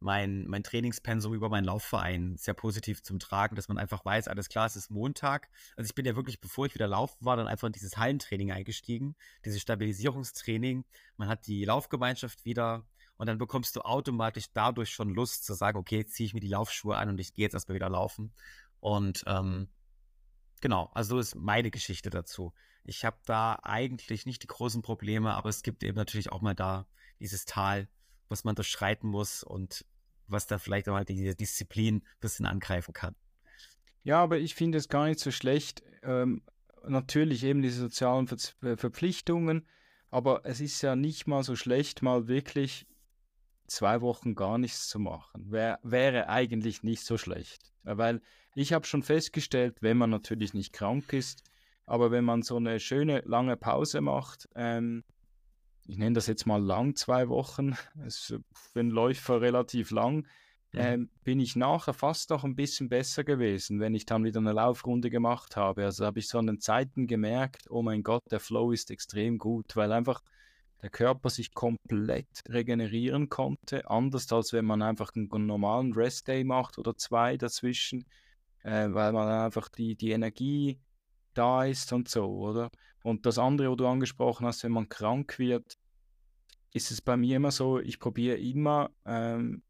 mein, 0.00 0.46
mein 0.46 0.62
Trainingspensum 0.62 1.34
über 1.34 1.48
meinen 1.48 1.64
Laufverein 1.64 2.36
sehr 2.36 2.54
positiv 2.54 3.02
zum 3.02 3.18
Tragen, 3.18 3.56
dass 3.56 3.68
man 3.68 3.78
einfach 3.78 4.04
weiß, 4.04 4.28
alles 4.28 4.48
klar, 4.48 4.66
es 4.66 4.76
ist 4.76 4.90
Montag. 4.90 5.48
Also 5.76 5.88
ich 5.88 5.94
bin 5.94 6.04
ja 6.04 6.16
wirklich, 6.16 6.40
bevor 6.40 6.66
ich 6.66 6.74
wieder 6.74 6.88
laufen 6.88 7.24
war, 7.24 7.36
dann 7.36 7.46
einfach 7.46 7.66
in 7.66 7.72
dieses 7.72 7.96
Hallentraining 7.96 8.52
eingestiegen, 8.52 9.14
dieses 9.44 9.60
Stabilisierungstraining. 9.62 10.84
Man 11.16 11.28
hat 11.28 11.46
die 11.46 11.64
Laufgemeinschaft 11.64 12.44
wieder 12.44 12.84
und 13.16 13.26
dann 13.26 13.38
bekommst 13.38 13.76
du 13.76 13.82
automatisch 13.82 14.46
dadurch 14.52 14.90
schon 14.90 15.14
Lust 15.14 15.44
zu 15.44 15.54
sagen, 15.54 15.78
okay, 15.78 16.04
ziehe 16.04 16.26
ich 16.26 16.34
mir 16.34 16.40
die 16.40 16.48
Laufschuhe 16.48 16.96
an 16.96 17.08
und 17.08 17.20
ich 17.20 17.34
gehe 17.34 17.44
jetzt 17.44 17.54
erstmal 17.54 17.76
wieder 17.76 17.90
laufen. 17.90 18.32
Und 18.80 19.22
ähm, 19.26 19.68
genau, 20.62 20.90
also 20.94 21.16
so 21.16 21.20
ist 21.20 21.34
meine 21.34 21.70
Geschichte 21.70 22.08
dazu. 22.08 22.54
Ich 22.84 23.04
habe 23.04 23.18
da 23.26 23.58
eigentlich 23.62 24.24
nicht 24.24 24.42
die 24.42 24.46
großen 24.46 24.80
Probleme, 24.80 25.34
aber 25.34 25.50
es 25.50 25.62
gibt 25.62 25.84
eben 25.84 25.96
natürlich 25.96 26.32
auch 26.32 26.40
mal 26.40 26.54
da 26.54 26.86
dieses 27.20 27.44
Tal, 27.44 27.88
was 28.28 28.44
man 28.44 28.54
durchschreiten 28.54 29.10
muss 29.10 29.44
und 29.44 29.84
was 30.26 30.46
da 30.46 30.58
vielleicht 30.58 30.88
auch 30.88 30.94
halt 30.94 31.10
diese 31.10 31.34
Disziplin 31.34 31.96
ein 31.96 32.20
bisschen 32.20 32.46
angreifen 32.46 32.94
kann. 32.94 33.14
Ja, 34.02 34.22
aber 34.22 34.38
ich 34.38 34.54
finde 34.54 34.78
es 34.78 34.88
gar 34.88 35.06
nicht 35.06 35.20
so 35.20 35.30
schlecht. 35.30 35.82
Ähm, 36.02 36.42
natürlich 36.88 37.44
eben 37.44 37.62
diese 37.62 37.80
sozialen 37.80 38.26
Ver 38.26 38.76
Verpflichtungen, 38.76 39.68
aber 40.10 40.44
es 40.44 40.60
ist 40.60 40.80
ja 40.82 40.96
nicht 40.96 41.26
mal 41.26 41.44
so 41.44 41.54
schlecht, 41.54 42.02
mal 42.02 42.26
wirklich 42.26 42.86
zwei 43.66 44.00
Wochen 44.00 44.34
gar 44.34 44.58
nichts 44.58 44.88
zu 44.88 44.98
machen. 44.98 45.50
Wär, 45.50 45.78
wäre 45.82 46.28
eigentlich 46.28 46.82
nicht 46.82 47.04
so 47.04 47.16
schlecht. 47.16 47.71
Weil 47.84 48.20
ich 48.54 48.72
habe 48.72 48.86
schon 48.86 49.02
festgestellt, 49.02 49.78
wenn 49.80 49.96
man 49.96 50.10
natürlich 50.10 50.54
nicht 50.54 50.72
krank 50.72 51.12
ist, 51.12 51.42
aber 51.86 52.10
wenn 52.10 52.24
man 52.24 52.42
so 52.42 52.56
eine 52.56 52.80
schöne 52.80 53.22
lange 53.24 53.56
Pause 53.56 54.00
macht, 54.00 54.48
ähm, 54.54 55.04
ich 55.86 55.98
nenne 55.98 56.14
das 56.14 56.26
jetzt 56.26 56.46
mal 56.46 56.62
lang, 56.62 56.94
zwei 56.94 57.28
Wochen, 57.28 57.76
ist 58.06 58.38
für 58.52 58.80
einen 58.80 58.90
Läufer 58.90 59.40
relativ 59.40 59.90
lang, 59.90 60.26
ähm, 60.74 61.10
bin 61.22 61.38
ich 61.38 61.54
nachher 61.54 61.92
fast 61.92 62.30
noch 62.30 62.44
ein 62.44 62.56
bisschen 62.56 62.88
besser 62.88 63.24
gewesen, 63.24 63.78
wenn 63.78 63.94
ich 63.94 64.06
dann 64.06 64.24
wieder 64.24 64.40
eine 64.40 64.52
Laufrunde 64.52 65.10
gemacht 65.10 65.56
habe. 65.56 65.84
Also 65.84 66.06
habe 66.06 66.18
ich 66.18 66.28
so 66.28 66.38
an 66.38 66.46
den 66.46 66.60
Zeiten 66.60 67.06
gemerkt, 67.06 67.70
oh 67.70 67.82
mein 67.82 68.02
Gott, 68.02 68.22
der 68.30 68.40
Flow 68.40 68.72
ist 68.72 68.90
extrem 68.90 69.36
gut, 69.36 69.76
weil 69.76 69.92
einfach 69.92 70.22
der 70.82 70.90
Körper 70.90 71.30
sich 71.30 71.54
komplett 71.54 72.42
regenerieren 72.48 73.28
konnte, 73.28 73.88
anders 73.88 74.30
als 74.32 74.52
wenn 74.52 74.64
man 74.64 74.82
einfach 74.82 75.12
einen, 75.14 75.46
normalen 75.46 75.92
Rest-Day 75.92 76.44
macht 76.44 76.78
oder 76.78 76.96
zwei 76.96 77.36
dazwischen, 77.36 78.04
äh, 78.64 78.88
weil 78.90 79.12
man 79.12 79.28
einfach 79.28 79.68
die, 79.68 79.94
die 79.94 80.10
Energie 80.10 80.80
da 81.34 81.64
ist 81.64 81.92
und 81.92 82.08
so, 82.08 82.26
oder? 82.26 82.70
Und 83.02 83.26
das 83.26 83.38
andere, 83.38 83.70
wo 83.70 83.76
du 83.76 83.86
angesprochen 83.86 84.46
hast, 84.46 84.64
wenn 84.64 84.72
man 84.72 84.88
krank 84.88 85.38
wird, 85.38 85.78
ist 86.72 86.90
es 86.90 87.00
bei 87.00 87.16
mir 87.16 87.36
immer 87.36 87.50
so, 87.50 87.78
ich 87.78 87.98
probiere 87.98 88.36
immer, 88.36 88.90
ähm, 89.04 89.62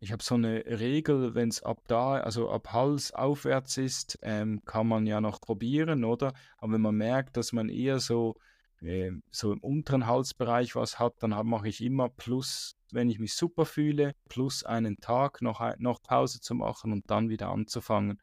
ich 0.00 0.12
habe 0.12 0.22
so 0.22 0.34
eine 0.34 0.64
Regel, 0.66 1.34
wenn 1.34 1.48
es 1.48 1.62
ab 1.62 1.80
da, 1.86 2.14
also 2.14 2.50
ab 2.50 2.72
Hals 2.72 3.12
aufwärts 3.12 3.78
ist, 3.78 4.18
ähm, 4.22 4.62
kann 4.64 4.86
man 4.86 5.06
ja 5.06 5.20
noch 5.20 5.40
probieren, 5.40 6.04
oder? 6.04 6.32
Aber 6.58 6.72
wenn 6.74 6.80
man 6.80 6.94
merkt, 6.94 7.36
dass 7.36 7.52
man 7.52 7.68
eher 7.68 8.00
so, 8.00 8.36
äh, 8.84 9.12
so 9.30 9.52
im 9.52 9.60
unteren 9.60 10.06
Halsbereich 10.06 10.76
was 10.76 10.98
hat, 10.98 11.14
dann 11.20 11.30
mache 11.46 11.68
ich 11.68 11.82
immer 11.82 12.08
plus, 12.08 12.76
wenn 12.92 13.10
ich 13.10 13.18
mich 13.18 13.34
super 13.34 13.66
fühle, 13.66 14.14
plus 14.28 14.64
einen 14.64 14.98
Tag 14.98 15.42
noch, 15.42 15.60
noch 15.78 16.02
Pause 16.02 16.40
zu 16.40 16.54
machen 16.54 16.92
und 16.92 17.10
dann 17.10 17.28
wieder 17.28 17.48
anzufangen. 17.48 18.20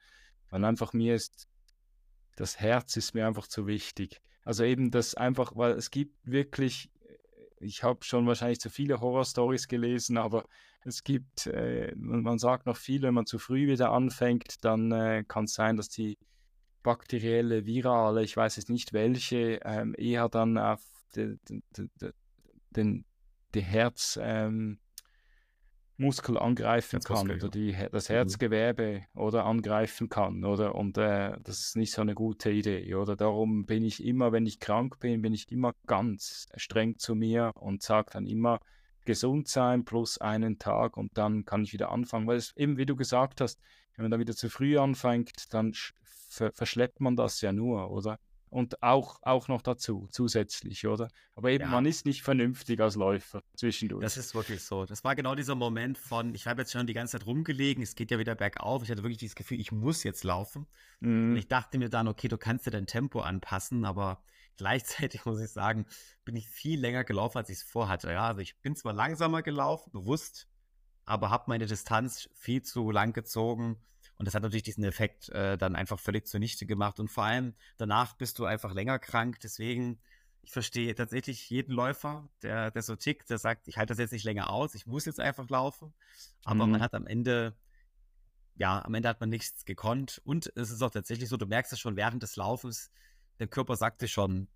Weil 0.50 0.66
einfach 0.66 0.94
mir 0.94 1.16
ist, 1.16 1.48
das 2.36 2.60
Herz 2.60 2.96
ist 2.98 3.14
mir 3.14 3.28
einfach 3.28 3.48
zu 3.48 3.68
wichtig. 3.68 4.22
Also 4.44 4.64
eben 4.64 4.92
das 4.92 5.16
einfach, 5.16 5.56
weil 5.56 5.74
es 5.74 5.92
gibt 5.92 6.16
wirklich 6.24 6.90
ich 7.62 7.84
habe 7.84 8.04
schon 8.04 8.28
wahrscheinlich 8.28 8.60
zu 8.60 8.70
viele 8.70 9.00
Horrorstories 9.00 9.68
gelesen, 9.68 10.18
aber 10.18 10.46
es 10.84 11.04
gibt, 11.04 11.48
äh, 11.48 11.94
man 11.96 12.40
sagt 12.40 12.66
noch 12.66 12.78
viel, 12.78 13.04
wenn 13.04 13.14
man 13.14 13.26
zu 13.26 13.38
früh 13.38 13.68
wieder 13.68 13.92
anfängt, 13.92 14.64
dann 14.66 14.92
äh, 14.92 15.24
kann 15.28 15.46
es 15.46 15.54
sein, 15.54 15.78
dass 15.78 15.90
die 15.90 16.18
bakterielle, 16.84 17.66
virale, 17.66 18.24
ich 18.24 18.36
weiß 18.36 18.56
jetzt 18.58 18.70
nicht 18.70 18.94
welche, 18.94 19.60
ähm, 19.64 19.96
eher 19.98 20.30
dann 20.30 20.58
auf 20.58 20.82
den, 21.16 21.40
den, 22.76 23.06
den, 23.54 23.64
Herz, 23.64 24.20
ähm, 24.22 24.80
Muskel 26.02 26.38
angreifen 26.38 27.00
kann 27.00 27.30
oder 27.30 27.48
die, 27.48 27.76
das 27.92 28.10
mhm. 28.10 28.14
Herzgewebe 28.14 29.06
oder 29.14 29.46
angreifen 29.46 30.10
kann 30.10 30.44
oder? 30.44 30.76
Und 30.76 30.98
äh, 30.98 31.38
das 31.44 31.60
ist 31.60 31.78
nicht 31.78 31.94
so 31.94 32.02
eine 32.02 32.16
gute 32.16 32.50
Idee 32.52 32.96
oder? 32.96 33.16
Darum 33.16 33.66
bin 33.66 33.86
ich 33.86 34.04
immer, 34.04 34.32
wenn 34.32 34.46
ich 34.46 34.60
krank 34.60 35.00
bin, 35.00 35.22
bin 35.22 35.34
ich 35.34 35.50
immer 35.52 35.74
ganz 35.86 36.48
streng 36.56 36.98
zu 36.98 37.16
mir 37.16 37.52
und 37.56 37.84
sage 37.84 38.10
dann 38.14 38.26
immer 38.26 38.60
gesund 39.06 39.48
sein 39.48 39.86
plus 39.86 40.18
einen 40.18 40.58
Tag 40.58 40.98
und 40.98 41.18
dann 41.18 41.46
kann 41.46 41.64
ich 41.64 41.74
wieder 41.74 41.92
anfangen, 41.92 42.28
weil 42.28 42.38
es 42.38 42.56
eben 42.58 42.78
wie 42.78 42.86
du 42.86 42.96
gesagt 42.96 43.40
hast, 43.40 43.60
wenn 43.96 44.04
man 44.04 44.12
da 44.12 44.20
wieder 44.20 44.36
zu 44.36 44.50
früh 44.50 44.78
anfängt, 44.78 45.54
dann 45.54 45.74
verschleppt 46.32 47.00
man 47.00 47.16
das 47.16 47.42
ja 47.42 47.52
nur, 47.52 47.92
oder? 47.92 48.20
und 48.52 48.84
auch, 48.84 49.18
auch 49.22 49.48
noch 49.48 49.62
dazu, 49.62 50.10
zusätzlich, 50.12 50.86
oder? 50.86 51.08
Aber 51.36 51.52
eben, 51.52 51.64
ja. 51.64 51.70
man 51.70 51.86
ist 51.86 52.06
nicht 52.06 52.22
vernünftig 52.22 52.82
als 52.82 52.96
Läufer 52.96 53.44
zwischendurch. 53.56 54.02
Das 54.04 54.18
ist 54.18 54.36
wirklich 54.36 54.62
so. 54.62 54.86
Das 54.86 55.06
war 55.06 55.16
genau 55.16 55.36
dieser 55.36 55.56
Moment 55.56 55.98
von, 55.98 56.36
ich 56.36 56.48
habe 56.48 56.62
jetzt 56.62 56.74
schon 56.74 56.86
die 56.86 56.94
ganze 56.94 57.18
Zeit 57.18 57.26
rumgelegen, 57.26 57.82
es 57.82 57.96
geht 57.96 58.12
ja 58.12 58.20
wieder 58.20 58.36
bergauf. 58.36 58.84
Ich 58.84 58.92
hatte 58.92 59.04
wirklich 59.04 59.20
dieses 59.20 59.36
Gefühl, 59.36 59.62
ich 59.62 59.72
muss 59.72 60.04
jetzt 60.04 60.26
laufen. 60.26 60.68
Mhm. 61.00 61.32
Und 61.32 61.38
ich 61.38 61.48
dachte 61.48 61.78
mir 61.78 61.88
dann, 61.88 62.10
okay, 62.10 62.28
du 62.28 62.38
kannst 62.38 62.68
dir 62.68 62.72
dein 62.72 62.88
Tempo 62.88 63.22
anpassen, 63.22 63.86
aber 63.86 64.22
gleichzeitig 64.58 65.26
muss 65.26 65.40
ich 65.40 65.50
sagen, 65.50 65.86
bin 66.26 66.36
ich 66.36 66.50
viel 66.50 66.78
länger 66.78 67.06
gelaufen, 67.06 67.38
als 67.38 67.50
ich 67.50 67.60
es 67.60 67.64
vorhatte. 67.64 68.12
Ja, 68.12 68.28
also 68.28 68.42
ich 68.42 68.60
bin 68.60 68.76
zwar 68.76 68.92
langsamer 68.92 69.44
gelaufen, 69.44 69.94
bewusst, 69.94 70.50
aber 71.06 71.30
habe 71.30 71.46
meine 71.48 71.68
Distanz 71.68 72.30
viel 72.34 72.62
zu 72.64 72.92
lang 72.92 73.14
gezogen 73.14 73.78
und 74.22 74.26
das 74.26 74.36
hat 74.36 74.44
natürlich 74.44 74.62
diesen 74.62 74.84
Effekt 74.84 75.30
äh, 75.30 75.58
dann 75.58 75.76
einfach 75.76 76.00
völlig 76.00 76.28
zunichte 76.28 76.68
gemacht. 76.68 77.00
Und 77.00 77.10
vor 77.10 77.24
allem 77.24 77.56
danach 77.78 78.14
bist 78.14 78.38
du 78.38 78.46
einfach 78.46 78.72
länger 78.72 79.00
krank. 79.00 79.40
Deswegen, 79.40 80.00
ich 80.44 80.52
verstehe 80.52 80.94
tatsächlich 80.94 81.50
jeden 81.50 81.72
Läufer, 81.72 82.30
der, 82.44 82.70
der 82.70 82.84
so 82.84 82.96
tickt, 82.96 83.32
der 83.32 83.40
sagt, 83.40 83.68
ich 83.68 83.80
halte 83.80 83.94
das 83.94 83.98
jetzt 83.98 84.12
nicht 84.12 84.24
länger 84.24 84.52
aus, 84.52 84.76
ich 84.76 84.86
muss 84.86 85.06
jetzt 85.06 85.20
einfach 85.20 85.50
laufen. 85.50 85.92
Aber 86.44 86.68
mhm. 86.68 86.74
man 86.74 86.82
hat 86.82 86.94
am 86.94 87.08
Ende, 87.08 87.56
ja, 88.58 88.86
am 88.86 88.94
Ende 88.94 89.10
hat 89.10 89.20
man 89.22 89.30
nichts 89.30 89.66
gekonnt. 89.66 90.22
Und 90.24 90.54
es 90.56 90.70
ist 90.70 90.84
auch 90.84 90.92
tatsächlich 90.92 91.28
so, 91.28 91.36
du 91.36 91.48
merkst 91.48 91.74
es 91.74 91.80
schon 91.80 91.96
während 91.96 92.22
des 92.22 92.36
Laufens, 92.36 92.92
der 93.40 93.48
Körper 93.48 93.76
sagt 93.76 94.04
dir 94.04 94.08
schon, 94.08 94.50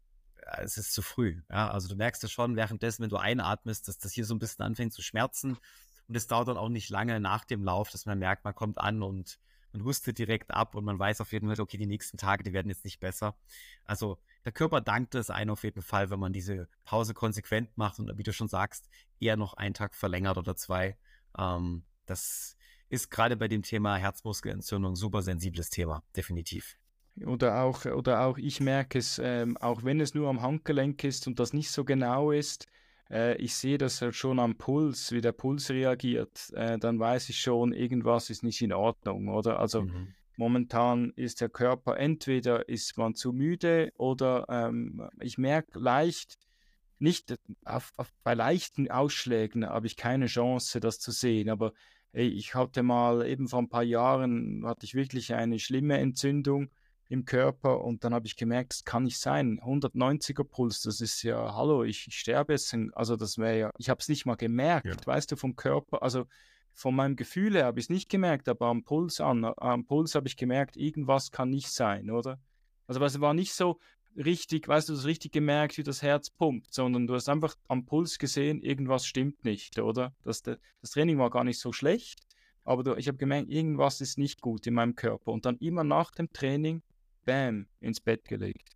es 0.62 0.78
ist 0.78 0.94
zu 0.94 1.02
früh. 1.02 1.42
Ja, 1.50 1.72
also 1.72 1.88
du 1.88 1.96
merkst 1.96 2.24
es 2.24 2.32
schon 2.32 2.56
währenddessen, 2.56 3.02
wenn 3.02 3.10
du 3.10 3.18
einatmest, 3.18 3.88
dass 3.88 3.98
das 3.98 4.12
hier 4.12 4.26
so 4.26 4.36
ein 4.36 4.40
bisschen 4.40 4.64
anfängt 4.64 4.94
zu 4.94 5.02
schmerzen. 5.02 5.58
Und 6.08 6.16
es 6.16 6.28
dauert 6.28 6.50
dann 6.50 6.58
auch 6.58 6.70
nicht 6.70 6.92
lange 6.92 7.20
nach 7.20 7.46
dem 7.46 7.64
Lauf, 7.64 7.90
dass 7.90 8.06
man 8.06 8.20
merkt, 8.20 8.44
man 8.44 8.54
kommt 8.54 8.78
an 8.78 9.02
und 9.02 9.40
man 9.76 9.84
hustet 9.84 10.18
direkt 10.18 10.52
ab 10.52 10.74
und 10.76 10.86
man 10.86 10.98
weiß 10.98 11.22
auf 11.22 11.34
jeden 11.34 11.48
Fall, 11.48 11.60
okay, 11.60 11.78
die 11.78 11.86
nächsten 11.86 12.18
Tage, 12.18 12.44
die 12.44 12.54
werden 12.54 12.70
jetzt 12.70 12.86
nicht 12.86 13.00
besser. 13.00 13.36
Also 13.84 14.18
der 14.46 14.54
Körper 14.54 14.80
dankt 14.80 15.16
es 15.16 15.30
einem 15.30 15.52
auf 15.52 15.64
jeden 15.64 15.82
Fall, 15.82 16.10
wenn 16.10 16.20
man 16.20 16.32
diese 16.32 16.70
Pause 16.86 17.14
konsequent 17.14 17.78
macht 17.78 18.00
und 18.00 18.18
wie 18.18 18.24
du 18.24 18.32
schon 18.32 18.48
sagst, 18.48 18.90
eher 19.20 19.36
noch 19.36 19.54
einen 19.56 19.74
Tag 19.74 19.94
verlängert 19.94 20.38
oder 20.38 20.56
zwei. 20.56 20.98
Ähm, 21.38 21.84
das 22.06 22.56
ist 22.88 23.12
gerade 23.12 23.36
bei 23.36 23.50
dem 23.50 23.64
Thema 23.64 23.98
Herzmuskelentzündung 23.98 24.96
super 24.96 25.22
sensibles 25.22 25.70
Thema, 25.70 26.04
definitiv. 26.16 26.78
Oder 27.26 27.62
auch, 27.62 27.86
oder 27.86 28.22
auch 28.22 28.38
ich 28.38 28.62
merke 28.62 29.00
es, 29.00 29.20
ähm, 29.24 29.58
auch 29.58 29.84
wenn 29.84 30.00
es 30.00 30.14
nur 30.14 30.30
am 30.30 30.42
Handgelenk 30.42 31.04
ist 31.04 31.28
und 31.28 31.40
das 31.40 31.54
nicht 31.54 31.72
so 31.72 31.84
genau 31.84 32.32
ist, 32.32 32.68
äh, 33.10 33.36
ich 33.38 33.54
sehe 33.56 33.78
das 33.78 34.02
halt 34.02 34.16
schon 34.16 34.40
am 34.40 34.56
Puls, 34.56 35.12
wie 35.12 35.22
der 35.22 35.32
Puls 35.32 35.70
reagiert, 35.70 36.52
äh, 36.56 36.78
dann 36.78 37.00
weiß 37.00 37.30
ich 37.30 37.40
schon, 37.40 37.74
irgendwas 37.74 38.30
ist 38.30 38.44
nicht 38.44 38.62
in 38.62 38.74
Ordnung, 38.74 39.28
oder? 39.30 39.60
Also 39.60 39.84
mhm. 39.84 40.14
momentan 40.38 41.12
ist 41.16 41.42
der 41.42 41.50
Körper, 41.50 41.98
entweder 41.98 42.68
ist 42.68 42.98
man 42.98 43.16
zu 43.16 43.34
müde 43.34 43.92
oder 43.98 44.46
ähm, 44.50 45.08
ich 45.20 45.38
merke 45.38 45.80
leicht, 45.80 46.38
nicht 46.98 47.36
auf, 47.66 47.92
auf, 47.98 48.14
bei 48.24 48.34
leichten 48.34 48.90
Ausschlägen 48.90 49.66
habe 49.66 49.88
ich 49.88 49.98
keine 49.98 50.28
Chance, 50.28 50.80
das 50.80 51.00
zu 51.00 51.12
sehen, 51.12 51.50
aber 51.50 51.74
ey, 52.14 52.28
ich 52.28 52.56
hatte 52.56 52.84
mal 52.84 53.28
eben 53.28 53.50
vor 53.50 53.60
ein 53.60 53.70
paar 53.70 53.84
Jahren, 53.84 54.66
hatte 54.66 54.86
ich 54.86 54.96
wirklich 54.96 55.34
eine 55.34 55.60
schlimme 55.60 55.98
Entzündung 55.98 56.70
im 57.08 57.26
Körper 57.26 57.82
und 57.82 58.04
dann 58.04 58.14
habe 58.14 58.28
ich 58.28 58.36
gemerkt, 58.36 58.74
das 58.74 58.84
kann 58.84 59.04
nicht 59.04 59.20
sein. 59.20 59.60
190er 59.60 60.44
Puls, 60.44 60.82
das 60.82 61.02
ist 61.02 61.22
ja, 61.24 61.54
hallo, 61.56 61.84
ich, 61.84 62.08
ich 62.08 62.18
sterbe 62.18 62.54
jetzt. 62.54 62.76
Also 62.94 63.16
das 63.16 63.38
wäre 63.38 63.60
ja, 63.60 63.72
ich 63.78 63.90
habe 63.90 64.00
es 64.00 64.10
nicht 64.10 64.26
mal 64.26 64.36
gemerkt, 64.36 64.88
ja. 64.88 64.96
weißt 65.06 65.32
du, 65.32 65.36
vom 65.36 65.56
Körper, 65.56 66.02
also 66.02 66.26
von 66.74 66.96
meinem 66.96 67.16
Gefühl 67.16 67.54
her 67.56 67.66
habe 67.66 67.80
ich 67.80 67.86
es 67.86 67.90
nicht 67.90 68.10
gemerkt, 68.10 68.50
aber 68.50 68.68
am 68.68 68.84
Puls 68.84 69.22
an, 69.22 69.46
am 69.46 69.86
Puls 69.86 70.16
habe 70.16 70.28
ich 70.28 70.36
gemerkt, 70.36 70.78
irgendwas 70.78 71.32
kann 71.32 71.50
nicht 71.50 71.70
sein, 71.70 72.10
oder? 72.10 72.40
Also 72.88 73.04
es 73.04 73.22
war 73.22 73.34
nicht 73.34 73.54
so 73.54 73.80
richtig, 74.16 74.68
weißt 74.68 74.90
du, 74.90 74.94
du 74.94 75.00
hast 75.00 75.06
richtig 75.06 75.32
gemerkt, 75.32 75.78
wie 75.78 75.84
das 75.84 76.02
Herz 76.02 76.30
pumpt, 76.30 76.74
sondern 76.74 77.08
du 77.08 77.14
hast 77.14 77.30
einfach 77.30 77.56
am 77.68 77.86
Puls 77.86 78.18
gesehen, 78.20 78.62
irgendwas 78.62 79.06
stimmt 79.06 79.46
nicht, 79.46 79.80
oder? 79.80 80.14
Das, 80.24 80.42
das 80.42 80.60
Training 80.92 81.18
war 81.18 81.30
gar 81.30 81.44
nicht 81.44 81.60
so 81.60 81.72
schlecht, 81.72 82.20
aber 82.64 82.98
ich 82.98 83.08
habe 83.08 83.18
gemerkt, 83.18 83.50
irgendwas 83.50 84.02
ist 84.02 84.18
nicht 84.18 84.42
gut 84.42 84.66
in 84.68 84.74
meinem 84.74 84.96
Körper. 84.96 85.32
Und 85.32 85.46
dann 85.46 85.58
immer 85.58 85.84
nach 85.84 86.12
dem 86.12 86.32
Training 86.34 86.82
bam, 87.26 87.68
ins 87.80 88.00
Bett 88.00 88.26
gelegt. 88.26 88.76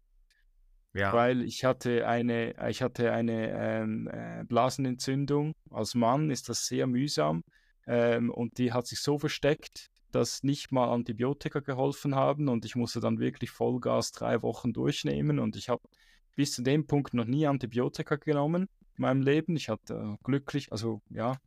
Ja. 0.94 1.14
Weil 1.14 1.44
ich 1.44 1.64
hatte 1.64 2.08
eine, 2.08 2.56
ich 2.70 2.82
hatte 2.82 3.12
eine 3.12 3.52
ähm, 3.52 4.10
äh, 4.12 4.44
Blasenentzündung. 4.44 5.54
Als 5.70 5.94
Mann 5.94 6.32
ist 6.32 6.50
das 6.50 6.66
sehr 6.66 6.88
mühsam 6.88 7.44
ähm, 7.86 8.32
und 8.32 8.58
die 8.58 8.74
hat 8.74 8.88
sich 8.88 9.00
so 9.02 9.20
versteckt, 9.20 9.90
dass 10.12 10.42
nicht 10.42 10.72
mal 10.72 10.92
Antibiotika 10.92 11.60
geholfen 11.60 12.16
haben 12.16 12.48
und 12.48 12.66
ich 12.66 12.76
musste 12.76 13.00
dann 13.00 13.20
wirklich 13.20 13.52
Vollgas 13.52 14.12
drei 14.12 14.42
Wochen 14.42 14.74
durchnehmen 14.74 15.38
und 15.38 15.56
ich 15.56 15.70
habe 15.70 15.84
bis 16.36 16.54
zu 16.54 16.64
dem 16.64 16.88
Punkt 16.88 17.14
noch 17.14 17.26
nie 17.26 17.46
Antibiotika 17.46 18.16
genommen 18.16 18.64
in 18.98 19.02
meinem 19.02 19.22
Leben. 19.22 19.56
Ich 19.56 19.70
hatte 19.70 19.94
äh, 19.94 20.18
glücklich, 20.24 20.72
also 20.72 21.02
ja, 21.10 21.38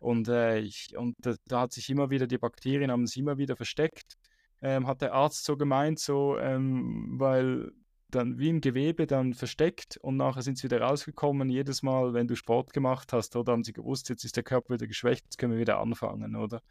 und, 0.00 0.28
äh, 0.28 0.58
ich, 0.58 0.96
und 0.96 1.14
da, 1.20 1.36
da 1.46 1.60
hat 1.62 1.72
sich 1.72 1.88
immer 1.88 2.10
wieder, 2.10 2.26
die 2.26 2.38
Bakterien 2.38 2.90
haben 2.90 3.06
sich 3.06 3.18
immer 3.18 3.38
wieder 3.38 3.56
versteckt 3.56 4.18
ähm, 4.62 4.86
hat 4.86 5.02
der 5.02 5.14
Arzt 5.14 5.44
so 5.44 5.56
gemeint, 5.56 5.98
so, 5.98 6.38
ähm, 6.38 7.14
weil 7.18 7.72
dann 8.10 8.38
wie 8.38 8.48
im 8.48 8.60
Gewebe 8.60 9.06
dann 9.06 9.34
versteckt 9.34 9.96
und 9.98 10.16
nachher 10.16 10.42
sind 10.42 10.58
sie 10.58 10.64
wieder 10.64 10.82
rausgekommen. 10.82 11.48
Jedes 11.48 11.82
Mal, 11.82 12.12
wenn 12.12 12.26
du 12.26 12.34
Sport 12.34 12.72
gemacht 12.72 13.12
hast, 13.12 13.36
oder 13.36 13.52
haben 13.52 13.64
sie 13.64 13.72
gewusst, 13.72 14.08
jetzt 14.08 14.24
ist 14.24 14.36
der 14.36 14.42
Körper 14.42 14.74
wieder 14.74 14.86
geschwächt, 14.86 15.24
jetzt 15.24 15.38
können 15.38 15.52
wir 15.52 15.60
wieder 15.60 15.78
anfangen, 15.78 16.36
oder? 16.36 16.62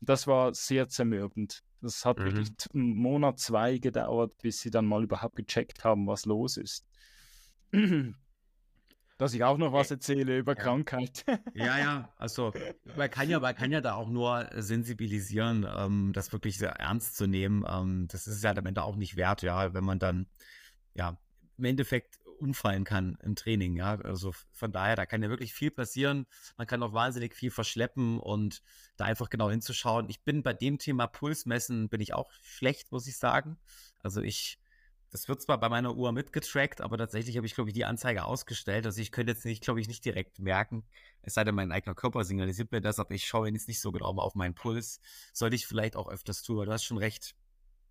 Das 0.00 0.26
war 0.26 0.52
sehr 0.52 0.88
zermürbend. 0.88 1.62
Das 1.80 2.04
hat 2.04 2.18
mhm. 2.18 2.24
wirklich 2.24 2.48
einen 2.74 2.96
Monat, 2.96 3.38
zwei 3.38 3.78
gedauert, 3.78 4.36
bis 4.42 4.60
sie 4.60 4.70
dann 4.70 4.86
mal 4.86 5.04
überhaupt 5.04 5.36
gecheckt 5.36 5.84
haben, 5.84 6.06
was 6.06 6.26
los 6.26 6.56
ist. 6.56 6.86
Dass 9.18 9.34
ich 9.34 9.44
auch 9.44 9.58
noch 9.58 9.72
was 9.72 9.90
erzähle 9.90 10.38
über 10.38 10.56
ja. 10.56 10.62
Krankheit. 10.62 11.24
Ja, 11.54 11.78
ja, 11.78 12.12
also 12.16 12.52
man 12.96 13.10
kann 13.10 13.28
ja, 13.28 13.38
man 13.38 13.54
kann 13.54 13.70
ja 13.70 13.80
da 13.80 13.94
auch 13.94 14.08
nur 14.08 14.48
sensibilisieren, 14.56 15.66
ähm, 15.76 16.12
das 16.12 16.32
wirklich 16.32 16.58
sehr 16.58 16.70
ernst 16.70 17.16
zu 17.16 17.26
nehmen. 17.26 17.64
Ähm, 17.68 18.08
das 18.08 18.26
ist 18.26 18.42
ja 18.42 18.50
am 18.56 18.66
Ende 18.66 18.82
auch 18.82 18.96
nicht 18.96 19.16
wert, 19.16 19.42
ja, 19.42 19.74
wenn 19.74 19.84
man 19.84 19.98
dann, 19.98 20.26
ja, 20.94 21.18
im 21.58 21.64
Endeffekt 21.64 22.18
umfallen 22.42 22.84
kann 22.84 23.16
im 23.22 23.36
Training, 23.36 23.76
ja. 23.76 23.94
Also 24.00 24.32
von 24.52 24.72
daher, 24.72 24.96
da 24.96 25.06
kann 25.06 25.22
ja 25.22 25.30
wirklich 25.30 25.54
viel 25.54 25.70
passieren. 25.70 26.26
Man 26.56 26.66
kann 26.66 26.82
auch 26.82 26.92
wahnsinnig 26.92 27.34
viel 27.34 27.50
verschleppen 27.50 28.18
und 28.18 28.62
da 28.96 29.04
einfach 29.04 29.30
genau 29.30 29.48
hinzuschauen. 29.48 30.10
Ich 30.10 30.22
bin 30.22 30.42
bei 30.42 30.52
dem 30.52 30.78
Thema 30.78 31.06
Pulsmessen, 31.06 31.88
bin 31.88 32.00
ich 32.00 32.12
auch 32.12 32.30
schlecht, 32.42 32.90
muss 32.90 33.06
ich 33.06 33.16
sagen. 33.16 33.58
Also 34.02 34.20
ich 34.20 34.58
das 35.12 35.28
wird 35.28 35.42
zwar 35.42 35.60
bei 35.60 35.68
meiner 35.68 35.94
Uhr 35.94 36.10
mitgetrackt, 36.10 36.80
aber 36.80 36.96
tatsächlich 36.96 37.36
habe 37.36 37.46
ich, 37.46 37.54
glaube 37.54 37.68
ich, 37.68 37.74
die 37.74 37.84
Anzeige 37.84 38.24
ausgestellt. 38.24 38.86
Also 38.86 39.00
ich 39.00 39.12
könnte 39.12 39.32
jetzt 39.32 39.44
nicht, 39.44 39.62
glaube 39.62 39.78
ich, 39.78 39.86
nicht 39.86 40.04
direkt 40.04 40.38
merken, 40.38 40.84
es 41.20 41.34
sei 41.34 41.44
denn, 41.44 41.54
mein 41.54 41.70
eigener 41.70 41.94
Körper 41.94 42.24
signalisiert 42.24 42.72
mir 42.72 42.80
das, 42.80 42.98
aber 42.98 43.12
ich 43.12 43.26
schaue 43.26 43.48
jetzt 43.48 43.68
nicht 43.68 43.80
so 43.80 43.92
genau 43.92 44.06
auf 44.06 44.34
meinen 44.34 44.54
Puls. 44.54 45.00
Sollte 45.32 45.54
ich 45.54 45.66
vielleicht 45.66 45.96
auch 45.96 46.08
öfters 46.08 46.42
tun, 46.42 46.56
aber 46.56 46.66
du 46.66 46.72
hast 46.72 46.84
schon 46.84 46.96
recht. 46.96 47.36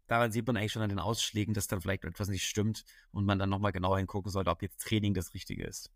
Daran 0.07 0.31
sieht 0.31 0.45
man 0.47 0.57
eigentlich 0.57 0.73
schon 0.73 0.81
an 0.81 0.89
den 0.89 0.99
Ausschlägen, 0.99 1.53
dass 1.53 1.67
dann 1.67 1.79
vielleicht 1.79 2.03
etwas 2.03 2.27
nicht 2.27 2.45
stimmt 2.45 2.83
und 3.11 3.25
man 3.25 3.39
dann 3.39 3.49
nochmal 3.49 3.71
genauer 3.71 3.99
hingucken 3.99 4.31
sollte, 4.31 4.49
ob 4.49 4.61
jetzt 4.63 4.81
Training 4.81 5.13
das 5.13 5.33
Richtige 5.33 5.63
ist. 5.63 5.91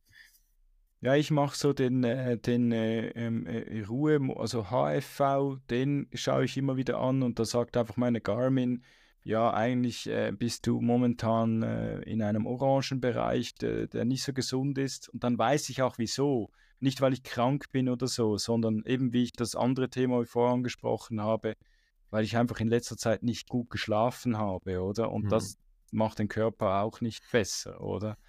Ja, 1.02 1.16
ich 1.16 1.32
mache 1.32 1.58
so 1.58 1.74
den, 1.74 2.04
äh, 2.04 2.38
den 2.38 2.72
äh, 2.72 3.08
ähm, 3.10 3.46
äh, 3.48 3.84
Ruhe, 3.84 4.20
also 4.38 4.70
HFV, 4.70 5.60
den 5.70 6.08
schaue 6.14 6.46
ich 6.46 6.56
immer 6.56 6.78
wieder 6.78 7.00
an 7.00 7.24
und 7.24 7.38
da 7.40 7.46
sagt 7.46 7.76
einfach 7.78 7.98
meine 7.98 8.22
Garmin, 8.22 8.84
ja, 9.26 9.52
eigentlich 9.52 10.08
äh, 10.08 10.32
bist 10.32 10.68
du 10.68 10.80
momentan 10.80 11.64
äh, 11.64 12.00
in 12.02 12.22
einem 12.22 12.46
orangen 12.46 13.02
Bereich, 13.02 13.56
der, 13.56 13.88
der, 13.88 14.06
nicht 14.06 14.22
so 14.22 14.34
gesund 14.34 14.78
ist. 14.78 15.10
Und 15.10 15.24
dann 15.24 15.36
weiß 15.36 15.70
ich 15.70 15.82
auch 15.82 15.98
wieso. 15.98 16.52
Nicht, 16.80 17.02
weil 17.02 17.14
ich 17.14 17.24
krank 17.24 17.72
bin 17.72 17.90
oder 17.90 18.08
so, 18.08 18.38
sondern 18.38 18.84
eben 18.86 19.14
wie 19.14 19.24
ich 19.24 19.34
das 19.34 19.56
andere 19.56 19.90
Thema 19.90 20.24
vorher 20.26 20.54
angesprochen 20.54 21.22
habe, 21.22 21.56
weil 22.12 22.24
ich 22.24 22.38
einfach 22.38 22.60
in 22.60 22.68
letzter 22.68 22.98
Zeit 22.98 23.24
nicht 23.24 23.50
gut 23.50 23.72
geschlafen 23.72 24.38
habe, 24.38 24.84
oder? 24.84 25.12
Und 25.12 25.26
mhm. 25.26 25.30
das 25.30 25.58
macht 25.92 26.20
den 26.20 26.28
Körper 26.28 26.84
auch 26.84 27.02
nicht 27.02 27.24
besser, 27.32 27.82
oder? 27.82 28.20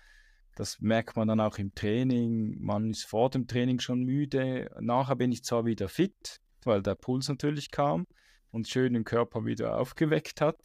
Das 0.54 0.80
merkt 0.80 1.14
man 1.14 1.28
dann 1.28 1.40
auch 1.40 1.58
im 1.58 1.74
Training. 1.74 2.56
Man 2.58 2.92
ist 2.92 3.04
vor 3.04 3.28
dem 3.28 3.46
Training 3.46 3.80
schon 3.80 4.02
müde. 4.04 4.70
Nachher 4.80 5.16
bin 5.16 5.30
ich 5.30 5.44
zwar 5.44 5.66
wieder 5.66 5.90
fit, 5.90 6.40
weil 6.64 6.80
der 6.80 6.94
Puls 6.94 7.28
natürlich 7.28 7.70
kam 7.70 8.06
und 8.50 8.66
schön 8.66 8.94
den 8.94 9.04
Körper 9.04 9.44
wieder 9.44 9.78
aufgeweckt 9.78 10.40
hat 10.40 10.56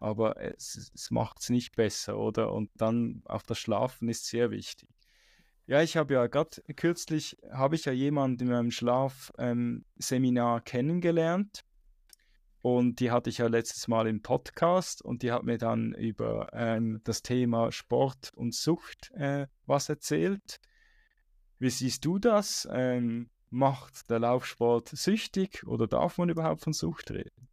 aber 0.00 0.36
es, 0.42 0.90
es 0.94 1.10
macht 1.10 1.40
es 1.40 1.50
nicht 1.50 1.76
besser, 1.76 2.18
oder? 2.18 2.52
Und 2.52 2.70
dann 2.76 3.22
auch 3.26 3.42
das 3.42 3.58
Schlafen 3.58 4.08
ist 4.08 4.26
sehr 4.26 4.50
wichtig. 4.50 4.88
Ja, 5.66 5.82
ich 5.82 5.96
habe 5.96 6.14
ja 6.14 6.26
gerade 6.26 6.60
kürzlich, 6.74 7.36
habe 7.52 7.76
ich 7.76 7.84
ja 7.84 7.92
jemanden 7.92 8.44
in 8.44 8.48
meinem 8.50 8.70
Schlafseminar 8.72 10.56
ähm, 10.56 10.64
kennengelernt 10.64 11.64
und 12.62 13.00
die 13.00 13.10
hatte 13.10 13.30
ich 13.30 13.38
ja 13.38 13.46
letztes 13.46 13.88
Mal 13.88 14.06
im 14.06 14.20
Podcast 14.20 15.00
und 15.02 15.22
die 15.22 15.32
hat 15.32 15.44
mir 15.44 15.58
dann 15.58 15.94
über 15.94 16.48
ähm, 16.52 17.00
das 17.04 17.22
Thema 17.22 17.72
Sport 17.72 18.32
und 18.34 18.54
Sucht 18.54 19.12
äh, 19.12 19.46
was 19.66 19.88
erzählt. 19.88 20.60
Wie 21.58 21.70
siehst 21.70 22.04
du 22.04 22.18
das? 22.18 22.68
Ähm, 22.70 23.30
macht 23.48 24.10
der 24.10 24.18
Laufsport 24.18 24.88
süchtig 24.88 25.66
oder 25.66 25.86
darf 25.86 26.18
man 26.18 26.28
überhaupt 26.28 26.62
von 26.62 26.72
Sucht 26.72 27.10
reden? 27.10 27.48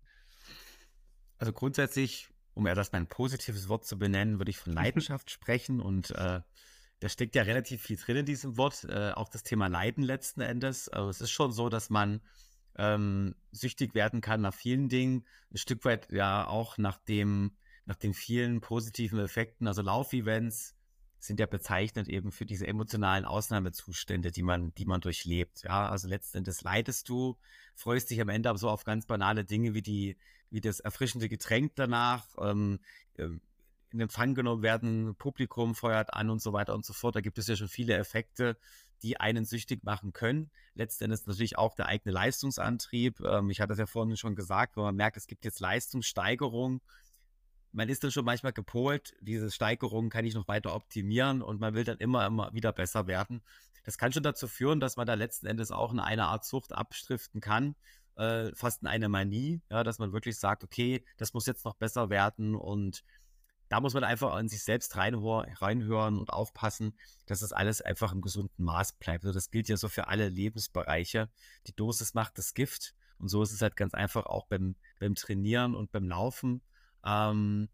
Also 1.38 1.54
grundsätzlich 1.54 2.30
um 2.58 2.66
etwas 2.66 2.92
mein 2.92 3.08
positives 3.08 3.70
Wort 3.70 3.86
zu 3.86 3.98
benennen, 4.00 4.40
würde 4.40 4.50
ich 4.50 4.58
von 4.58 4.74
Leidenschaft 4.74 5.30
sprechen 5.32 5.80
und 5.80 6.12
äh, 6.12 6.42
da 7.00 7.10
steckt 7.10 7.36
ja 7.36 7.44
relativ 7.44 7.84
viel 7.84 7.98
drin 7.98 8.18
in 8.18 8.26
diesem 8.26 8.58
Wort, 8.58 8.84
äh, 8.86 9.12
auch 9.12 9.30
das 9.30 9.44
Thema 9.44 9.68
Leiden 9.68 10.04
letzten 10.04 10.42
Endes. 10.42 10.90
Also 10.90 11.10
es 11.10 11.22
ist 11.22 11.30
schon 11.30 11.52
so, 11.52 11.70
dass 11.70 11.92
man 11.92 12.22
ähm, 12.76 13.36
süchtig 13.52 13.94
werden 13.94 14.22
kann 14.22 14.42
nach 14.42 14.54
vielen 14.54 14.90
Dingen, 14.90 15.26
ein 15.54 15.58
Stück 15.58 15.86
weit 15.86 16.12
ja 16.12 16.48
auch 16.48 16.80
nach 16.80 16.98
dem, 16.98 17.56
nach 17.86 17.96
den 17.96 18.16
vielen 18.16 18.62
positiven 18.62 19.20
Effekten. 19.20 19.68
Also 19.68 19.84
Laufevents 19.84 20.76
sind 21.20 21.40
ja 21.40 21.46
bezeichnet 21.46 22.08
eben 22.08 22.32
für 22.32 22.46
diese 22.46 22.68
emotionalen 22.68 23.26
Ausnahmezustände, 23.26 24.32
die 24.32 24.44
man, 24.44 24.74
die 24.76 24.86
man 24.86 25.02
durchlebt. 25.02 25.64
Ja, 25.64 25.90
also 25.90 26.08
letzten 26.08 26.40
Endes 26.40 26.62
leidest 26.62 27.10
du, 27.10 27.38
freust 27.76 28.10
dich 28.10 28.22
am 28.22 28.30
Ende 28.30 28.50
aber 28.50 28.60
so 28.60 28.70
auf 28.70 28.84
ganz 28.84 29.06
banale 29.06 29.44
Dinge 29.44 29.74
wie 29.74 29.82
die, 29.82 30.18
wie 30.50 30.62
das 30.62 30.80
erfrischende 30.80 31.30
Getränk 31.30 31.74
danach, 31.76 32.26
ähm, 32.40 32.80
ähm, 33.18 33.42
in 33.92 34.02
Empfang 34.02 34.36
genommen 34.36 34.64
werden, 34.64 35.16
Publikum 35.16 35.74
feuert 35.74 36.14
an 36.14 36.30
und 36.30 36.42
so 36.42 36.54
weiter 36.54 36.76
und 36.76 36.86
so 36.86 36.94
fort. 36.94 37.16
Da 37.16 37.22
gibt 37.22 37.38
es 37.38 37.48
ja 37.48 37.56
schon 37.56 37.70
viele 37.70 37.96
Effekte, 37.96 38.58
die 39.02 39.20
einen 39.20 39.46
süchtig 39.46 39.84
machen 39.84 40.14
können. 40.14 40.52
Letztendlich 40.74 41.26
natürlich 41.26 41.58
auch 41.58 41.76
der 41.76 41.88
eigene 41.88 42.14
Leistungsantrieb. 42.14 43.20
Ähm, 43.22 43.50
ich 43.50 43.62
hatte 43.62 43.74
es 43.74 43.80
ja 43.80 43.86
vorhin 43.86 44.18
schon 44.18 44.36
gesagt, 44.36 44.76
wenn 44.76 44.84
man 44.84 44.96
merkt, 44.96 45.18
es 45.18 45.28
gibt 45.28 45.46
jetzt 45.46 45.60
Leistungssteigerung, 45.60 46.82
man 47.72 47.90
ist 47.90 48.04
dann 48.04 48.12
schon 48.12 48.26
manchmal 48.26 48.54
gepolt, 48.54 49.16
diese 49.22 49.52
Steigerung 49.52 50.10
kann 50.10 50.26
ich 50.26 50.34
noch 50.34 50.48
weiter 50.48 50.74
optimieren 50.74 51.42
und 51.42 51.60
man 51.60 51.74
will 51.74 51.84
dann 51.84 51.98
immer, 51.98 52.26
immer 52.26 52.54
wieder 52.54 52.72
besser 52.72 53.08
werden. 53.08 53.42
Das 53.84 53.98
kann 53.98 54.12
schon 54.12 54.24
dazu 54.24 54.48
führen, 54.48 54.80
dass 54.80 54.98
man 54.98 55.08
da 55.08 55.14
letzten 55.14 55.48
Endes 55.48 55.72
auch 55.72 55.94
in 55.94 56.00
eine 56.00 56.26
Art 56.26 56.44
Sucht 56.46 56.74
abstriften 56.74 57.40
kann, 57.40 57.76
äh, 58.16 58.52
fast 58.54 58.82
in 58.82 58.88
eine 58.88 59.10
Manie, 59.10 59.62
ja, 59.70 59.84
dass 59.84 60.00
man 60.00 60.12
wirklich 60.12 60.38
sagt, 60.38 60.64
okay, 60.64 61.06
das 61.18 61.34
muss 61.34 61.46
jetzt 61.46 61.66
noch 61.66 61.76
besser 61.76 62.10
werden 62.10 62.56
und 62.56 63.04
da 63.70 63.82
muss 63.82 63.94
man 63.94 64.04
einfach 64.04 64.34
an 64.34 64.48
sich 64.48 64.64
selbst 64.64 64.96
reinhören 64.96 66.18
und 66.18 66.30
aufpassen, 66.32 66.98
dass 67.26 67.42
das 67.42 67.52
alles 67.52 67.82
einfach 67.82 68.14
im 68.14 68.22
gesunden 68.22 68.64
Maß 68.64 68.94
bleibt. 68.94 69.26
Also 69.26 69.34
das 69.34 69.52
gilt 69.52 69.68
ja 69.68 69.76
so 69.76 69.90
für 69.90 70.08
alle 70.08 70.30
Lebensbereiche. 70.30 71.30
Die 71.68 71.76
Dosis 71.76 72.14
macht 72.14 72.38
das 72.38 72.54
Gift 72.54 72.96
und 73.20 73.28
so 73.30 73.42
ist 73.42 73.52
es 73.52 73.62
halt 73.62 73.76
ganz 73.76 73.94
einfach 73.94 74.26
auch 74.26 74.46
beim, 74.48 74.76
beim 75.00 75.16
Trainieren 75.16 75.76
und 75.76 75.92
beim 75.92 76.08
Laufen. 76.08 76.62
Ähm, 77.08 77.70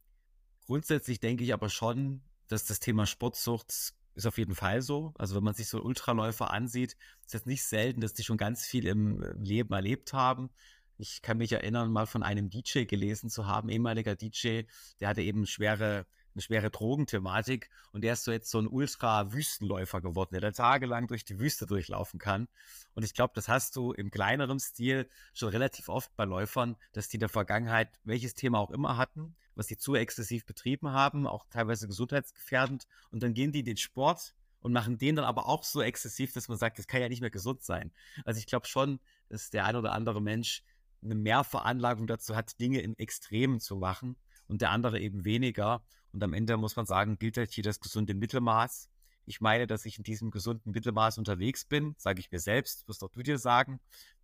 grundsätzlich 0.66 1.20
denke 1.20 1.44
ich 1.44 1.54
aber 1.54 1.70
schon, 1.70 2.22
dass 2.48 2.66
das 2.66 2.80
Thema 2.80 3.06
Sportsucht 3.08 3.94
ist 4.16 4.28
auf 4.28 4.38
jeden 4.38 4.54
Fall 4.54 4.82
so. 4.82 5.14
Also 5.18 5.36
wenn 5.36 5.44
man 5.44 5.56
sich 5.56 5.68
so 5.68 5.82
Ultraläufer 5.82 6.52
ansieht, 6.52 6.96
ist 7.26 7.34
es 7.34 7.46
nicht 7.46 7.64
selten, 7.64 8.02
dass 8.02 8.14
die 8.14 8.24
schon 8.24 8.38
ganz 8.38 8.66
viel 8.66 8.86
im 8.86 9.22
Leben 9.40 9.74
erlebt 9.74 10.14
haben. 10.14 10.52
Ich 10.98 11.24
kann 11.24 11.40
mich 11.40 11.52
erinnern, 11.52 11.92
mal 11.92 12.06
von 12.06 12.22
einem 12.22 12.50
DJ 12.50 12.84
gelesen 12.84 13.30
zu 13.30 13.48
haben, 13.48 13.70
ehemaliger 13.70 14.16
DJ, 14.16 14.62
der 15.00 15.10
hatte 15.10 15.24
eben 15.24 15.48
schwere 15.48 16.06
eine 16.36 16.42
schwere 16.42 16.70
Drogenthematik 16.70 17.70
und 17.92 18.04
der 18.04 18.14
ist 18.14 18.24
so 18.24 18.32
jetzt 18.32 18.50
so 18.50 18.60
ein 18.60 18.68
Ultra-Wüstenläufer 18.68 20.02
geworden, 20.02 20.30
der 20.34 20.42
da 20.42 20.52
tagelang 20.52 21.08
durch 21.08 21.26
die 21.26 21.40
Wüste 21.40 21.66
durchlaufen 21.66 22.20
kann. 22.20 22.48
Und 22.96 23.04
ich 23.04 23.14
glaube, 23.14 23.34
das 23.36 23.48
hast 23.48 23.76
du 23.76 23.92
im 23.92 24.12
kleineren 24.12 24.60
Stil 24.60 25.10
schon 25.34 25.50
relativ 25.50 25.90
oft 25.90 26.16
bei 26.16 26.26
Läufern, 26.26 26.76
dass 26.92 27.08
die 27.08 27.18
in 27.18 27.22
der 27.22 27.30
Vergangenheit 27.30 27.90
welches 28.04 28.34
Thema 28.34 28.60
auch 28.60 28.72
immer 28.72 28.98
hatten, 28.98 29.36
was 29.56 29.68
sie 29.68 29.78
zu 29.78 29.96
exzessiv 29.96 30.46
betrieben 30.46 30.92
haben, 30.92 31.28
auch 31.28 31.46
teilweise 31.50 31.88
gesundheitsgefährdend. 31.88 32.88
Und 33.12 33.24
dann 33.24 33.34
gehen 33.34 33.52
die 33.52 33.60
in 33.60 33.66
den 33.66 33.78
Sport 33.78 34.34
und 34.60 34.74
machen 34.74 34.98
den 34.98 35.16
dann 35.16 35.26
aber 35.26 35.48
auch 35.48 35.64
so 35.64 35.82
exzessiv, 35.82 36.34
dass 36.34 36.48
man 36.48 36.58
sagt, 36.58 36.80
das 36.80 36.88
kann 36.88 37.02
ja 37.02 37.10
nicht 37.10 37.22
mehr 37.22 37.30
gesund 37.30 37.64
sein. 37.64 37.92
Also 38.26 38.40
ich 38.40 38.48
glaube 38.48 38.66
schon, 38.66 39.00
dass 39.30 39.50
der 39.50 39.66
ein 39.66 39.76
oder 39.76 39.92
andere 39.92 40.22
Mensch 40.22 40.64
eine 41.04 41.16
Mehrveranlagung 41.16 42.08
dazu 42.08 42.36
hat, 42.36 42.60
Dinge 42.60 42.80
in 42.80 42.98
Extremen 42.98 43.60
zu 43.60 43.76
machen 43.76 44.16
und 44.48 44.62
der 44.62 44.72
andere 44.72 45.00
eben 45.00 45.26
weniger. 45.26 45.84
Und 46.14 46.24
am 46.24 46.34
Ende 46.34 46.56
muss 46.58 46.76
man 46.76 46.86
sagen, 46.86 47.18
gilt 47.18 47.38
halt 47.38 47.52
hier 47.52 47.64
das 47.64 47.80
gesunde 47.80 48.14
Mittelmaß. 48.14 48.90
Ich 49.26 49.42
meine, 49.42 49.68
dass 49.68 49.86
ich 49.86 49.98
in 49.98 50.04
diesem 50.04 50.32
gesunden 50.32 50.72
Mittelmaß 50.72 51.18
unterwegs 51.18 51.66
bin, 51.66 51.96
sage 51.98 52.20
ich 52.20 52.32
mir 52.32 52.40
selbst, 52.40 52.88
wirst 52.88 53.04
auch 53.04 53.10
du 53.10 53.24
dir 53.24 53.40
sagen. 53.40 53.80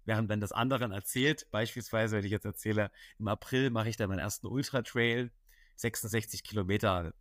Während 0.06 0.30
wenn 0.30 0.40
das 0.40 0.52
anderen 0.52 0.92
erzählt, 0.92 1.48
beispielsweise, 1.52 2.18
wenn 2.18 2.26
ich 2.26 2.32
jetzt 2.32 2.46
erzähle, 2.46 2.92
im 3.18 3.28
April 3.28 3.70
mache 3.70 3.90
ich 3.90 3.98
dann 3.98 4.10
meinen 4.10 4.20
ersten 4.20 4.48
Ultra-Trail, 4.48 5.32
66 5.76 6.44
Kilometer, 6.44 7.14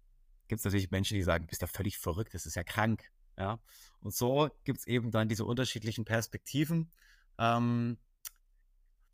gibt 0.48 0.58
es 0.60 0.64
natürlich 0.64 0.90
Menschen, 0.90 1.14
die 1.14 1.22
sagen, 1.22 1.46
bist 1.46 1.62
du 1.62 1.66
völlig 1.66 1.98
verrückt, 1.98 2.34
das 2.34 2.46
ist 2.46 2.56
ja 2.56 2.64
krank. 2.64 3.10
Ja? 3.36 3.60
Und 4.00 4.14
so 4.14 4.50
gibt 4.64 4.80
es 4.80 4.86
eben 4.86 5.10
dann 5.10 5.28
diese 5.28 5.44
unterschiedlichen 5.44 6.04
Perspektiven. 6.04 6.90
Ähm, 7.38 7.98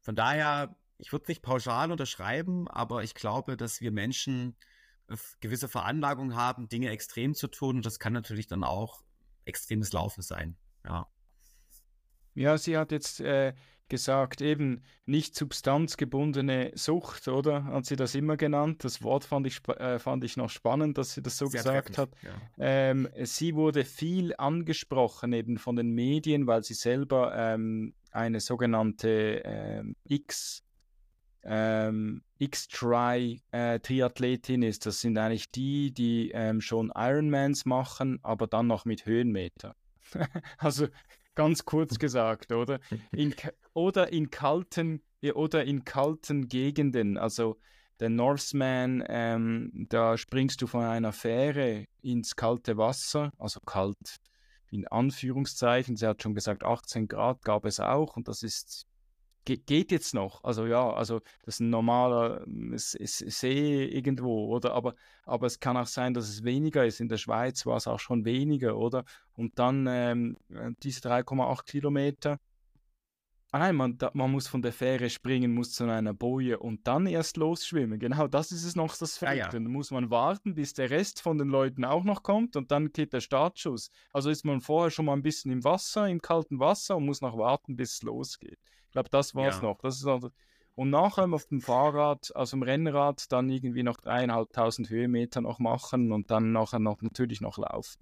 von 0.00 0.16
daher, 0.16 0.76
ich 0.98 1.12
würde 1.12 1.26
nicht 1.28 1.42
pauschal 1.42 1.92
unterschreiben, 1.92 2.68
aber 2.68 3.02
ich 3.02 3.14
glaube, 3.14 3.56
dass 3.56 3.80
wir 3.80 3.90
Menschen 3.90 4.56
gewisse 5.40 5.68
Veranlagung 5.68 6.34
haben, 6.34 6.68
Dinge 6.68 6.90
extrem 6.90 7.34
zu 7.34 7.48
tun. 7.48 7.76
Und 7.76 7.86
das 7.86 7.98
kann 7.98 8.12
natürlich 8.12 8.46
dann 8.46 8.64
auch 8.64 9.02
extremes 9.44 9.92
Laufen 9.92 10.22
sein. 10.22 10.56
Ja. 10.84 11.06
Ja, 12.34 12.58
sie 12.58 12.76
hat 12.76 12.90
jetzt 12.90 13.20
äh, 13.20 13.54
gesagt, 13.88 14.40
eben 14.40 14.82
nicht 15.06 15.36
substanzgebundene 15.36 16.72
Sucht, 16.74 17.28
oder? 17.28 17.64
Hat 17.64 17.86
sie 17.86 17.96
das 17.96 18.14
immer 18.14 18.36
genannt? 18.36 18.82
Das 18.82 19.02
Wort 19.02 19.24
fand 19.24 19.46
ich, 19.46 19.60
äh, 19.68 19.98
fand 19.98 20.24
ich 20.24 20.36
noch 20.36 20.50
spannend, 20.50 20.98
dass 20.98 21.14
sie 21.14 21.22
das 21.22 21.36
so 21.36 21.46
Sehr 21.46 21.62
gesagt 21.62 21.98
hat. 21.98 22.10
Ja. 22.22 22.30
Ähm, 22.58 23.08
sie 23.22 23.54
wurde 23.54 23.84
viel 23.84 24.34
angesprochen 24.36 25.32
eben 25.32 25.58
von 25.58 25.76
den 25.76 25.90
Medien, 25.90 26.46
weil 26.46 26.64
sie 26.64 26.74
selber 26.74 27.34
ähm, 27.36 27.94
eine 28.10 28.40
sogenannte 28.40 29.42
ähm, 29.44 29.96
X 30.04 30.63
ähm, 31.44 32.22
X-Try-Triathletin 32.38 34.62
äh, 34.62 34.68
ist. 34.68 34.86
Das 34.86 35.00
sind 35.00 35.18
eigentlich 35.18 35.50
die, 35.50 35.92
die 35.92 36.30
ähm, 36.32 36.60
schon 36.60 36.92
Ironmans 36.94 37.64
machen, 37.64 38.20
aber 38.22 38.46
dann 38.46 38.66
noch 38.66 38.84
mit 38.84 39.06
Höhenmeter. 39.06 39.74
also 40.58 40.88
ganz 41.34 41.64
kurz 41.64 41.98
gesagt, 41.98 42.52
oder? 42.52 42.80
In, 43.12 43.34
oder 43.72 44.12
in 44.12 44.30
kalten 44.30 45.02
oder 45.34 45.64
in 45.64 45.84
kalten 45.84 46.48
Gegenden. 46.48 47.16
Also 47.16 47.56
der 48.00 48.10
Northman, 48.10 49.04
ähm, 49.08 49.86
da 49.88 50.18
springst 50.18 50.60
du 50.60 50.66
von 50.66 50.84
einer 50.84 51.12
Fähre 51.12 51.86
ins 52.02 52.36
kalte 52.36 52.76
Wasser, 52.76 53.32
also 53.38 53.60
kalt 53.60 54.16
in 54.70 54.88
Anführungszeichen. 54.88 55.96
Sie 55.96 56.06
hat 56.06 56.22
schon 56.22 56.34
gesagt, 56.34 56.64
18 56.64 57.06
Grad 57.06 57.42
gab 57.42 57.64
es 57.64 57.78
auch 57.78 58.16
und 58.16 58.26
das 58.26 58.42
ist 58.42 58.86
geht 59.44 59.92
jetzt 59.92 60.14
noch. 60.14 60.42
Also 60.44 60.66
ja, 60.66 60.92
also 60.92 61.20
das 61.44 61.56
ist 61.56 61.60
ein 61.60 61.70
normaler 61.70 62.44
See 62.76 63.84
irgendwo, 63.84 64.46
oder? 64.54 64.72
Aber, 64.72 64.94
aber 65.24 65.46
es 65.46 65.60
kann 65.60 65.76
auch 65.76 65.86
sein, 65.86 66.14
dass 66.14 66.28
es 66.28 66.44
weniger 66.44 66.84
ist. 66.84 67.00
In 67.00 67.08
der 67.08 67.18
Schweiz 67.18 67.66
war 67.66 67.76
es 67.76 67.86
auch 67.86 68.00
schon 68.00 68.24
weniger, 68.24 68.76
oder? 68.76 69.04
Und 69.34 69.58
dann 69.58 69.86
ähm, 69.88 70.36
äh, 70.50 70.70
diese 70.82 71.00
3,8 71.00 71.64
Kilometer. 71.64 72.38
Ah 73.52 73.60
nein, 73.60 73.76
man, 73.76 73.98
da, 73.98 74.10
man 74.14 74.32
muss 74.32 74.48
von 74.48 74.62
der 74.62 74.72
Fähre 74.72 75.08
springen, 75.08 75.54
muss 75.54 75.70
zu 75.70 75.84
einer 75.84 76.12
Boje 76.12 76.58
und 76.58 76.88
dann 76.88 77.06
erst 77.06 77.36
losschwimmen. 77.36 78.00
Genau, 78.00 78.26
das 78.26 78.50
ist 78.50 78.64
es 78.64 78.74
noch 78.74 78.96
das 78.96 79.16
Verrückte. 79.16 79.42
Ah, 79.42 79.46
ja. 79.46 79.52
Dann 79.52 79.66
muss 79.66 79.92
man 79.92 80.10
warten, 80.10 80.56
bis 80.56 80.74
der 80.74 80.90
Rest 80.90 81.20
von 81.22 81.38
den 81.38 81.48
Leuten 81.48 81.84
auch 81.84 82.02
noch 82.02 82.24
kommt 82.24 82.56
und 82.56 82.72
dann 82.72 82.90
geht 82.92 83.12
der 83.12 83.20
Startschuss. 83.20 83.90
Also 84.12 84.30
ist 84.30 84.44
man 84.44 84.60
vorher 84.60 84.90
schon 84.90 85.04
mal 85.04 85.12
ein 85.12 85.22
bisschen 85.22 85.52
im 85.52 85.62
Wasser, 85.62 86.08
im 86.08 86.20
kalten 86.20 86.58
Wasser 86.58 86.96
und 86.96 87.04
muss 87.04 87.20
noch 87.20 87.38
warten, 87.38 87.76
bis 87.76 87.92
es 87.92 88.02
losgeht 88.02 88.58
glaube, 88.94 89.10
das 89.10 89.34
war 89.34 89.48
es 89.48 89.56
ja. 89.56 89.62
noch. 89.62 89.80
Das 89.82 89.96
ist 89.96 90.06
also, 90.06 90.30
und 90.74 90.90
nachher 90.90 91.30
auf 91.32 91.46
dem 91.46 91.60
Fahrrad, 91.60 92.34
also 92.34 92.56
im 92.56 92.62
Rennrad, 92.62 93.30
dann 93.30 93.48
irgendwie 93.50 93.82
noch 93.82 93.98
dreieinhalbtausend 93.98 94.88
Höhenmeter 94.88 95.40
noch 95.40 95.58
machen 95.58 96.10
und 96.10 96.30
dann 96.30 96.52
nachher 96.52 96.80
noch 96.80 97.02
natürlich 97.02 97.40
noch 97.40 97.58
laufen. 97.58 97.98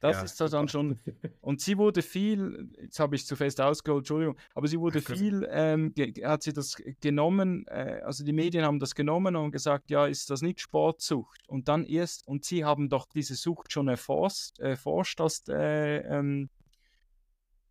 Das 0.00 0.16
ja, 0.16 0.22
ist 0.22 0.40
dann 0.52 0.68
schon. 0.68 1.00
Und 1.40 1.60
sie 1.60 1.76
wurde 1.76 2.02
viel, 2.02 2.70
jetzt 2.80 3.00
habe 3.00 3.16
ich 3.16 3.26
zu 3.26 3.34
fest 3.34 3.60
ausgeholt, 3.60 4.02
Entschuldigung, 4.02 4.36
aber 4.54 4.68
sie 4.68 4.78
wurde 4.78 5.00
viel, 5.00 5.46
ähm, 5.50 5.92
hat 6.22 6.44
sie 6.44 6.52
das 6.52 6.76
genommen, 7.00 7.66
äh, 7.66 8.00
also 8.04 8.24
die 8.24 8.32
Medien 8.32 8.64
haben 8.64 8.78
das 8.78 8.94
genommen 8.94 9.34
und 9.34 9.50
gesagt, 9.50 9.90
ja, 9.90 10.06
ist 10.06 10.30
das 10.30 10.40
nicht 10.40 10.60
Sportsucht? 10.60 11.42
Und 11.48 11.66
dann 11.66 11.84
erst, 11.84 12.28
und 12.28 12.44
sie 12.44 12.64
haben 12.64 12.88
doch 12.88 13.06
diese 13.06 13.34
Sucht 13.34 13.72
schon 13.72 13.88
erforscht, 13.88 14.60
erforscht 14.60 15.20
als 15.20 15.48
äh, 15.48 15.98
ähm, 15.98 16.48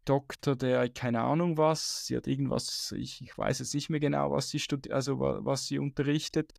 Doktor, 0.07 0.55
der 0.55 0.89
keine 0.89 1.21
Ahnung 1.21 1.57
was, 1.57 2.05
sie 2.05 2.15
hat 2.15 2.27
irgendwas, 2.27 2.93
ich, 2.97 3.21
ich 3.21 3.37
weiß 3.37 3.59
jetzt 3.59 3.73
nicht 3.73 3.89
mehr 3.89 3.99
genau, 3.99 4.31
was 4.31 4.49
sie 4.49 4.59
studiert, 4.59 4.93
also 4.93 5.19
was 5.19 5.67
sie 5.67 5.79
unterrichtet. 5.79 6.53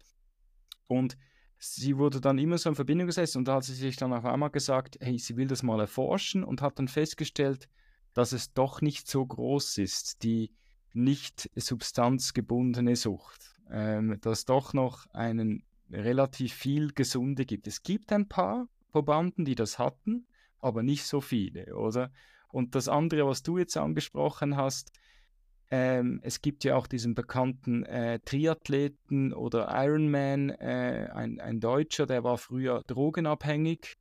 Und 0.87 1.17
sie 1.59 1.97
wurde 1.97 2.21
dann 2.21 2.39
immer 2.39 2.59
so 2.59 2.69
in 2.69 2.75
Verbindung 2.75 3.07
gesetzt 3.07 3.37
und 3.37 3.47
da 3.47 3.57
hat 3.57 3.65
sie 3.65 3.75
sich 3.75 3.97
dann 3.97 4.13
auf 4.13 4.25
einmal 4.25 4.51
gesagt, 4.51 4.97
hey, 5.01 5.19
sie 5.19 5.37
will 5.37 5.49
das 5.49 5.63
mal 5.63 5.81
erforschen 5.81 6.45
und 6.45 6.63
hat 6.63 6.79
dann 6.79 6.89
festgestellt, 6.89 7.69
dass 8.15 8.33
es 8.33 8.53
doch 8.53 8.81
nicht 8.81 9.09
so 9.09 9.25
groß 9.25 9.79
ist, 9.79 10.23
die 10.23 10.53
nicht 10.93 11.51
substanzgebundene 11.55 12.97
Sucht. 12.97 13.55
Ähm, 13.71 14.19
dass 14.23 14.47
doch 14.47 14.73
noch 14.73 15.07
einen 15.13 15.63
relativ 15.91 16.55
viel 16.55 16.93
gesunde 16.93 17.45
gibt. 17.45 17.67
Es 17.67 17.83
gibt 17.83 18.13
ein 18.13 18.29
paar 18.29 18.69
Probanden, 18.93 19.45
die 19.45 19.55
das 19.55 19.79
hatten, 19.79 20.27
aber 20.59 20.83
nicht 20.83 21.05
so 21.05 21.21
viele, 21.21 21.77
oder? 21.77 22.11
Und 22.51 22.75
das 22.75 22.89
andere, 22.89 23.27
was 23.27 23.43
du 23.43 23.59
jetzt 23.59 23.77
angesprochen 23.77 24.57
hast, 24.57 24.93
ähm, 25.71 26.21
es 26.23 26.41
gibt 26.41 26.65
ja 26.65 26.77
auch 26.77 26.87
diesen 26.87 27.15
bekannten 27.15 27.85
äh, 27.85 28.21
Triathleten 28.21 29.35
oder 29.35 29.69
Ironman, 29.71 30.51
äh, 30.51 31.11
ein, 31.13 31.41
ein 31.41 31.61
Deutscher, 31.61 32.07
der 32.07 32.25
war 32.25 32.39
früher 32.39 32.83
drogenabhängig 32.87 33.97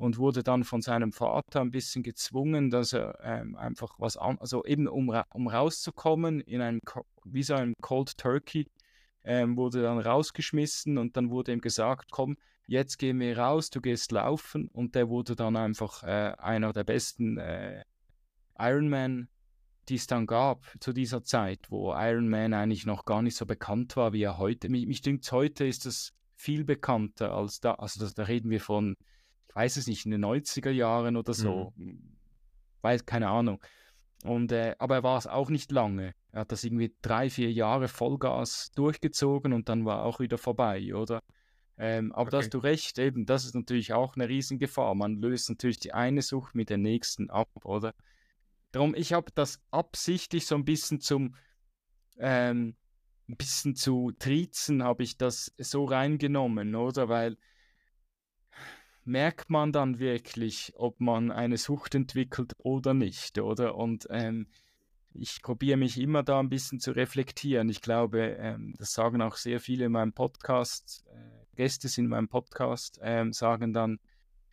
und 0.00 0.18
wurde 0.18 0.42
dann 0.42 0.64
von 0.64 0.82
seinem 0.82 1.12
Vater 1.12 1.60
ein 1.60 1.70
bisschen 1.70 2.02
gezwungen, 2.02 2.70
dass 2.70 2.92
er 2.92 3.18
ähm, 3.22 3.54
einfach 3.54 3.94
was 3.98 4.16
an, 4.16 4.38
also 4.40 4.64
eben 4.64 4.88
um, 4.88 5.08
um 5.32 5.46
rauszukommen 5.46 6.40
in 6.40 6.60
einem, 6.60 6.80
wie 7.24 7.44
so 7.44 7.54
einem 7.54 7.74
Cold 7.80 8.18
Turkey, 8.18 8.66
ähm, 9.22 9.56
wurde 9.56 9.82
dann 9.82 9.98
rausgeschmissen 9.98 10.98
und 10.98 11.16
dann 11.16 11.30
wurde 11.30 11.52
ihm 11.52 11.60
gesagt, 11.60 12.10
komm, 12.10 12.36
jetzt 12.66 12.98
gehen 12.98 13.20
wir 13.20 13.38
raus, 13.38 13.70
du 13.70 13.80
gehst 13.80 14.12
laufen 14.12 14.68
und 14.68 14.94
der 14.94 15.08
wurde 15.08 15.36
dann 15.36 15.56
einfach 15.56 16.02
äh, 16.02 16.34
einer 16.38 16.72
der 16.72 16.84
besten 16.84 17.38
äh, 17.38 17.84
Ironman, 18.58 19.28
die 19.88 19.96
es 19.96 20.06
dann 20.06 20.26
gab 20.26 20.64
zu 20.80 20.92
dieser 20.92 21.22
Zeit, 21.22 21.70
wo 21.70 21.92
Ironman 21.92 22.54
eigentlich 22.54 22.86
noch 22.86 23.04
gar 23.04 23.22
nicht 23.22 23.36
so 23.36 23.46
bekannt 23.46 23.96
war, 23.96 24.12
wie 24.12 24.22
er 24.22 24.38
heute. 24.38 24.68
Mich, 24.68 24.86
mich 24.86 25.02
denkt, 25.02 25.30
heute 25.30 25.66
ist 25.66 25.86
es 25.86 26.14
viel 26.34 26.64
bekannter 26.64 27.34
als 27.34 27.60
da. 27.60 27.74
Also 27.74 28.00
das, 28.00 28.14
da 28.14 28.24
reden 28.24 28.50
wir 28.50 28.60
von, 28.60 28.96
ich 29.48 29.54
weiß 29.54 29.76
es 29.76 29.86
nicht, 29.86 30.04
in 30.06 30.12
den 30.12 30.24
90er 30.24 30.70
Jahren 30.70 31.16
oder 31.16 31.34
so. 31.34 31.72
Mhm. 31.76 32.16
Weiß, 32.80 33.04
keine 33.04 33.28
Ahnung. 33.28 33.62
Und, 34.24 34.52
äh, 34.52 34.74
aber 34.78 34.96
er 34.96 35.02
war 35.02 35.18
es 35.18 35.26
auch 35.26 35.50
nicht 35.50 35.70
lange. 35.70 36.14
Er 36.32 36.40
hat 36.40 36.52
das 36.52 36.64
irgendwie 36.64 36.94
drei, 37.02 37.28
vier 37.28 37.52
Jahre 37.52 37.88
Vollgas 37.88 38.72
durchgezogen 38.74 39.52
und 39.52 39.68
dann 39.68 39.84
war 39.84 40.04
auch 40.04 40.18
wieder 40.18 40.38
vorbei, 40.38 40.94
oder? 40.94 41.22
Ähm, 41.76 42.12
aber 42.12 42.22
okay. 42.22 42.30
da 42.30 42.38
hast 42.38 42.54
du 42.54 42.58
recht, 42.58 42.98
eben, 42.98 43.26
das 43.26 43.44
ist 43.44 43.54
natürlich 43.54 43.92
auch 43.92 44.14
eine 44.14 44.28
Riesengefahr. 44.28 44.94
Man 44.94 45.16
löst 45.16 45.48
natürlich 45.48 45.80
die 45.80 45.92
eine 45.92 46.22
Sucht 46.22 46.54
mit 46.54 46.70
der 46.70 46.78
nächsten 46.78 47.30
ab, 47.30 47.50
oder? 47.64 47.94
Darum, 48.70 48.94
ich 48.94 49.12
habe 49.12 49.30
das 49.34 49.60
absichtlich 49.70 50.46
so 50.46 50.54
ein 50.54 50.64
bisschen 50.64 51.00
zum, 51.00 51.34
ähm, 52.18 52.76
ein 53.28 53.36
bisschen 53.36 53.74
zu 53.74 54.12
trizen, 54.18 54.82
habe 54.82 55.02
ich 55.02 55.16
das 55.16 55.52
so 55.58 55.84
reingenommen, 55.84 56.74
oder? 56.74 57.08
Weil 57.08 57.36
merkt 59.04 59.50
man 59.50 59.72
dann 59.72 59.98
wirklich, 59.98 60.72
ob 60.76 61.00
man 61.00 61.30
eine 61.30 61.56
Sucht 61.56 61.94
entwickelt 61.94 62.54
oder 62.58 62.94
nicht, 62.94 63.38
oder? 63.38 63.76
Und 63.76 64.06
ähm, 64.10 64.46
ich 65.12 65.42
probiere 65.42 65.76
mich 65.76 66.00
immer 66.00 66.22
da 66.22 66.40
ein 66.40 66.48
bisschen 66.48 66.80
zu 66.80 66.92
reflektieren. 66.92 67.68
Ich 67.68 67.80
glaube, 67.80 68.36
ähm, 68.38 68.74
das 68.78 68.92
sagen 68.92 69.22
auch 69.22 69.36
sehr 69.36 69.60
viele 69.60 69.86
in 69.86 69.92
meinem 69.92 70.12
Podcast, 70.12 71.04
äh, 71.06 71.43
Gäste 71.54 71.88
in 72.00 72.08
meinem 72.08 72.28
Podcast, 72.28 73.00
ähm, 73.02 73.32
sagen 73.32 73.72
dann, 73.72 73.98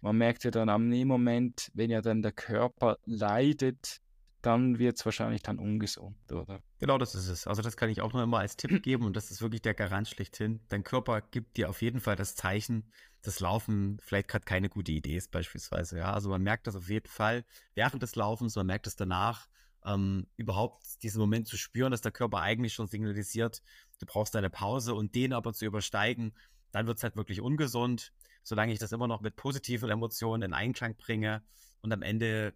man 0.02 0.18
merkt 0.18 0.44
ja 0.44 0.52
dann 0.52 0.70
am 0.70 0.90
Moment, 0.90 1.72
wenn 1.74 1.90
ja 1.90 2.02
dann 2.02 2.22
der 2.22 2.32
Körper 2.32 2.98
leidet, 3.06 4.02
dann 4.42 4.80
wird 4.80 4.98
es 4.98 5.06
wahrscheinlich 5.06 5.44
dann 5.44 5.60
ungesund, 5.60 6.32
oder? 6.32 6.62
Genau, 6.80 6.98
das 6.98 7.14
ist 7.14 7.28
es. 7.28 7.46
Also 7.46 7.62
das 7.62 7.78
kann 7.78 7.90
ich 7.90 8.02
auch 8.02 8.12
noch 8.14 8.24
immer 8.24 8.40
als 8.40 8.58
Tipp 8.58 8.72
geben 8.84 9.06
und 9.06 9.16
das 9.16 9.30
ist 9.30 9.42
wirklich 9.42 9.62
der 9.62 9.76
Garant 9.76 10.08
schlechthin. 10.08 10.62
Dein 10.70 10.84
Körper 10.84 11.22
gibt 11.22 11.58
dir 11.58 11.70
auf 11.70 11.82
jeden 11.82 12.00
Fall 12.00 12.16
das 12.16 12.36
Zeichen, 12.36 12.92
dass 13.22 13.40
Laufen 13.40 14.00
vielleicht 14.02 14.28
gerade 14.28 14.46
keine 14.46 14.70
gute 14.70 14.92
Idee 14.92 15.18
ist 15.18 15.32
beispielsweise. 15.32 16.00
Ja, 16.00 16.14
also 16.14 16.30
man 16.30 16.42
merkt 16.42 16.66
das 16.66 16.76
auf 16.76 16.90
jeden 16.90 17.08
Fall 17.08 17.46
während 17.76 18.02
des 18.02 18.16
Laufens, 18.16 18.56
man 18.56 18.66
merkt 18.66 18.88
es 18.88 18.96
danach, 18.96 19.48
ähm, 19.86 20.28
überhaupt 20.38 21.04
diesen 21.04 21.20
Moment 21.20 21.48
zu 21.48 21.58
spüren, 21.58 21.92
dass 21.92 22.02
der 22.02 22.12
Körper 22.12 22.40
eigentlich 22.40 22.74
schon 22.74 22.88
signalisiert, 22.88 23.62
du 24.00 24.06
brauchst 24.06 24.36
eine 24.36 24.50
Pause 24.50 24.94
und 24.94 25.16
den 25.16 25.34
aber 25.34 25.54
zu 25.54 25.66
übersteigen, 25.66 26.34
dann 26.72 26.88
wird 26.88 26.98
es 26.98 27.04
halt 27.04 27.16
wirklich 27.16 27.42
ungesund. 27.42 28.14
Solange 28.44 28.74
ich 28.74 28.80
das 28.80 28.92
immer 28.92 29.08
noch 29.08 29.22
mit 29.22 29.36
positiven 29.36 29.90
Emotionen 29.90 30.44
in 30.44 30.54
Einklang 30.54 30.96
bringe 30.96 31.44
und 31.82 31.94
am 31.94 32.02
Ende 32.02 32.54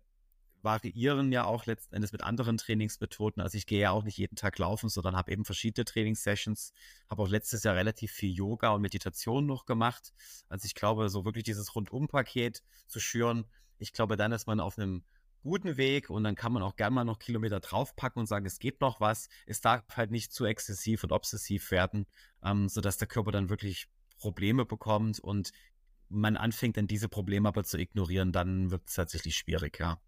variieren 0.65 1.31
ja 1.31 1.45
auch 1.45 1.65
letzten 1.65 1.95
Endes 1.95 2.11
mit 2.11 2.23
anderen 2.23 2.57
Trainingsmethoden. 2.57 3.41
Also 3.41 3.57
ich 3.57 3.67
gehe 3.67 3.79
ja 3.79 3.91
auch 3.91 4.03
nicht 4.03 4.17
jeden 4.17 4.35
Tag 4.35 4.57
laufen, 4.57 4.89
sondern 4.89 5.15
habe 5.15 5.31
eben 5.31 5.45
verschiedene 5.45 5.85
Trainingssessions. 5.85 6.73
Habe 7.07 7.21
auch 7.21 7.29
letztes 7.29 7.63
Jahr 7.63 7.75
relativ 7.75 8.11
viel 8.11 8.33
Yoga 8.33 8.71
und 8.71 8.81
Meditation 8.81 9.45
noch 9.45 9.65
gemacht. 9.65 10.11
Also 10.49 10.65
ich 10.65 10.75
glaube, 10.75 11.07
so 11.09 11.23
wirklich 11.23 11.43
dieses 11.43 11.75
Rundum-Paket 11.75 12.63
zu 12.87 12.99
schüren, 12.99 13.45
ich 13.77 13.93
glaube, 13.93 14.17
dann 14.17 14.31
ist 14.31 14.47
man 14.47 14.59
auf 14.59 14.77
einem 14.77 15.03
guten 15.43 15.77
Weg 15.77 16.09
und 16.09 16.23
dann 16.23 16.35
kann 16.35 16.51
man 16.51 16.63
auch 16.63 16.75
gerne 16.75 16.95
mal 16.95 17.03
noch 17.05 17.19
Kilometer 17.19 17.59
draufpacken 17.59 18.19
und 18.19 18.25
sagen, 18.25 18.47
es 18.47 18.57
geht 18.57 18.81
noch 18.81 18.99
was. 18.99 19.29
Es 19.45 19.61
darf 19.61 19.83
halt 19.95 20.09
nicht 20.09 20.33
zu 20.33 20.45
exzessiv 20.45 21.03
und 21.03 21.11
obsessiv 21.11 21.69
werden, 21.69 22.07
ähm, 22.43 22.67
sodass 22.67 22.97
der 22.97 23.07
Körper 23.07 23.31
dann 23.31 23.49
wirklich 23.49 23.87
Probleme 24.17 24.65
bekommt 24.65 25.19
und 25.19 25.51
man 26.09 26.37
anfängt 26.37 26.77
dann 26.77 26.87
diese 26.87 27.09
Probleme 27.09 27.47
aber 27.47 27.63
zu 27.63 27.77
ignorieren, 27.77 28.31
dann 28.31 28.71
wird 28.71 28.83
es 28.87 28.93
tatsächlich 28.93 29.35
schwierig, 29.35 29.79
ja. 29.79 29.99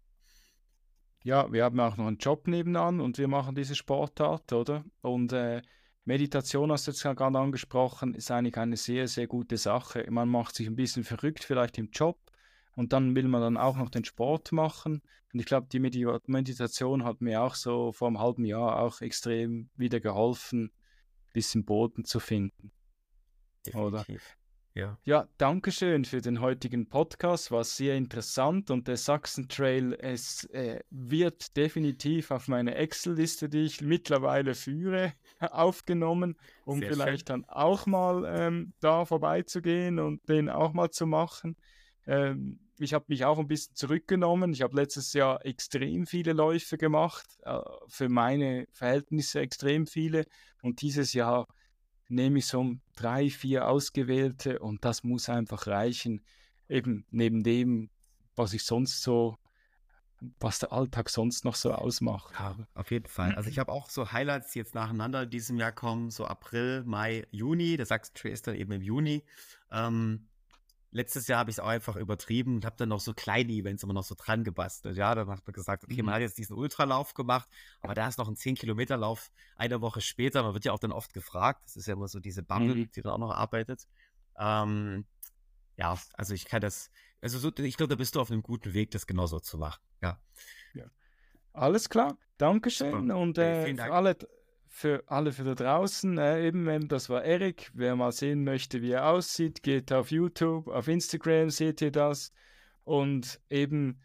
Ja, 1.24 1.52
wir 1.52 1.64
haben 1.64 1.80
auch 1.80 1.96
noch 1.96 2.06
einen 2.06 2.18
Job 2.18 2.46
nebenan 2.46 3.00
und 3.00 3.18
wir 3.18 3.28
machen 3.28 3.54
diese 3.54 3.74
Sportart, 3.74 4.52
oder? 4.52 4.84
Und 5.02 5.32
äh, 5.32 5.62
Meditation, 6.04 6.70
hast 6.70 6.86
du 6.86 6.92
jetzt 6.92 7.02
gerade 7.02 7.38
angesprochen, 7.38 8.14
ist 8.14 8.30
eigentlich 8.30 8.56
eine 8.56 8.76
sehr, 8.76 9.08
sehr 9.08 9.26
gute 9.26 9.56
Sache. 9.56 10.06
Man 10.10 10.28
macht 10.28 10.54
sich 10.54 10.68
ein 10.68 10.76
bisschen 10.76 11.04
verrückt 11.04 11.44
vielleicht 11.44 11.76
im 11.76 11.90
Job, 11.90 12.18
und 12.78 12.92
dann 12.92 13.16
will 13.16 13.26
man 13.26 13.40
dann 13.40 13.56
auch 13.56 13.76
noch 13.76 13.90
den 13.90 14.04
Sport 14.04 14.52
machen. 14.52 15.02
Und 15.32 15.40
ich 15.40 15.46
glaube, 15.46 15.66
die 15.66 15.80
Meditation 15.80 17.02
hat 17.02 17.20
mir 17.20 17.42
auch 17.42 17.56
so 17.56 17.90
vor 17.90 18.06
einem 18.06 18.20
halben 18.20 18.44
Jahr 18.44 18.78
auch 18.78 19.00
extrem 19.00 19.68
wieder 19.74 19.98
geholfen, 19.98 20.66
ein 20.66 21.32
bisschen 21.32 21.64
Boden 21.64 22.04
zu 22.04 22.20
finden. 22.20 22.70
Definitiv. 23.72 24.14
Oder? 24.14 24.38
Ja. 24.74 24.96
ja, 25.02 25.28
danke 25.38 25.72
schön 25.72 26.04
für 26.04 26.20
den 26.20 26.40
heutigen 26.40 26.88
Podcast. 26.88 27.50
War 27.50 27.64
sehr 27.64 27.96
interessant 27.96 28.70
und 28.70 28.86
der 28.86 28.96
Sachsen 28.96 29.48
Trail, 29.48 29.92
es 29.98 30.44
äh, 30.50 30.78
wird 30.90 31.56
definitiv 31.56 32.30
auf 32.30 32.46
meine 32.46 32.76
Excel-Liste, 32.76 33.48
die 33.48 33.64
ich 33.64 33.80
mittlerweile 33.80 34.54
führe, 34.54 35.14
aufgenommen, 35.40 36.36
um 36.64 36.78
sehr 36.78 36.92
vielleicht 36.92 37.28
schön. 37.28 37.42
dann 37.42 37.44
auch 37.46 37.86
mal 37.86 38.24
ähm, 38.28 38.72
da 38.78 39.04
vorbeizugehen 39.04 39.98
und 39.98 40.28
den 40.28 40.48
auch 40.48 40.72
mal 40.72 40.90
zu 40.90 41.06
machen. 41.06 41.56
Ähm, 42.06 42.60
ich 42.78 42.94
habe 42.94 43.06
mich 43.08 43.24
auch 43.24 43.40
ein 43.40 43.48
bisschen 43.48 43.74
zurückgenommen. 43.74 44.52
Ich 44.52 44.62
habe 44.62 44.76
letztes 44.76 45.12
Jahr 45.12 45.44
extrem 45.44 46.06
viele 46.06 46.34
Läufe 46.34 46.78
gemacht, 46.78 47.26
äh, 47.42 47.58
für 47.88 48.08
meine 48.08 48.68
Verhältnisse 48.70 49.40
extrem 49.40 49.88
viele. 49.88 50.24
Und 50.62 50.82
dieses 50.82 51.12
Jahr 51.12 51.48
nehme 52.08 52.38
ich 52.38 52.46
so 52.46 52.74
drei, 52.96 53.30
vier 53.30 53.68
ausgewählte 53.68 54.58
und 54.58 54.84
das 54.84 55.04
muss 55.04 55.28
einfach 55.28 55.66
reichen. 55.66 56.22
Eben 56.68 57.06
neben 57.10 57.42
dem, 57.42 57.90
was 58.36 58.52
ich 58.52 58.64
sonst 58.64 59.02
so, 59.02 59.38
was 60.40 60.58
der 60.58 60.72
Alltag 60.72 61.08
sonst 61.10 61.44
noch 61.44 61.54
so 61.54 61.72
ausmacht. 61.72 62.34
Ja, 62.38 62.56
auf 62.74 62.90
jeden 62.90 63.06
Fall. 63.06 63.34
Also 63.34 63.48
ich 63.48 63.58
habe 63.58 63.72
auch 63.72 63.88
so 63.88 64.12
Highlights, 64.12 64.52
die 64.52 64.58
jetzt 64.58 64.74
nacheinander 64.74 65.22
in 65.22 65.30
diesem 65.30 65.56
Jahr 65.56 65.72
kommen, 65.72 66.10
so 66.10 66.26
April, 66.26 66.82
Mai, 66.84 67.26
Juni. 67.30 67.76
Der 67.76 67.86
Sachsen-Trail 67.86 68.32
ist 68.32 68.46
dann 68.46 68.56
eben 68.56 68.72
im 68.72 68.82
Juni. 68.82 69.24
Ähm, 69.70 70.27
letztes 70.90 71.28
Jahr 71.28 71.40
habe 71.40 71.50
ich 71.50 71.56
es 71.56 71.60
auch 71.60 71.68
einfach 71.68 71.96
übertrieben 71.96 72.56
und 72.56 72.64
habe 72.64 72.76
dann 72.76 72.88
noch 72.88 73.00
so 73.00 73.12
kleine 73.14 73.52
Events 73.52 73.82
immer 73.82 73.92
noch 73.92 74.04
so 74.04 74.14
dran 74.16 74.44
gebastelt. 74.44 74.96
Ja, 74.96 75.14
dann 75.14 75.28
hat 75.28 75.46
man 75.46 75.52
gesagt, 75.52 75.84
okay, 75.84 75.96
man 75.96 76.06
mhm. 76.06 76.10
hat 76.14 76.20
jetzt 76.22 76.38
diesen 76.38 76.56
Ultralauf 76.56 77.14
gemacht, 77.14 77.48
aber 77.80 77.94
da 77.94 78.08
ist 78.08 78.18
noch 78.18 78.28
ein 78.28 78.36
10-Kilometer-Lauf 78.36 79.30
eine 79.56 79.80
Woche 79.80 80.00
später. 80.00 80.42
Man 80.42 80.54
wird 80.54 80.64
ja 80.64 80.72
auch 80.72 80.78
dann 80.78 80.92
oft 80.92 81.12
gefragt. 81.12 81.64
Das 81.64 81.76
ist 81.76 81.86
ja 81.86 81.94
immer 81.94 82.08
so 82.08 82.20
diese 82.20 82.42
Bubble, 82.42 82.74
mhm. 82.74 82.90
die 82.92 83.02
dann 83.02 83.12
auch 83.12 83.18
noch 83.18 83.34
arbeitet. 83.34 83.86
Ähm, 84.38 85.04
ja, 85.76 85.96
also 86.14 86.34
ich 86.34 86.44
kann 86.46 86.60
das, 86.60 86.90
also 87.20 87.38
so, 87.38 87.52
ich 87.56 87.76
glaube, 87.76 87.90
da 87.90 87.96
bist 87.96 88.14
du 88.14 88.20
auf 88.20 88.30
einem 88.30 88.42
guten 88.42 88.72
Weg, 88.74 88.90
das 88.90 89.06
genauso 89.06 89.40
zu 89.40 89.58
machen. 89.58 89.80
Ja. 90.02 90.18
ja. 90.74 90.84
Alles 91.52 91.88
klar. 91.88 92.16
Dankeschön. 92.38 93.10
Und 93.10 93.36
äh, 93.38 93.74
Dank. 93.74 93.92
alle, 93.92 94.16
für 94.68 95.02
alle 95.06 95.32
für 95.32 95.44
da 95.44 95.54
draußen, 95.54 96.18
äh, 96.18 96.46
eben, 96.46 96.88
das 96.88 97.08
war 97.08 97.24
Erik. 97.24 97.70
Wer 97.74 97.96
mal 97.96 98.12
sehen 98.12 98.44
möchte, 98.44 98.82
wie 98.82 98.92
er 98.92 99.08
aussieht, 99.08 99.62
geht 99.62 99.92
auf 99.92 100.10
YouTube, 100.10 100.68
auf 100.68 100.88
Instagram 100.88 101.50
seht 101.50 101.80
ihr 101.80 101.90
das 101.90 102.32
und 102.84 103.40
eben 103.50 104.00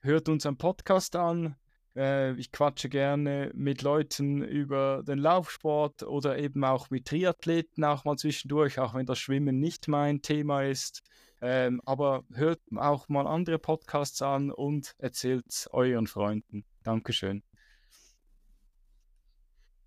hört 0.00 0.28
unseren 0.28 0.58
Podcast 0.58 1.16
an. 1.16 1.56
Äh, 1.96 2.32
ich 2.34 2.52
quatsche 2.52 2.88
gerne 2.88 3.50
mit 3.54 3.82
Leuten 3.82 4.42
über 4.42 5.02
den 5.06 5.18
Laufsport 5.18 6.02
oder 6.02 6.38
eben 6.38 6.64
auch 6.64 6.90
mit 6.90 7.06
Triathleten 7.06 7.84
auch 7.84 8.04
mal 8.04 8.16
zwischendurch, 8.16 8.78
auch 8.78 8.94
wenn 8.94 9.06
das 9.06 9.18
Schwimmen 9.18 9.60
nicht 9.60 9.88
mein 9.88 10.22
Thema 10.22 10.62
ist. 10.62 11.02
Ähm, 11.40 11.80
aber 11.84 12.24
hört 12.32 12.60
auch 12.76 13.08
mal 13.08 13.26
andere 13.26 13.58
Podcasts 13.58 14.22
an 14.22 14.50
und 14.50 14.94
erzählt 14.98 15.68
euren 15.72 16.06
Freunden. 16.06 16.64
Dankeschön. 16.84 17.42